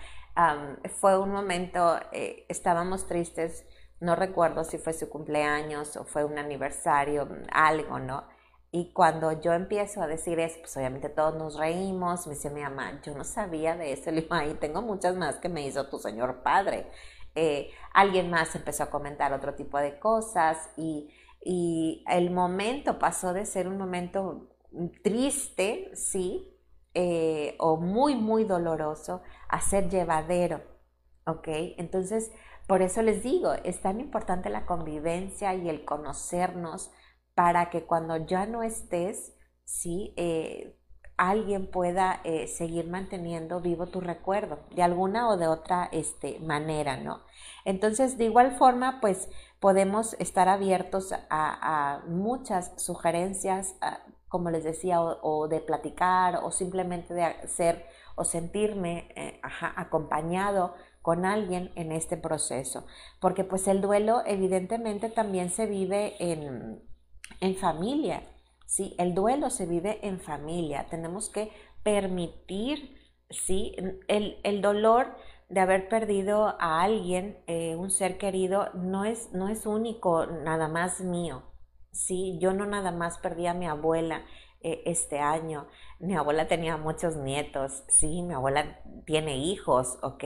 fue 0.99 1.19
un 1.19 1.31
momento, 1.31 1.99
eh, 2.11 2.45
estábamos 2.47 3.07
tristes, 3.07 3.65
no 3.99 4.15
recuerdo 4.15 4.63
si 4.63 4.77
fue 4.77 4.93
su 4.93 5.09
cumpleaños 5.09 5.97
o 5.97 6.05
fue 6.05 6.23
un 6.23 6.37
aniversario, 6.37 7.27
algo, 7.51 7.99
¿no? 7.99 8.23
Y 8.71 8.93
cuando 8.93 9.41
yo 9.41 9.53
empiezo 9.53 10.01
a 10.01 10.07
decir 10.07 10.39
eso, 10.39 10.59
pues 10.59 10.77
obviamente 10.77 11.09
todos 11.09 11.35
nos 11.35 11.57
reímos, 11.57 12.27
me 12.27 12.35
dice 12.35 12.51
mi 12.51 12.61
mamá, 12.61 13.01
yo 13.01 13.15
no 13.15 13.23
sabía 13.23 13.75
de 13.75 13.93
eso, 13.93 14.11
le 14.11 14.21
digo, 14.21 14.35
ay, 14.35 14.55
tengo 14.59 14.81
muchas 14.81 15.15
más 15.15 15.37
que 15.37 15.49
me 15.49 15.65
hizo 15.65 15.87
tu 15.89 15.97
señor 15.97 16.43
padre. 16.43 16.87
Eh, 17.35 17.71
alguien 17.93 18.29
más 18.29 18.55
empezó 18.55 18.83
a 18.83 18.89
comentar 18.89 19.33
otro 19.33 19.55
tipo 19.55 19.79
de 19.79 19.99
cosas 19.99 20.69
y, 20.77 21.09
y, 21.43 22.03
el 22.09 22.31
momento 22.31 22.99
pasó 22.99 23.33
de 23.33 23.45
ser 23.45 23.67
un 23.67 23.77
momento 23.77 24.49
triste, 25.03 25.91
sí, 25.95 26.47
eh, 26.93 27.55
o 27.59 27.77
muy, 27.77 28.15
muy 28.15 28.43
doloroso, 28.43 29.21
a 29.47 29.61
ser 29.61 29.89
llevadero, 29.89 30.61
¿ok? 31.25 31.47
Entonces, 31.77 32.31
por 32.69 32.83
eso 32.83 33.01
les 33.01 33.23
digo, 33.23 33.53
es 33.63 33.81
tan 33.81 33.99
importante 33.99 34.51
la 34.51 34.67
convivencia 34.67 35.55
y 35.55 35.69
el 35.69 35.85
conocernos 35.85 36.91
para 37.33 37.71
que 37.71 37.87
cuando 37.87 38.15
ya 38.17 38.45
no 38.45 38.61
estés, 38.61 39.33
¿sí? 39.65 40.13
Eh, 40.17 40.77
alguien 41.17 41.71
pueda 41.71 42.21
eh, 42.23 42.45
seguir 42.45 42.87
manteniendo 42.87 43.59
vivo 43.59 43.87
tu 43.87 44.01
recuerdo 44.01 44.59
de 44.75 44.83
alguna 44.83 45.29
o 45.29 45.37
de 45.37 45.47
otra 45.47 45.89
este, 45.91 46.39
manera, 46.41 46.95
¿no? 46.97 47.21
Entonces, 47.65 48.19
de 48.19 48.25
igual 48.25 48.55
forma, 48.59 48.99
pues 49.01 49.29
podemos 49.59 50.13
estar 50.19 50.47
abiertos 50.47 51.11
a, 51.31 52.03
muchas 52.07 52.79
sugerencias, 52.79 53.77
como 54.27 54.51
les 54.51 54.63
decía, 54.63 55.01
o, 55.01 55.47
de 55.47 55.59
platicar, 55.59 56.41
o 56.43 56.51
simplemente 56.51 57.15
de 57.15 57.47
ser 57.47 57.87
o 58.15 58.25
sentirme 58.25 59.07
eh, 59.15 59.41
acompañado 59.75 60.75
con 61.01 61.25
alguien 61.25 61.71
en 61.75 61.91
este 61.91 62.17
proceso, 62.17 62.85
porque 63.19 63.43
pues 63.43 63.67
el 63.67 63.81
duelo 63.81 64.21
evidentemente 64.25 65.09
también 65.09 65.49
se 65.49 65.65
vive 65.65 66.15
en 66.19 66.89
en 67.41 67.55
familia. 67.55 68.23
¿sí? 68.65 68.95
El 68.97 69.13
duelo 69.13 69.49
se 69.49 69.65
vive 69.65 69.99
en 70.05 70.19
familia. 70.19 70.87
Tenemos 70.89 71.29
que 71.29 71.51
permitir 71.83 72.97
¿sí? 73.29 73.75
el, 74.07 74.39
el 74.43 74.61
dolor 74.61 75.15
de 75.49 75.61
haber 75.61 75.89
perdido 75.89 76.55
a 76.59 76.81
alguien, 76.81 77.41
eh, 77.47 77.75
un 77.75 77.89
ser 77.89 78.17
querido, 78.17 78.69
no 78.75 79.05
es, 79.05 79.31
no 79.33 79.49
es 79.49 79.65
único, 79.65 80.25
nada 80.25 80.67
más 80.67 81.01
mío. 81.01 81.43
¿sí? 81.91 82.37
Yo 82.39 82.53
no 82.53 82.65
nada 82.65 82.91
más 82.91 83.17
perdí 83.17 83.47
a 83.47 83.53
mi 83.53 83.65
abuela 83.65 84.23
eh, 84.61 84.83
este 84.85 85.19
año. 85.19 85.67
Mi 85.99 86.15
abuela 86.15 86.47
tenía 86.47 86.77
muchos 86.77 87.17
nietos, 87.17 87.83
sí, 87.89 88.21
mi 88.23 88.33
abuela 88.33 88.81
tiene 89.05 89.37
hijos, 89.37 89.97
¿ok? 90.01 90.23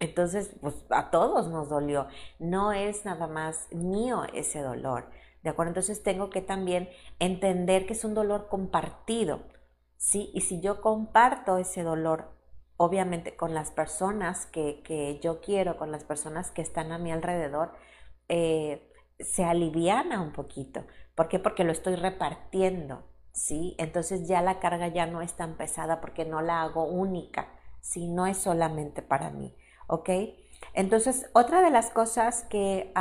Entonces, 0.00 0.54
pues 0.60 0.74
a 0.90 1.10
todos 1.10 1.48
nos 1.48 1.70
dolió. 1.70 2.08
No 2.38 2.72
es 2.72 3.04
nada 3.06 3.26
más 3.26 3.68
mío 3.72 4.24
ese 4.34 4.60
dolor. 4.60 5.10
¿De 5.42 5.50
acuerdo? 5.50 5.70
Entonces 5.70 6.02
tengo 6.02 6.30
que 6.30 6.40
también 6.40 6.88
entender 7.18 7.86
que 7.86 7.92
es 7.92 8.04
un 8.04 8.14
dolor 8.14 8.48
compartido, 8.48 9.42
¿sí? 9.96 10.30
Y 10.34 10.40
si 10.42 10.60
yo 10.60 10.80
comparto 10.80 11.58
ese 11.58 11.82
dolor, 11.82 12.30
obviamente 12.76 13.36
con 13.36 13.54
las 13.54 13.70
personas 13.70 14.46
que, 14.46 15.20
yo 15.22 15.40
quiero, 15.40 15.76
con 15.76 15.92
las 15.92 16.04
personas 16.04 16.50
que 16.50 16.62
están 16.62 16.92
a 16.92 16.98
mi 16.98 17.12
alrededor, 17.12 17.72
eh, 18.28 18.90
se 19.20 19.44
aliviana 19.44 20.22
un 20.22 20.32
poquito. 20.32 20.84
¿Por 21.14 21.28
qué? 21.28 21.38
Porque 21.38 21.64
lo 21.64 21.72
estoy 21.72 21.96
repartiendo, 21.96 23.04
¿sí? 23.34 23.74
Entonces 23.78 24.26
ya 24.26 24.40
la 24.40 24.60
carga 24.60 24.88
ya 24.88 25.06
no 25.06 25.20
es 25.20 25.34
tan 25.34 25.56
pesada 25.56 26.00
porque 26.00 26.24
no 26.24 26.40
la 26.40 26.62
hago 26.62 26.84
única, 26.84 27.48
¿sí? 27.80 28.08
No 28.08 28.26
es 28.26 28.38
solamente 28.38 29.02
para 29.02 29.30
mí, 29.30 29.54
¿ok? 29.88 30.08
Entonces, 30.72 31.28
otra 31.34 31.60
de 31.60 31.70
las 31.70 31.90
cosas 31.90 32.44
que 32.44 32.92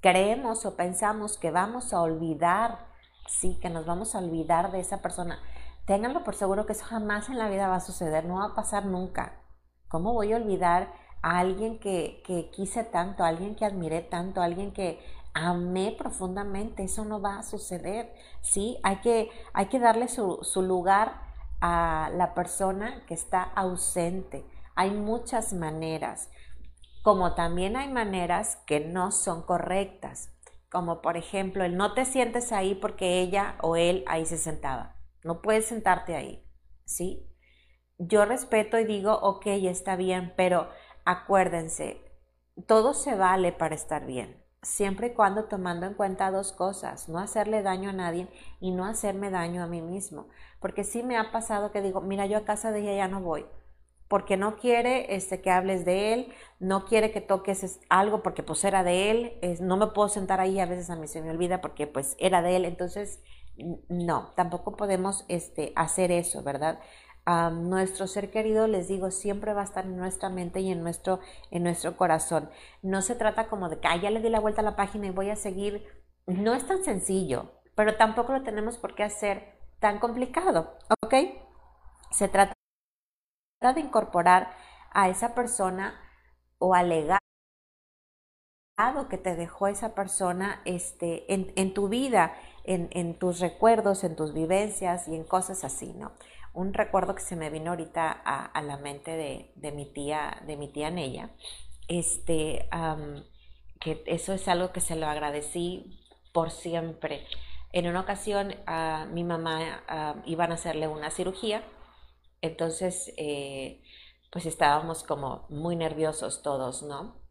creemos 0.00 0.66
o 0.66 0.76
pensamos 0.76 1.38
que 1.38 1.50
vamos 1.50 1.94
a 1.94 2.02
olvidar, 2.02 2.86
sí, 3.28 3.58
que 3.62 3.70
nos 3.70 3.86
vamos 3.86 4.14
a 4.14 4.18
olvidar 4.18 4.72
de 4.72 4.80
esa 4.80 5.00
persona, 5.00 5.38
ténganlo 5.86 6.24
por 6.24 6.34
seguro 6.34 6.66
que 6.66 6.72
eso 6.72 6.84
jamás 6.84 7.28
en 7.28 7.38
la 7.38 7.48
vida 7.48 7.68
va 7.68 7.76
a 7.76 7.80
suceder, 7.80 8.24
no 8.24 8.36
va 8.36 8.46
a 8.46 8.54
pasar 8.54 8.84
nunca. 8.84 9.40
¿Cómo 9.88 10.12
voy 10.12 10.32
a 10.32 10.36
olvidar 10.36 10.92
a 11.22 11.38
alguien 11.38 11.78
que, 11.78 12.22
que 12.26 12.50
quise 12.50 12.82
tanto, 12.82 13.22
a 13.22 13.28
alguien 13.28 13.54
que 13.54 13.64
admiré 13.64 14.00
tanto, 14.00 14.40
a 14.40 14.44
alguien 14.44 14.72
que 14.72 14.98
amé 15.34 15.94
profundamente? 15.96 16.84
Eso 16.84 17.04
no 17.04 17.20
va 17.20 17.38
a 17.38 17.42
suceder, 17.42 18.12
¿sí? 18.40 18.78
Hay 18.82 18.96
que, 19.00 19.30
hay 19.52 19.66
que 19.66 19.78
darle 19.78 20.08
su, 20.08 20.38
su 20.42 20.62
lugar 20.62 21.22
a 21.60 22.10
la 22.14 22.34
persona 22.34 23.04
que 23.06 23.14
está 23.14 23.42
ausente. 23.42 24.44
Hay 24.74 24.90
muchas 24.90 25.52
maneras 25.52 26.30
como 27.02 27.34
también 27.34 27.76
hay 27.76 27.88
maneras 27.88 28.62
que 28.64 28.78
no 28.78 29.10
son 29.10 29.42
correctas, 29.42 30.32
como 30.70 31.02
por 31.02 31.16
ejemplo 31.16 31.64
el 31.64 31.76
no 31.76 31.94
te 31.94 32.04
sientes 32.04 32.52
ahí 32.52 32.76
porque 32.76 33.20
ella 33.20 33.56
o 33.60 33.76
él 33.76 34.04
ahí 34.06 34.24
se 34.24 34.38
sentaba. 34.38 34.96
No 35.24 35.42
puedes 35.42 35.66
sentarte 35.66 36.14
ahí, 36.14 36.46
¿sí? 36.84 37.28
Yo 37.98 38.24
respeto 38.24 38.78
y 38.78 38.84
digo, 38.84 39.18
ok, 39.20 39.46
está 39.46 39.96
bien, 39.96 40.32
pero 40.36 40.68
acuérdense, 41.04 42.00
todo 42.66 42.94
se 42.94 43.16
vale 43.16 43.52
para 43.52 43.74
estar 43.74 44.06
bien, 44.06 44.41
siempre 44.62 45.08
y 45.08 45.14
cuando 45.14 45.44
tomando 45.44 45.86
en 45.86 45.94
cuenta 45.94 46.30
dos 46.30 46.52
cosas, 46.52 47.08
no 47.08 47.18
hacerle 47.18 47.62
daño 47.62 47.90
a 47.90 47.92
nadie 47.92 48.28
y 48.60 48.70
no 48.72 48.84
hacerme 48.84 49.30
daño 49.30 49.62
a 49.62 49.66
mí 49.66 49.80
mismo. 49.82 50.28
Porque 50.60 50.84
sí 50.84 51.02
me 51.02 51.16
ha 51.16 51.32
pasado 51.32 51.72
que 51.72 51.82
digo, 51.82 52.00
mira, 52.00 52.26
yo 52.26 52.38
a 52.38 52.44
casa 52.44 52.70
de 52.72 52.80
ella 52.80 52.94
ya 52.96 53.08
no 53.08 53.20
voy, 53.20 53.44
porque 54.08 54.36
no 54.36 54.56
quiere 54.56 55.14
este, 55.16 55.40
que 55.40 55.50
hables 55.50 55.84
de 55.84 56.12
él, 56.14 56.32
no 56.60 56.84
quiere 56.84 57.12
que 57.12 57.20
toques 57.20 57.80
algo 57.88 58.22
porque 58.22 58.42
pues 58.42 58.62
era 58.64 58.82
de 58.84 59.10
él, 59.10 59.58
no 59.60 59.76
me 59.76 59.88
puedo 59.88 60.08
sentar 60.08 60.40
ahí, 60.40 60.60
a 60.60 60.66
veces 60.66 60.90
a 60.90 60.96
mí 60.96 61.08
se 61.08 61.22
me 61.22 61.30
olvida 61.30 61.60
porque 61.60 61.86
pues 61.86 62.16
era 62.18 62.42
de 62.42 62.56
él, 62.56 62.64
entonces 62.66 63.20
no, 63.88 64.32
tampoco 64.36 64.76
podemos 64.76 65.24
este, 65.28 65.72
hacer 65.76 66.10
eso, 66.10 66.42
¿verdad? 66.42 66.78
Nuestro 67.26 68.06
ser 68.06 68.30
querido, 68.30 68.66
les 68.66 68.88
digo, 68.88 69.10
siempre 69.10 69.54
va 69.54 69.60
a 69.60 69.64
estar 69.64 69.84
en 69.84 69.96
nuestra 69.96 70.28
mente 70.28 70.60
y 70.60 70.70
en 70.72 70.82
nuestro, 70.82 71.20
en 71.50 71.62
nuestro 71.62 71.96
corazón. 71.96 72.50
No 72.82 73.02
se 73.02 73.14
trata 73.14 73.48
como 73.48 73.68
de 73.68 73.78
que 73.78 73.88
ya 74.00 74.10
le 74.10 74.20
di 74.20 74.28
la 74.28 74.40
vuelta 74.40 74.60
a 74.60 74.64
la 74.64 74.76
página 74.76 75.06
y 75.06 75.10
voy 75.10 75.30
a 75.30 75.36
seguir. 75.36 75.86
No 76.26 76.54
es 76.54 76.66
tan 76.66 76.84
sencillo, 76.84 77.52
pero 77.74 77.96
tampoco 77.96 78.32
lo 78.32 78.42
tenemos 78.42 78.76
por 78.76 78.94
qué 78.94 79.04
hacer 79.04 79.58
tan 79.80 79.98
complicado, 79.98 80.76
¿ok? 81.04 81.14
Se 82.10 82.28
trata 82.28 82.54
de 83.60 83.80
incorporar 83.80 84.54
a 84.90 85.08
esa 85.08 85.34
persona 85.34 86.00
o 86.58 86.74
al 86.74 86.88
legado 86.88 87.18
que 89.08 89.18
te 89.18 89.36
dejó 89.36 89.68
esa 89.68 89.94
persona 89.94 90.60
este, 90.64 91.32
en, 91.32 91.52
en 91.56 91.72
tu 91.72 91.88
vida, 91.88 92.34
en, 92.64 92.88
en, 92.92 93.18
tus 93.18 93.40
recuerdos, 93.40 94.02
en 94.04 94.16
tus 94.16 94.34
vivencias 94.34 95.08
y 95.08 95.14
en 95.14 95.24
cosas 95.24 95.64
así, 95.64 95.92
¿no? 95.94 96.12
Un 96.52 96.74
recuerdo 96.74 97.14
que 97.14 97.22
se 97.22 97.36
me 97.36 97.50
vino 97.50 97.70
ahorita 97.70 98.10
a, 98.10 98.62
la 98.62 98.76
mente 98.76 99.52
de, 99.56 99.72
mi 99.72 99.86
tía, 99.86 100.42
de 100.46 100.56
mi 100.56 100.68
tía 100.68 100.90
Nella, 100.90 101.30
este, 101.88 102.68
que 103.80 104.02
eso 104.06 104.32
es 104.32 104.48
algo 104.48 104.72
que 104.72 104.80
se 104.80 104.96
lo 104.96 105.06
agradecí 105.06 106.00
por 106.32 106.50
siempre. 106.50 107.26
En 107.72 107.88
una 107.88 108.00
ocasión 108.00 108.54
a 108.66 109.06
mi 109.10 109.24
mamá 109.24 110.20
iban 110.26 110.52
a 110.52 110.54
hacerle 110.54 110.88
una 110.88 111.10
cirugía, 111.10 111.64
entonces 112.42 113.12
eh, 113.16 113.82
pues 114.30 114.46
estábamos 114.46 115.04
como 115.04 115.46
muy 115.48 115.76
nerviosos 115.76 116.42
todos, 116.42 116.82
¿no? 116.82 117.22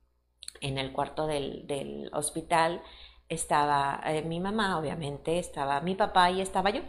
En 0.62 0.78
el 0.78 0.94
cuarto 0.94 1.28
del, 1.28 2.10
hospital 2.14 2.82
estaba 3.30 4.02
eh, 4.06 4.24
mi 4.24 4.40
mamá, 4.40 4.78
obviamente, 4.80 5.40
estaba 5.40 5.82
mi 5.82 5.96
papá 5.96 6.32
y 6.32 6.42
estaba 6.42 6.70
yo. 6.72 6.82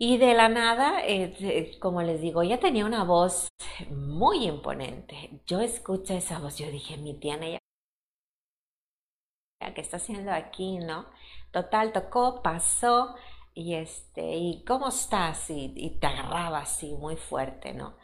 Y 0.00 0.16
de 0.18 0.34
la 0.34 0.48
nada, 0.48 1.00
eh, 1.04 1.76
como 1.80 2.02
les 2.02 2.20
digo, 2.20 2.42
ella 2.42 2.60
tenía 2.60 2.86
una 2.86 3.02
voz 3.04 3.48
muy 3.90 4.46
imponente. 4.46 5.40
Yo 5.46 5.60
escuché 5.60 6.18
esa 6.18 6.38
voz, 6.38 6.56
yo 6.56 6.70
dije, 6.70 6.96
mi 6.98 7.14
tía 7.14 7.34
ella, 7.42 7.58
¿qué 9.74 9.80
está 9.80 9.96
haciendo 9.96 10.32
aquí, 10.32 10.78
no? 10.78 11.06
Total, 11.50 11.92
tocó, 11.92 12.42
pasó, 12.42 13.16
y 13.54 13.74
este, 13.74 14.36
¿y 14.36 14.64
cómo 14.64 14.88
estás? 14.88 15.50
Y, 15.50 15.98
te 16.00 16.06
agarraba 16.06 16.60
así 16.60 16.94
muy 16.94 17.16
fuerte, 17.16 17.74
¿no? 17.74 17.96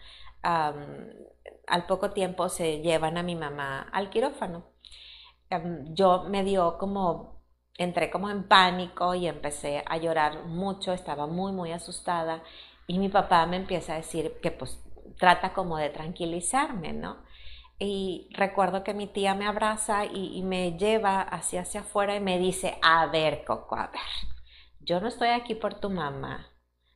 al 0.43 1.87
poco 1.87 2.11
tiempo 2.11 2.51
se 2.51 2.81
llevan 2.83 3.17
a 3.17 3.23
mi 3.23 3.35
mamá 3.35 3.89
al 3.93 4.11
quirófano. 4.11 4.65
yo 5.95 6.25
me 6.25 6.45
dio 6.45 6.77
como 6.79 7.34
entré 7.77 8.11
como 8.11 8.31
en 8.31 8.45
pánico 8.45 9.15
y 9.15 9.27
empecé 9.27 9.83
a 9.87 9.97
llorar 9.97 10.45
mucho, 10.45 10.93
estaba 10.93 11.27
muy, 11.27 11.53
muy 11.53 11.73
asustada 11.73 12.43
y 12.87 12.99
mi 12.99 13.09
papá 13.09 13.47
me 13.47 13.57
empieza 13.57 13.95
a 13.95 13.97
decir 13.97 14.39
que 14.43 14.51
pues 14.51 14.81
trata 15.19 15.53
como 15.53 15.77
de 15.77 15.91
tranquilizarme, 15.91 16.93
¿no? 16.93 17.17
Y 17.79 18.29
recuerdo 18.33 18.85
que 18.85 18.95
mi 18.95 19.07
tía 19.07 19.35
me 19.35 19.47
abraza 19.47 20.05
y, 20.05 20.43
me 20.43 20.79
lleva 20.79 21.21
hacia 21.21 21.63
hacia 21.63 21.81
afuera 21.81 22.15
y 22.15 22.21
me 22.21 22.39
dice, 22.39 22.79
a 22.83 23.07
ver, 23.07 23.45
Coco, 23.45 23.75
a 23.75 23.89
ver, 23.89 24.01
yo 24.81 25.01
no 25.01 25.09
estoy 25.09 25.29
aquí 25.29 25.55
por 25.55 25.81
tu 25.81 25.91
mamá, 25.91 26.47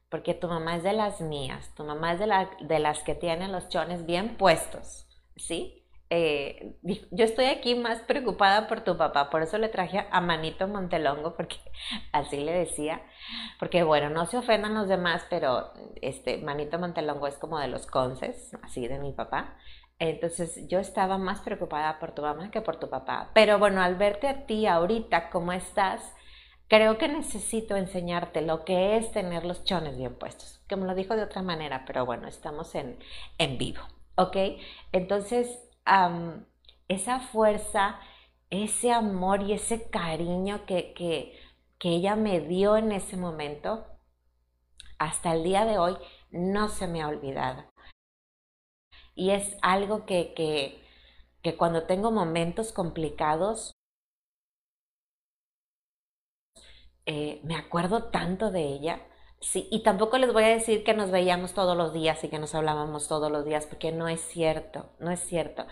porque 0.09 0.35
tu 0.35 0.47
mamá 0.47 0.77
es 0.77 0.85
de 0.85 0.93
las 0.93 1.21
mías, 1.21 1.75
tu 1.75 1.85
mamá 1.85 2.13
es 2.13 2.21
de, 2.21 2.29
la, 2.29 2.51
de 2.61 2.79
las 2.79 3.03
que 3.03 3.17
tienen 3.17 3.51
los 3.51 3.69
chones 3.69 4.07
bien 4.07 4.37
puestos, 4.37 5.07
¿sí? 5.37 5.78
Eh, 6.11 6.79
yo 6.83 7.25
estoy 7.25 7.47
aquí 7.47 7.75
más 7.75 8.01
preocupada 8.01 8.67
por 8.67 8.81
tu 8.81 8.97
papá, 8.97 9.29
por 9.29 9.43
eso 9.43 9.59
le 9.59 9.69
traje 9.69 10.07
a 10.11 10.21
Manito 10.23 10.67
Montelongo, 10.67 11.37
porque 11.37 11.57
así 12.13 12.39
le 12.39 12.53
decía, 12.53 13.03
porque 13.59 13.83
bueno, 13.83 14.09
no 14.09 14.25
se 14.27 14.39
ofendan 14.39 14.75
los 14.75 14.89
demás, 14.89 15.27
pero 15.29 15.73
este 16.01 16.39
Manito 16.39 16.79
Montelongo 16.79 17.27
es 17.27 17.37
como 17.37 17.59
de 17.59 17.69
los 17.69 17.87
conces, 17.87 18.57
así 18.63 18.89
de 18.89 18.99
mi 18.99 19.13
papá. 19.13 19.57
Entonces 19.99 20.67
yo 20.69 20.79
estaba 20.79 21.19
más 21.19 21.41
preocupada 21.41 21.99
por 21.99 22.13
tu 22.13 22.23
mamá 22.23 22.51
que 22.51 22.61
por 22.61 22.77
tu 22.77 22.89
papá. 22.89 23.31
Pero 23.35 23.59
bueno, 23.59 23.83
al 23.83 23.97
verte 23.97 24.29
a 24.29 24.47
ti 24.47 24.67
ahorita, 24.67 25.29
¿cómo 25.29 25.53
estás? 25.53 26.15
Creo 26.69 26.99
que 26.99 27.09
necesito 27.09 27.77
enseñarte 27.77 28.43
lo 28.43 28.65
que 28.65 28.97
es 28.97 29.11
tener 29.11 29.45
los 29.45 29.65
chones 29.65 29.99
bien 29.99 30.15
puestos. 30.15 30.61
Que 30.69 30.77
me 30.77 30.87
lo 30.87 30.95
dijo 30.95 31.17
de 31.17 31.23
otra 31.25 31.43
manera, 31.43 31.85
pero 31.87 32.07
bueno, 32.07 32.29
estamos 32.29 32.75
en, 32.75 32.99
en 33.39 33.59
vivo. 33.59 33.81
¿Ok? 34.15 34.37
Entonces, 34.93 35.68
esa 36.89 37.21
fuerza, 37.21 37.99
ese 38.51 38.93
amor 38.93 39.43
y 39.43 39.53
ese 39.53 39.91
cariño 39.91 40.65
que, 40.67 40.95
que, 40.95 41.39
ella 41.81 42.17
me 42.17 42.41
dio 42.41 42.77
en 42.77 42.93
ese 42.93 43.17
momento, 43.17 43.87
hasta 44.99 45.33
el 45.35 45.45
día 45.45 45.65
de 45.65 45.79
hoy 45.79 45.97
no 46.31 46.69
se 46.69 46.87
me 46.87 47.03
ha 47.03 47.09
olvidado. 47.09 47.65
Y 49.15 49.31
es 49.31 49.57
algo 49.63 50.07
que, 50.07 50.35
que, 50.35 50.85
que 51.43 51.57
cuando 51.57 51.85
tengo 51.87 52.11
momentos 52.11 52.73
complicados, 52.73 53.73
eh, 57.07 57.41
me 57.43 57.57
acuerdo 57.57 58.11
tanto 58.11 58.51
de 58.51 58.65
ella. 58.65 59.01
Sí, 59.41 59.69
y 59.71 59.83
tampoco 59.83 60.19
les 60.19 60.33
voy 60.33 60.45
a 60.45 60.49
decir 60.49 60.85
que 60.85 60.95
nos 60.95 61.11
veíamos 61.11 61.55
todos 61.55 61.77
los 61.77 61.93
días 61.93 62.23
y 62.25 62.29
que 62.29 62.39
nos 62.39 62.55
hablábamos 62.55 63.09
todos 63.09 63.31
los 63.31 63.45
días, 63.45 63.67
porque 63.67 63.93
no 63.93 64.09
es 64.09 64.21
cierto, 64.21 64.87
no 64.99 65.11
es 65.11 65.21
cierto 65.21 65.65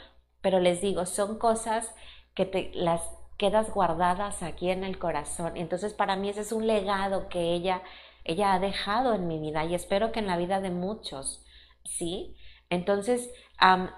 pero 0.46 0.60
les 0.60 0.80
digo, 0.80 1.06
son 1.06 1.40
cosas 1.40 1.92
que 2.34 2.46
te 2.46 2.70
las 2.72 3.02
quedas 3.36 3.74
guardadas 3.74 4.44
aquí 4.44 4.70
en 4.70 4.84
el 4.84 4.96
corazón. 4.96 5.56
Entonces 5.56 5.92
para 5.92 6.14
mí 6.14 6.28
ese 6.28 6.42
es 6.42 6.52
un 6.52 6.68
legado 6.68 7.28
que 7.28 7.52
ella, 7.52 7.82
ella 8.22 8.52
ha 8.52 8.60
dejado 8.60 9.12
en 9.14 9.26
mi 9.26 9.40
vida 9.40 9.64
y 9.64 9.74
espero 9.74 10.12
que 10.12 10.20
en 10.20 10.28
la 10.28 10.36
vida 10.36 10.60
de 10.60 10.70
muchos, 10.70 11.44
¿sí? 11.84 12.36
Entonces, 12.70 13.28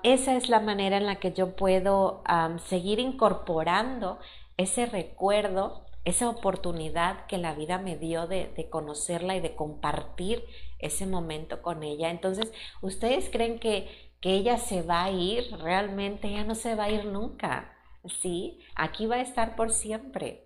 esa 0.03 0.37
es 0.37 0.49
la 0.49 0.61
manera 0.61 0.97
en 0.97 1.05
la 1.05 1.17
que 1.17 1.35
yo 1.35 1.55
puedo 1.55 2.23
seguir 2.65 2.99
incorporando 2.99 4.19
ese 4.57 4.87
recuerdo, 4.87 5.85
esa 6.09 6.29
oportunidad 6.29 7.27
que 7.27 7.39
la 7.39 7.55
vida 7.55 7.79
me 7.79 7.97
dio 7.97 8.27
de, 8.27 8.49
de, 8.57 8.69
conocerla 8.69 9.37
y 9.37 9.41
de 9.41 9.55
compartir 9.55 10.45
ese 10.79 11.07
momento 11.07 11.63
con 11.63 11.83
ella. 11.83 12.11
Entonces, 12.11 12.53
¿ustedes 12.81 13.31
creen 13.31 13.59
que 13.59 14.09
que 14.21 14.35
ella 14.35 14.59
se 14.59 14.83
va 14.83 15.05
a 15.05 15.11
ir, 15.11 15.57
realmente 15.59 16.29
ella 16.29 16.45
no 16.45 16.55
se 16.55 16.75
va 16.75 16.85
a 16.85 16.91
ir 16.91 17.05
nunca, 17.05 17.77
¿sí? 18.07 18.59
Aquí 18.75 19.07
va 19.07 19.17
a 19.17 19.21
estar 19.21 19.57
por 19.57 19.73
siempre. 19.73 20.45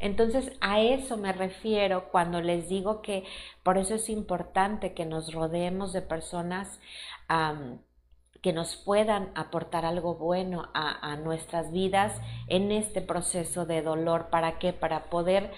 Entonces 0.00 0.52
a 0.60 0.82
eso 0.82 1.16
me 1.16 1.32
refiero 1.32 2.10
cuando 2.10 2.42
les 2.42 2.68
digo 2.68 3.00
que 3.00 3.24
por 3.62 3.78
eso 3.78 3.94
es 3.94 4.10
importante 4.10 4.92
que 4.92 5.06
nos 5.06 5.32
rodeemos 5.32 5.94
de 5.94 6.02
personas 6.02 6.78
que 8.44 8.52
nos 8.52 8.76
puedan 8.76 9.30
aportar 9.34 9.86
algo 9.86 10.16
bueno 10.16 10.68
a, 10.74 11.16
nuestras 11.16 11.72
vidas 11.72 12.20
en 12.46 12.72
este 12.72 13.00
proceso 13.00 13.64
de 13.64 13.80
dolor. 13.80 14.28
¿Para 14.28 14.58
qué? 14.58 14.74
Para 14.74 15.04
poder 15.04 15.50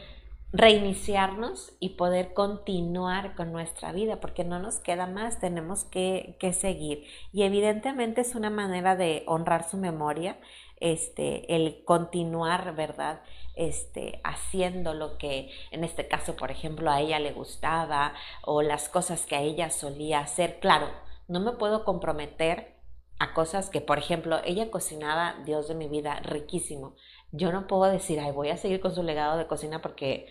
reiniciarnos 0.53 1.73
y 1.81 1.97
poder 1.97 2.33
continuar 2.33 3.35
con 3.35 3.51
nuestra 3.51 3.91
vida, 3.91 4.21
porque 4.21 4.45
no 4.45 4.61
nos 4.61 4.79
queda 4.79 5.09
más, 5.09 5.41
tenemos 5.41 5.83
que, 5.83 6.37
seguir. 6.53 7.05
Y 7.33 7.43
evidentemente 7.43 8.21
es 8.21 8.37
una 8.37 8.51
manera 8.51 8.95
de 8.95 9.25
honrar 9.27 9.69
su 9.69 9.79
memoria, 9.79 10.39
este, 10.79 11.57
el 11.57 11.83
continuar, 11.85 12.77
¿verdad? 12.77 13.21
Este, 13.57 14.21
haciendo 14.23 14.95
lo 14.95 15.19
que 15.19 15.51
en 15.73 15.83
este 15.83 16.07
caso, 16.07 16.37
por 16.37 16.53
ejemplo, 16.53 16.89
a 16.93 17.01
ella 17.01 17.19
le 17.19 17.33
gustaba 17.33 18.15
o 18.43 18.63
las 18.63 18.89
cosas 18.89 19.27
que 19.27 19.35
a 19.35 19.43
ella 19.43 19.71
solía 19.71 20.21
hacer. 20.21 20.61
Claro, 20.61 20.87
no 21.27 21.41
me 21.41 21.51
puedo 21.51 21.85
comprometer 21.85 22.76
a 23.19 23.35
cosas 23.35 23.71
que, 23.71 23.81
por 23.81 23.99
ejemplo, 23.99 24.41
ella 24.45 24.71
cocinaba, 24.71 25.37
Dios 25.45 25.69
de 25.69 25.75
mi 25.75 25.89
vida, 25.89 26.21
riquísimo. 26.21 26.97
Yo 27.33 27.53
no 27.53 27.67
puedo 27.67 27.85
decir, 27.85 28.21
ay, 28.21 28.33
voy 28.33 28.51
a 28.51 28.57
seguir 28.57 28.81
con 28.81 28.95
su 28.95 29.03
legado 29.03 29.37
de 29.37 29.47
cocina 29.47 29.83
porque 29.83 30.29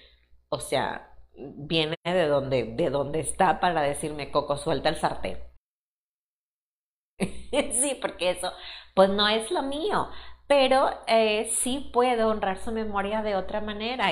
o 0.49 0.59
sea, 0.59 1.13
viene 1.35 1.97
de 2.03 2.27
donde, 2.27 2.63
de 2.75 2.89
donde 2.89 3.19
está 3.19 3.59
para 3.59 3.81
decirme, 3.81 4.31
Coco, 4.31 4.57
suelta 4.57 4.89
el 4.89 4.95
sartén. 4.95 5.37
sí, 7.19 7.97
porque 8.01 8.31
eso, 8.31 8.51
pues 8.93 9.09
no 9.09 9.27
es 9.27 9.51
lo 9.51 9.63
mío, 9.63 10.09
pero 10.47 10.89
eh, 11.07 11.49
sí 11.51 11.89
puedo 11.93 12.29
honrar 12.29 12.57
su 12.57 12.71
memoria 12.71 13.21
de 13.21 13.35
otra 13.35 13.61
manera, 13.61 14.11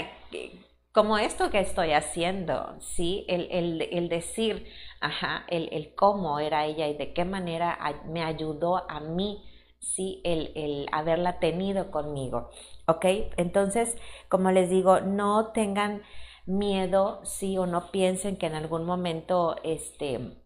como 0.94 1.18
esto 1.18 1.50
que 1.50 1.60
estoy 1.60 1.92
haciendo, 1.92 2.76
¿sí? 2.80 3.26
El, 3.28 3.48
el, 3.52 3.82
el 3.82 4.10
decir, 4.10 4.68
ajá, 5.02 5.46
el, 5.50 5.70
el, 5.72 5.96
cómo 5.96 6.40
era 6.40 6.66
ella 6.66 6.88
y 6.88 6.96
de 6.96 7.14
qué 7.14 7.26
manera 7.26 7.78
me 8.06 8.24
ayudó 8.24 8.90
a 8.90 9.00
mí 9.00 9.44
¿sí? 9.84 10.22
El, 10.24 10.88
haberla 10.92 11.40
tenido 11.40 11.92
conmigo, 11.92 12.50
¿ok? 12.88 13.06
Entonces, 13.38 13.98
como 14.30 14.52
les 14.52 14.70
digo, 14.70 15.02
no 15.02 15.52
tengan 15.52 16.04
miedo, 16.46 17.22
sí, 17.24 17.58
o 17.58 17.66
no 17.66 17.92
piensen 17.92 18.38
que 18.38 18.48
en 18.48 18.56
algún 18.56 18.86
momento, 18.86 19.56
este, 19.64 20.40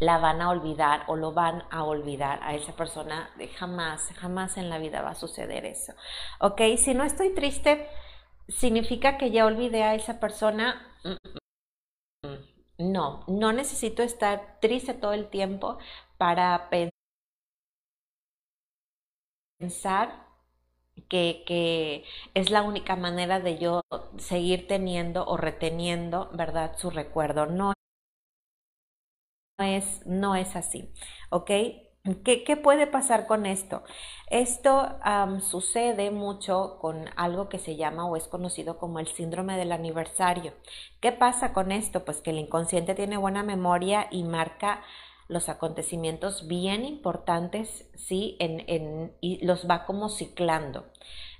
la 0.00 0.18
van 0.18 0.40
a 0.42 0.50
olvidar 0.50 1.02
o 1.08 1.16
lo 1.16 1.32
van 1.32 1.64
a 1.70 1.82
olvidar 1.84 2.40
a 2.42 2.54
esa 2.54 2.72
persona. 2.76 3.30
Jamás, 3.56 4.10
jamás 4.16 4.56
en 4.56 4.68
la 4.70 4.78
vida 4.78 5.02
va 5.02 5.10
a 5.10 5.14
suceder 5.14 5.64
eso. 5.64 5.92
¿Ok? 6.40 6.60
Si 6.76 6.94
no 6.94 7.04
estoy 7.04 7.34
triste, 7.34 7.88
¿significa 8.48 9.18
que 9.18 9.30
ya 9.30 9.46
olvidé 9.46 9.82
a 9.82 9.94
esa 9.94 10.20
persona? 10.20 10.94
No, 12.78 13.24
no 13.26 13.52
necesito 13.52 14.02
estar 14.02 14.58
triste 14.60 14.94
todo 14.94 15.12
el 15.12 15.28
tiempo 15.30 15.78
para 16.16 16.68
pensar 19.58 20.26
que, 21.08 21.44
que, 21.46 22.04
es 22.34 22.50
la 22.50 22.62
única 22.62 22.96
manera 22.96 23.40
de 23.40 23.58
yo 23.58 23.82
seguir 24.18 24.66
teniendo 24.68 25.26
o 25.26 25.36
reteniendo, 25.36 26.30
¿verdad? 26.34 26.76
Su 26.78 26.90
recuerdo. 26.90 27.46
No 27.46 27.74
es, 29.58 30.06
no 30.06 30.34
es 30.36 30.56
así, 30.56 30.92
¿ok? 31.30 31.50
¿Qué, 32.24 32.56
puede 32.56 32.86
pasar 32.86 33.26
con 33.26 33.46
esto? 33.46 33.82
Esto 34.28 34.98
sucede 35.40 36.10
mucho 36.10 36.78
con 36.80 37.06
algo 37.16 37.48
que 37.48 37.58
se 37.58 37.76
llama 37.76 38.06
o 38.06 38.16
es 38.16 38.28
conocido 38.28 38.78
como 38.78 38.98
el 38.98 39.08
síndrome 39.08 39.56
del 39.56 39.72
aniversario. 39.72 40.52
¿Qué 41.00 41.12
pasa 41.12 41.52
con 41.52 41.72
esto? 41.72 42.04
Pues 42.04 42.20
que 42.20 42.30
el 42.30 42.38
inconsciente 42.38 42.94
tiene 42.94 43.16
buena 43.16 43.42
memoria 43.42 44.06
y 44.10 44.24
marca 44.24 44.82
los 45.28 45.48
acontecimientos 45.48 46.46
bien 46.48 46.84
importantes, 46.84 47.86
¿sí? 47.94 48.36
En, 48.38 49.12
y 49.20 49.44
los 49.44 49.68
va 49.68 49.84
como 49.84 50.08
ciclando. 50.08 50.86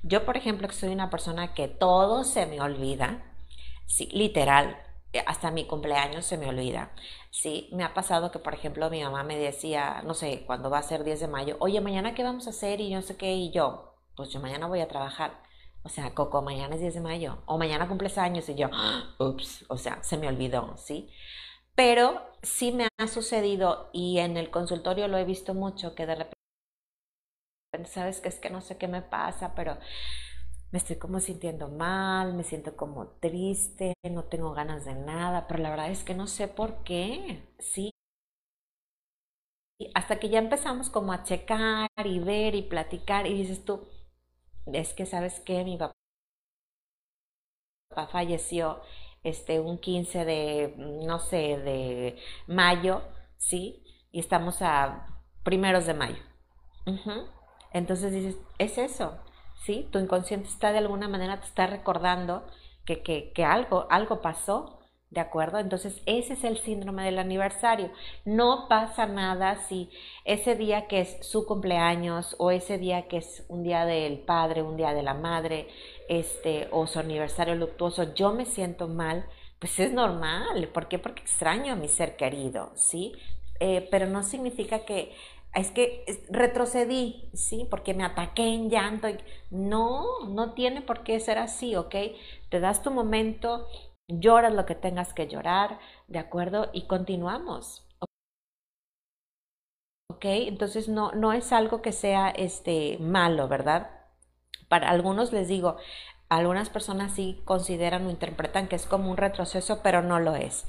Yo, 0.03 0.25
por 0.25 0.37
ejemplo, 0.37 0.69
que 0.69 0.75
soy 0.75 0.91
una 0.91 1.11
persona 1.11 1.55
que 1.55 1.69
todo 1.69 2.25
se 2.25 2.47
me 2.47 2.61
olvida, 2.61 3.23
sí, 3.87 4.09
literal, 4.13 4.77
hasta 5.27 5.51
mi 5.51 5.67
cumpleaños 5.67 6.27
se 6.27 6.37
me 6.39 6.49
olvida. 6.49 6.93
Sí, 7.31 7.69
me 7.73 7.85
ha 7.85 7.95
pasado 7.95 8.31
que, 8.31 8.39
por 8.39 8.55
ejemplo, 8.55 8.91
mi 8.91 9.03
mamá 9.03 9.23
me 9.23 9.39
decía, 9.39 10.03
no 10.05 10.15
sé, 10.15 10.45
cuando 10.47 10.71
va 10.71 10.79
a 10.79 10.83
ser 10.83 11.05
10 11.05 11.21
de 11.21 11.29
mayo, 11.29 11.57
oye, 11.61 11.81
mañana 11.81 12.15
qué 12.15 12.23
vamos 12.23 12.47
a 12.47 12.51
hacer 12.51 12.81
y 12.81 12.93
no 12.93 13.03
sé 13.03 13.17
qué, 13.17 13.35
y 13.35 13.51
yo, 13.51 13.97
pues 14.17 14.31
yo 14.31 14.41
mañana 14.41 14.67
voy 14.67 14.81
a 14.81 14.89
trabajar. 14.89 15.43
O 15.83 15.89
sea, 15.89 16.15
Coco, 16.15 16.43
mañana 16.43 16.75
es 16.75 16.81
10 16.81 16.95
de 16.95 17.01
mayo, 17.01 17.43
o 17.47 17.57
mañana 17.59 17.89
cumples 17.89 18.19
años, 18.19 18.49
y 18.49 18.55
yo, 18.55 18.69
ups, 19.19 19.65
o 19.69 19.79
sea, 19.79 20.03
se 20.03 20.19
me 20.19 20.29
olvidó, 20.29 20.77
¿sí? 20.77 21.11
Pero 21.75 22.21
sí 22.43 22.73
me 22.73 22.89
ha 22.99 23.07
sucedido 23.07 23.91
y 23.93 24.19
en 24.19 24.37
el 24.37 24.51
consultorio 24.51 25.09
lo 25.09 25.17
he 25.19 25.25
visto 25.25 25.55
mucho, 25.55 25.95
que 25.95 26.07
de 26.07 26.17
repente, 26.17 26.35
sabes 27.87 28.21
que 28.21 28.29
es 28.29 28.39
que 28.41 28.51
no 28.51 28.61
sé 28.61 28.79
qué 28.79 28.89
me 28.89 29.03
pasa, 29.03 29.55
pero 29.55 29.79
me 30.71 30.79
estoy 30.79 30.97
como 30.97 31.21
sintiendo 31.21 31.69
mal, 31.69 32.35
me 32.35 32.45
siento 32.45 32.77
como 32.77 33.09
triste, 33.09 33.95
no 34.11 34.25
tengo 34.25 34.53
ganas 34.53 34.85
de 34.85 34.95
nada, 34.95 35.47
pero 35.49 35.63
la 35.63 35.71
verdad 35.71 35.91
es 35.91 36.05
que 36.05 36.15
no 36.15 36.27
sé 36.27 36.49
por 36.49 36.83
qué, 36.85 37.43
sí. 37.59 37.91
Hasta 39.95 40.19
que 40.19 40.29
ya 40.29 40.39
empezamos 40.39 40.91
como 40.91 41.13
a 41.13 41.23
checar 41.25 41.89
y 42.05 42.19
ver 42.19 42.55
y 42.55 42.63
platicar 42.63 43.27
y 43.27 43.35
dices 43.35 43.65
tú, 43.65 43.89
es 44.67 44.93
que 44.95 45.07
sabes 45.07 45.41
que 45.41 45.65
mi 45.65 45.77
papá 45.79 45.95
falleció 48.11 48.81
este 49.25 49.61
un 49.61 49.79
15 49.79 50.25
de 50.25 50.75
no 50.79 51.19
sé 51.19 51.59
de 51.59 52.17
mayo 52.47 53.03
sí 53.37 53.83
y 54.13 54.21
estamos 54.21 54.63
a 54.63 55.23
primeros 55.43 55.87
de 55.87 55.95
mayo. 55.95 56.23
Entonces 57.73 58.13
dices 58.13 58.37
es 58.59 58.79
eso 58.79 59.19
¿sí? 59.65 59.89
Tu 59.91 59.99
inconsciente 59.99 60.49
está 60.49 60.73
de 60.73 60.79
alguna 60.79 61.09
manera, 61.09 61.41
te 61.41 61.47
está 61.47 61.67
recordando 61.67 62.45
que, 62.85 63.33
que, 63.35 63.45
algo, 63.45 63.87
algo 63.91 64.23
pasó, 64.23 64.79
¿de 65.11 65.21
acuerdo? 65.21 65.59
Entonces, 65.59 66.01
ese 66.07 66.35
es 66.35 66.45
el 66.45 66.59
síndrome 66.59 67.05
del 67.05 67.19
aniversario. 67.19 67.91
No 68.25 68.67
pasa 68.69 69.07
nada 69.07 69.57
si 69.69 69.91
ese 70.25 70.55
día 70.55 70.87
que 70.87 71.01
es 71.01 71.19
su 71.27 71.47
cumpleaños 71.47 72.35
o 72.39 72.51
ese 72.51 72.79
día 72.79 73.09
que 73.09 73.19
es 73.19 73.45
un 73.49 73.63
día 73.63 73.85
del 73.85 74.21
padre, 74.21 74.63
un 74.63 74.77
día 74.77 74.95
de 74.95 75.03
la 75.03 75.15
madre, 75.15 75.69
este, 76.09 76.69
o 76.71 76.87
su 76.87 76.99
aniversario 76.99 77.55
luctuoso, 77.55 78.15
yo 78.15 78.33
me 78.33 78.47
siento 78.47 78.89
mal, 78.89 79.27
pues 79.59 79.79
es 79.81 79.93
normal. 79.93 80.69
¿Por 80.69 80.89
qué? 80.89 80.99
Porque 80.99 81.23
extraño 81.23 81.73
a 81.73 81.77
mi 81.77 81.89
ser 81.89 82.17
querido, 82.17 82.71
¿sí? 82.75 83.13
Eh, 83.61 83.87
pero 83.91 84.07
no 84.07 84.23
significa 84.23 84.85
que 84.85 85.13
es 85.55 85.71
que 85.71 86.05
retrocedí, 86.31 87.31
¿sí? 87.35 87.67
Porque 87.71 87.95
me 87.95 88.05
ataqué 88.05 88.43
en 88.55 88.71
llanto. 88.71 89.09
No, 89.51 90.05
no 90.29 90.55
tiene 90.55 90.83
por 90.83 91.03
qué 91.03 91.19
ser 91.21 91.39
así, 91.39 91.75
¿ok? 91.77 91.95
Te 92.51 92.61
das 92.61 92.83
tu 92.83 92.91
momento, 92.91 93.67
lloras 94.09 94.53
lo 94.55 94.67
que 94.67 94.75
tengas 94.75 95.15
que 95.15 95.27
llorar, 95.27 95.79
¿de 96.07 96.19
acuerdo? 96.19 96.71
Y 96.73 96.87
continuamos. 96.87 97.85
¿Ok? 100.11 100.25
Entonces 100.25 100.89
no, 100.89 101.13
no 101.13 101.33
es 101.33 101.53
algo 101.53 101.83
que 101.83 101.93
sea 101.93 102.31
este, 102.31 102.99
malo, 102.99 103.49
¿verdad? 103.49 103.91
Para 104.69 104.91
algunos 104.91 105.33
les 105.33 105.49
digo, 105.49 105.77
algunas 106.29 106.69
personas 106.69 107.13
sí 107.13 107.41
consideran 107.45 108.07
o 108.07 108.11
interpretan 108.11 108.69
que 108.69 108.77
es 108.77 108.87
como 108.87 109.11
un 109.11 109.17
retroceso, 109.17 109.81
pero 109.83 110.03
no 110.03 110.21
lo 110.21 110.35
es. 110.37 110.67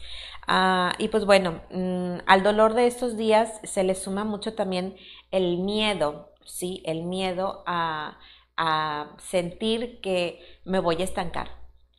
Ah, 0.48 0.94
y 0.98 1.10
pues 1.10 1.26
bueno, 1.26 1.62
mm, 1.72 2.20
al 2.26 2.44
dolor 2.44 2.74
de 2.74 2.88
estos 2.88 3.18
días 3.18 3.60
se 3.64 3.84
le 3.84 3.96
suma 3.96 4.24
mucho 4.24 4.56
también 4.56 4.96
el 5.32 5.58
miedo, 5.60 6.32
¿sí? 6.46 6.82
El 6.86 7.04
miedo 7.04 7.64
a, 7.68 8.18
a 8.58 9.12
sentir 9.20 10.02
que 10.02 10.40
me 10.66 10.80
voy 10.80 11.02
a 11.02 11.06
estancar, 11.06 11.50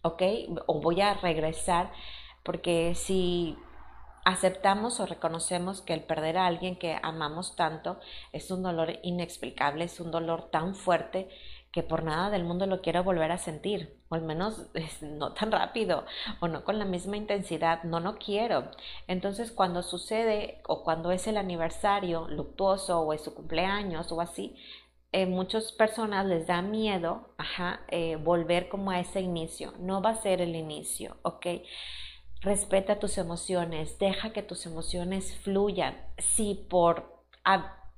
¿ok? 0.03 0.23
O 0.67 0.81
voy 0.81 1.01
a 1.01 1.15
regresar, 1.15 1.93
porque 2.43 2.95
si 2.95 3.57
aceptamos 4.25 5.01
o 5.01 5.07
reconocemos 5.07 5.81
que 5.81 5.95
el 5.95 6.03
perder 6.03 6.37
a 6.39 6.47
alguien 6.47 6.77
que 6.77 6.99
amamos 7.03 7.57
tanto 7.57 7.99
es 8.33 8.51
un 8.51 8.63
dolor 8.63 8.99
inexplicable, 9.03 9.85
es 9.85 10.01
un 10.01 10.11
dolor 10.11 10.51
tan 10.51 10.75
fuerte 10.75 11.29
que 11.73 11.83
por 11.83 12.03
nada 12.03 12.31
del 12.31 12.45
mundo 12.45 12.66
lo 12.66 12.81
quiero 12.81 13.05
volver 13.05 13.31
a 13.31 13.39
sentir, 13.39 14.01
o 14.09 14.14
al 14.14 14.23
menos 14.23 14.66
no 15.03 15.33
tan 15.35 15.53
rápido, 15.53 16.05
o 16.41 16.49
no 16.49 16.64
con 16.64 16.79
la 16.79 16.85
misma 16.85 17.16
intensidad, 17.16 17.85
no, 17.85 18.01
no 18.01 18.18
quiero. 18.18 18.71
Entonces 19.07 19.53
cuando 19.53 19.83
sucede 19.83 20.62
o 20.66 20.83
cuando 20.83 21.12
es 21.12 21.27
el 21.27 21.37
aniversario 21.37 22.27
luctuoso 22.29 23.01
o 23.01 23.12
es 23.12 23.23
su 23.23 23.35
cumpleaños 23.35 24.11
o 24.12 24.21
así, 24.21 24.57
eh, 25.12 25.27
muchas 25.27 25.73
personas 25.73 26.25
les 26.27 26.47
da 26.47 26.62
miedo 26.62 27.35
eh, 27.89 28.16
volver 28.16 28.68
como 28.68 28.91
a 28.93 29.01
ese 29.01 29.21
inicio. 29.21 29.73
No 29.79 30.03
va 30.03 30.11
a 30.11 30.23
ser 30.23 30.41
el 30.41 30.55
inicio, 30.55 31.16
¿ok? 31.23 31.47
Respeta 32.43 32.99
tus 32.99 33.18
emociones, 33.18 33.99
deja 33.99 34.33
que 34.33 34.43
tus 34.43 34.66
emociones 34.66 35.37
fluyan. 35.39 35.97
Si 36.18 36.55
por 36.55 37.25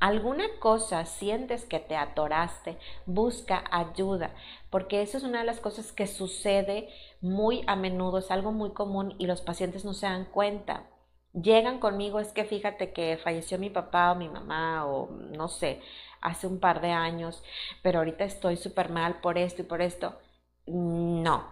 alguna 0.03 0.45
cosa 0.59 1.07
sientes 1.07 1.65
que 1.65 1.79
te 1.79 1.95
atoraste, 1.95 2.77
busca 3.07 3.63
ayuda, 3.71 4.35
porque 4.69 5.01
eso 5.01 5.17
es 5.17 5.23
una 5.23 5.39
de 5.39 5.45
las 5.45 5.61
cosas 5.61 5.93
que 5.93 6.09
sucede 6.09 6.89
muy 7.21 7.63
a 7.69 7.77
menudo, 7.77 8.19
es 8.19 8.33
algo 8.33 8.51
muy 8.51 8.73
común 8.73 9.15
y 9.21 9.27
los 9.29 9.43
pacientes 9.43 9.85
no 9.85 9.95
se 9.95 10.07
dan 10.07 10.25
cuenta. 10.25 10.91
Llegan 11.35 11.79
conmigo, 11.79 12.19
es 12.19 12.33
que 12.33 12.45
fíjate 12.45 12.93
que 12.93 13.17
falleció 13.17 13.61
mi 13.61 13.71
papá 13.71 14.11
o 14.11 14.17
mi 14.17 14.29
mamá 14.29 14.87
o 14.87 15.09
no 15.09 15.47
sé, 15.47 15.81
hace 16.21 16.49
un 16.49 16.59
par 16.59 16.81
de 16.81 16.91
años, 16.91 17.41
pero 17.85 18.01
ahorita 18.01 18.25
estoy 18.25 18.57
súper 18.57 18.89
mal 18.89 19.21
por 19.21 19.39
esto 19.39 19.63
y 19.63 19.67
por 19.67 19.83
esto. 19.83 20.19
No, 20.67 21.45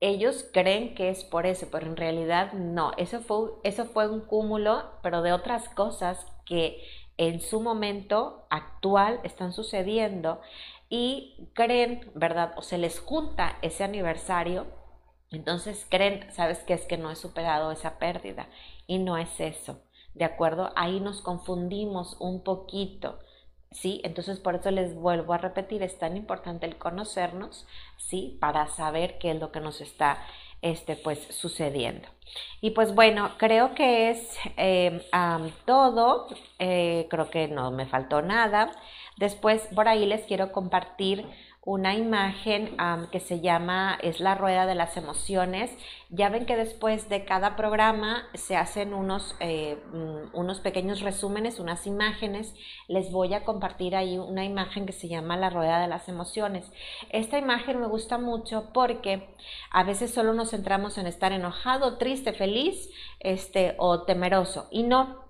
ellos 0.00 0.48
creen 0.50 0.94
que 0.94 1.10
es 1.10 1.24
por 1.24 1.44
eso, 1.44 1.68
pero 1.70 1.86
en 1.86 1.96
realidad 1.96 2.54
no. 2.54 2.92
Eso 2.96 3.20
fue, 3.20 3.50
eso 3.64 3.84
fue 3.84 4.08
un 4.08 4.20
cúmulo, 4.20 4.92
pero 5.02 5.20
de 5.20 5.32
otras 5.34 5.68
cosas 5.68 6.26
que 6.46 6.80
en 7.18 7.40
su 7.40 7.60
momento 7.60 8.46
actual 8.50 9.20
están 9.24 9.52
sucediendo 9.52 10.40
y 10.88 11.48
creen, 11.54 12.10
¿verdad? 12.14 12.52
O 12.56 12.62
se 12.62 12.78
les 12.78 13.00
junta 13.00 13.58
ese 13.62 13.84
aniversario, 13.84 14.66
entonces 15.30 15.86
creen, 15.88 16.30
¿sabes 16.32 16.58
qué? 16.60 16.74
Es 16.74 16.86
que 16.86 16.98
no 16.98 17.10
he 17.10 17.16
superado 17.16 17.72
esa 17.72 17.98
pérdida 17.98 18.48
y 18.86 18.98
no 18.98 19.16
es 19.16 19.40
eso, 19.40 19.82
¿de 20.14 20.24
acuerdo? 20.24 20.72
Ahí 20.76 21.00
nos 21.00 21.20
confundimos 21.20 22.16
un 22.20 22.42
poquito. 22.42 23.18
¿Sí? 23.72 24.00
Entonces 24.04 24.38
por 24.38 24.54
eso 24.54 24.70
les 24.70 24.94
vuelvo 24.94 25.34
a 25.34 25.38
repetir, 25.38 25.82
es 25.82 25.98
tan 25.98 26.16
importante 26.16 26.64
el 26.64 26.78
conocernos, 26.78 27.66
¿sí? 27.98 28.38
Para 28.40 28.68
saber 28.68 29.18
qué 29.18 29.32
es 29.32 29.40
lo 29.40 29.50
que 29.50 29.60
nos 29.60 29.80
está 29.80 30.18
este, 30.70 30.96
pues 30.96 31.18
sucediendo. 31.30 32.08
Y 32.60 32.70
pues 32.70 32.94
bueno, 32.94 33.32
creo 33.38 33.74
que 33.74 34.10
es 34.10 34.36
eh, 34.56 35.00
todo, 35.64 36.26
eh, 36.58 37.06
creo 37.08 37.30
que 37.30 37.48
no 37.48 37.70
me 37.70 37.86
faltó 37.86 38.22
nada. 38.22 38.72
Después 39.16 39.62
por 39.74 39.88
ahí 39.88 40.06
les 40.06 40.22
quiero 40.22 40.52
compartir 40.52 41.24
una 41.66 41.96
imagen 41.96 42.76
que 43.10 43.18
se 43.18 43.40
llama 43.40 43.98
Es 44.00 44.20
la 44.20 44.36
rueda 44.36 44.66
de 44.66 44.76
las 44.76 44.96
emociones. 44.96 45.68
Ya 46.10 46.28
ven 46.28 46.46
que 46.46 46.56
después 46.56 47.08
de 47.08 47.24
cada 47.24 47.56
programa 47.56 48.22
se 48.34 48.56
hacen 48.56 48.94
unos, 48.94 49.34
eh, 49.40 49.76
mm, 49.92 50.36
unos 50.36 50.60
pequeños 50.60 51.00
resúmenes, 51.00 51.58
unas 51.58 51.88
imágenes. 51.88 52.54
Les 52.86 53.10
voy 53.10 53.34
a 53.34 53.42
compartir 53.42 53.96
ahí 53.96 54.16
una 54.16 54.44
imagen 54.44 54.86
que 54.86 54.92
se 54.92 55.08
llama 55.08 55.36
La 55.36 55.50
rueda 55.50 55.80
de 55.80 55.88
las 55.88 56.08
emociones. 56.08 56.70
Esta 57.10 57.36
imagen 57.36 57.80
me 57.80 57.88
gusta 57.88 58.16
mucho 58.16 58.70
porque 58.72 59.28
a 59.72 59.82
veces 59.82 60.14
solo 60.14 60.34
nos 60.34 60.50
centramos 60.50 60.98
en 60.98 61.08
estar 61.08 61.32
enojado, 61.32 61.98
triste, 61.98 62.32
feliz 62.32 62.90
este, 63.18 63.74
o 63.78 64.04
temeroso. 64.04 64.68
Y 64.70 64.84
no, 64.84 65.24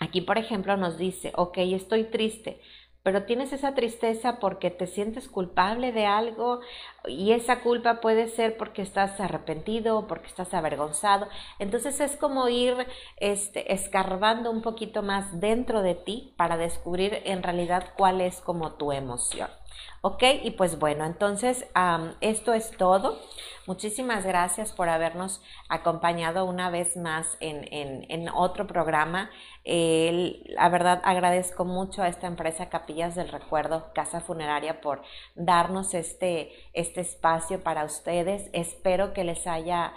aquí 0.00 0.22
por 0.22 0.38
ejemplo 0.38 0.78
nos 0.78 0.96
dice, 0.96 1.30
ok, 1.36 1.58
estoy 1.58 2.04
triste 2.04 2.62
pero 3.04 3.24
tienes 3.24 3.52
esa 3.52 3.74
tristeza 3.74 4.40
porque 4.40 4.70
te 4.70 4.86
sientes 4.86 5.28
culpable 5.28 5.92
de 5.92 6.06
algo 6.06 6.60
y 7.06 7.32
esa 7.32 7.60
culpa 7.60 8.00
puede 8.00 8.28
ser 8.28 8.56
porque 8.56 8.80
estás 8.80 9.20
arrepentido, 9.20 10.06
porque 10.08 10.26
estás 10.26 10.54
avergonzado. 10.54 11.28
Entonces 11.58 12.00
es 12.00 12.16
como 12.16 12.48
ir 12.48 12.74
este, 13.18 13.74
escarbando 13.74 14.50
un 14.50 14.62
poquito 14.62 15.02
más 15.02 15.38
dentro 15.38 15.82
de 15.82 15.94
ti 15.94 16.32
para 16.38 16.56
descubrir 16.56 17.20
en 17.26 17.42
realidad 17.42 17.92
cuál 17.96 18.22
es 18.22 18.40
como 18.40 18.72
tu 18.72 18.90
emoción. 18.90 19.50
¿Ok? 20.00 20.22
Y 20.42 20.50
pues 20.52 20.78
bueno, 20.78 21.04
entonces 21.04 21.66
esto 22.20 22.52
es 22.52 22.70
todo. 22.76 23.18
Muchísimas 23.66 24.26
gracias 24.26 24.72
por 24.72 24.90
habernos 24.90 25.40
acompañado 25.70 26.44
una 26.44 26.68
vez 26.68 26.98
más 26.98 27.38
en, 27.40 28.28
otro 28.34 28.66
programa. 28.66 29.30
la 29.64 30.68
verdad 30.68 31.00
agradezco 31.04 31.64
mucho 31.64 32.02
a 32.02 32.08
esta 32.08 32.26
empresa 32.26 32.68
Capillas 32.68 33.14
del 33.14 33.30
Recuerdo, 33.30 33.92
Casa 33.94 34.20
Funeraria, 34.20 34.82
por 34.82 35.02
darnos 35.34 35.94
este, 35.94 36.52
este 36.74 37.00
espacio 37.00 37.62
para 37.62 37.84
ustedes. 37.84 38.50
Espero 38.52 39.14
que 39.14 39.24
les 39.24 39.46
haya 39.46 39.94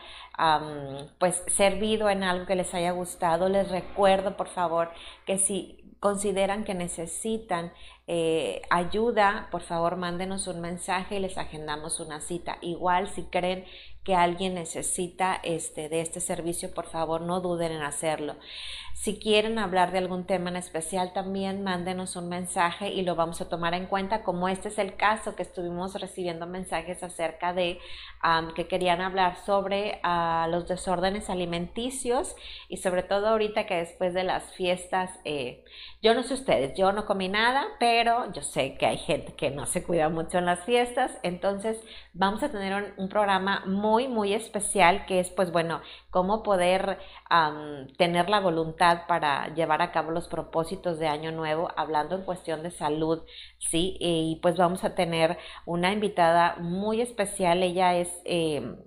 pues 1.19 1.43
servido 1.47 2.09
en 2.09 2.23
algo 2.23 2.45
que 2.45 2.55
les 2.55 2.73
haya 2.73 2.91
gustado. 2.91 3.49
Les 3.49 3.69
recuerdo, 3.69 4.37
por 4.37 4.47
favor, 4.47 4.91
que 5.25 5.37
si 5.37 5.83
consideran 5.99 6.63
que 6.63 6.73
necesitan 6.73 7.73
eh, 8.07 8.61
ayuda, 8.69 9.49
por 9.51 9.61
favor 9.61 9.97
mándenos 9.97 10.47
un 10.47 10.61
mensaje 10.61 11.17
y 11.17 11.19
les 11.19 11.37
agendamos 11.37 11.99
una 11.99 12.21
cita. 12.21 12.57
Igual 12.61 13.09
si 13.09 13.23
creen 13.23 13.65
que 14.05 14.15
alguien 14.15 14.53
necesita 14.53 15.39
este, 15.43 15.89
de 15.89 15.99
este 15.99 16.21
servicio, 16.21 16.73
por 16.73 16.85
favor 16.85 17.19
no 17.19 17.41
duden 17.41 17.73
en 17.73 17.81
hacerlo. 17.81 18.37
Si 18.99 19.19
quieren 19.19 19.59
hablar 19.59 19.91
de 19.91 19.99
algún 19.99 20.25
tema 20.25 20.49
en 20.49 20.55
especial, 20.55 21.13
también 21.13 21.63
mándenos 21.63 22.15
un 22.15 22.29
mensaje 22.29 22.89
y 22.89 23.03
lo 23.03 23.15
vamos 23.15 23.39
a 23.41 23.47
tomar 23.47 23.75
en 23.75 23.85
cuenta, 23.85 24.23
como 24.23 24.49
este 24.49 24.69
es 24.69 24.79
el 24.79 24.95
caso 24.95 25.35
que 25.35 25.43
estuvimos 25.43 25.93
recibiendo 26.01 26.47
mensajes 26.47 27.03
acerca 27.03 27.53
de 27.53 27.79
que 28.55 28.67
querían 28.67 28.99
hablar 28.99 29.37
sobre 29.45 29.99
ah, 30.01 30.47
los 30.49 30.67
desórdenes 30.67 31.29
alimenticios 31.29 32.35
y 32.67 32.77
sobre 32.77 33.03
todo 33.03 33.27
ahorita 33.27 33.67
que 33.67 33.75
después 33.75 34.15
de 34.15 34.23
las 34.23 34.51
fiestas, 34.55 35.11
eh, 35.23 35.63
yo 36.01 36.15
no 36.15 36.23
sé 36.23 36.33
ustedes, 36.33 36.75
yo 36.75 36.91
no 36.91 37.05
comí 37.05 37.29
nada, 37.29 37.65
pero 37.79 38.31
yo 38.33 38.41
sé 38.41 38.75
que 38.75 38.87
hay 38.87 38.97
gente 38.97 39.35
que 39.35 39.51
no 39.51 39.67
se 39.67 39.83
cuida 39.83 40.09
mucho 40.09 40.39
en 40.39 40.45
las 40.45 40.65
fiestas, 40.65 41.11
entonces 41.21 41.79
vamos 42.13 42.41
a 42.41 42.49
tener 42.49 42.95
un 42.97 43.09
programa 43.09 43.63
muy, 43.67 44.07
muy 44.07 44.33
especial 44.33 45.05
que 45.05 45.19
es, 45.19 45.29
pues 45.29 45.51
bueno, 45.51 45.81
cómo 46.09 46.41
poder 46.41 46.97
tener 47.97 48.29
la 48.29 48.39
voluntad 48.39 48.86
para 49.07 49.53
llevar 49.53 49.81
a 49.81 49.91
cabo 49.91 50.11
los 50.11 50.27
propósitos 50.27 50.99
de 50.99 51.07
año 51.07 51.31
nuevo, 51.31 51.69
hablando 51.75 52.15
en 52.15 52.23
cuestión 52.23 52.63
de 52.63 52.71
salud, 52.71 53.23
¿sí? 53.59 53.97
Y 53.99 54.39
pues 54.41 54.57
vamos 54.57 54.83
a 54.83 54.95
tener 54.95 55.37
una 55.65 55.91
invitada 55.91 56.55
muy 56.59 57.01
especial, 57.01 57.63
ella 57.63 57.95
es... 57.95 58.09
Em, 58.25 58.77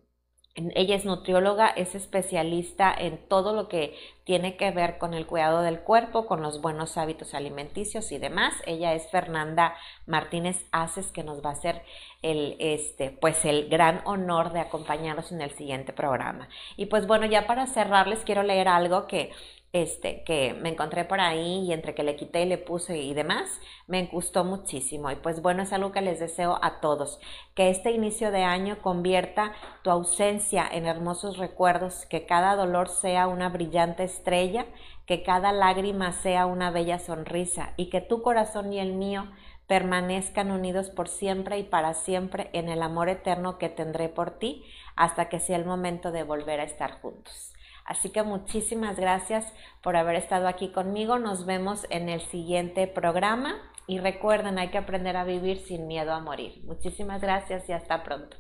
ella 0.74 0.96
es 0.96 1.04
nutrióloga, 1.04 1.68
es 1.68 1.94
especialista 1.94 2.92
en 2.92 3.28
todo 3.28 3.54
lo 3.54 3.68
que 3.68 3.96
tiene 4.24 4.56
que 4.56 4.70
ver 4.72 4.98
con 4.98 5.14
el 5.14 5.26
cuidado 5.26 5.62
del 5.62 5.80
cuerpo, 5.80 6.26
con 6.26 6.42
los 6.42 6.60
buenos 6.60 6.98
hábitos 6.98 7.34
alimenticios 7.34 8.10
y 8.10 8.18
demás. 8.18 8.54
Ella 8.66 8.94
es 8.94 9.08
Fernanda 9.10 9.74
Martínez 10.06 10.66
Aces, 10.72 11.12
que 11.12 11.22
nos 11.22 11.44
va 11.44 11.50
a 11.50 11.54
hacer 11.54 11.82
el, 12.22 12.56
este, 12.58 13.10
pues 13.10 13.44
el 13.44 13.68
gran 13.68 14.02
honor 14.04 14.52
de 14.52 14.60
acompañarnos 14.60 15.30
en 15.30 15.40
el 15.40 15.50
siguiente 15.52 15.92
programa. 15.92 16.48
Y 16.76 16.86
pues 16.86 17.06
bueno, 17.06 17.26
ya 17.26 17.46
para 17.46 17.66
cerrarles 17.66 18.24
quiero 18.24 18.42
leer 18.42 18.68
algo 18.68 19.06
que 19.06 19.30
este, 19.72 20.24
que 20.24 20.54
me 20.54 20.70
encontré 20.70 21.04
por 21.04 21.20
ahí 21.20 21.64
y 21.64 21.72
entre 21.72 21.94
que 21.94 22.02
le 22.02 22.16
quité 22.16 22.42
y 22.42 22.46
le 22.46 22.58
puse 22.58 22.98
y 22.98 23.14
demás, 23.14 23.60
me 23.86 24.04
gustó 24.06 24.44
muchísimo. 24.44 25.10
Y 25.10 25.16
pues 25.16 25.42
bueno, 25.42 25.62
es 25.62 25.72
algo 25.72 25.92
que 25.92 26.00
les 26.00 26.18
deseo 26.18 26.58
a 26.62 26.80
todos, 26.80 27.20
que 27.54 27.70
este 27.70 27.92
inicio 27.92 28.30
de 28.32 28.42
año 28.42 28.78
convierta 28.82 29.52
tu 29.82 29.90
ausencia 29.90 30.68
en 30.70 30.86
hermosos 30.86 31.38
recuerdos, 31.38 32.06
que 32.06 32.26
cada 32.26 32.56
dolor 32.56 32.88
sea 32.88 33.28
una 33.28 33.48
brillante 33.48 34.02
estrella, 34.02 34.66
que 35.06 35.22
cada 35.22 35.52
lágrima 35.52 36.12
sea 36.12 36.46
una 36.46 36.70
bella 36.70 36.98
sonrisa 36.98 37.72
y 37.76 37.90
que 37.90 38.00
tu 38.00 38.22
corazón 38.22 38.72
y 38.72 38.80
el 38.80 38.92
mío 38.92 39.28
permanezcan 39.66 40.50
unidos 40.50 40.90
por 40.90 41.06
siempre 41.06 41.58
y 41.60 41.62
para 41.62 41.94
siempre 41.94 42.50
en 42.52 42.68
el 42.68 42.82
amor 42.82 43.08
eterno 43.08 43.56
que 43.56 43.68
tendré 43.68 44.08
por 44.08 44.32
ti 44.32 44.64
hasta 44.96 45.28
que 45.28 45.38
sea 45.38 45.56
el 45.56 45.64
momento 45.64 46.10
de 46.10 46.24
volver 46.24 46.58
a 46.58 46.64
estar 46.64 47.00
juntos. 47.00 47.52
Así 47.90 48.10
que 48.10 48.22
muchísimas 48.22 48.96
gracias 49.00 49.52
por 49.82 49.96
haber 49.96 50.14
estado 50.14 50.46
aquí 50.46 50.70
conmigo. 50.70 51.18
Nos 51.18 51.44
vemos 51.44 51.88
en 51.90 52.08
el 52.08 52.20
siguiente 52.20 52.86
programa 52.86 53.56
y 53.88 53.98
recuerden, 53.98 54.60
hay 54.60 54.68
que 54.68 54.78
aprender 54.78 55.16
a 55.16 55.24
vivir 55.24 55.58
sin 55.58 55.88
miedo 55.88 56.12
a 56.12 56.20
morir. 56.20 56.62
Muchísimas 56.66 57.20
gracias 57.20 57.68
y 57.68 57.72
hasta 57.72 58.04
pronto. 58.04 58.36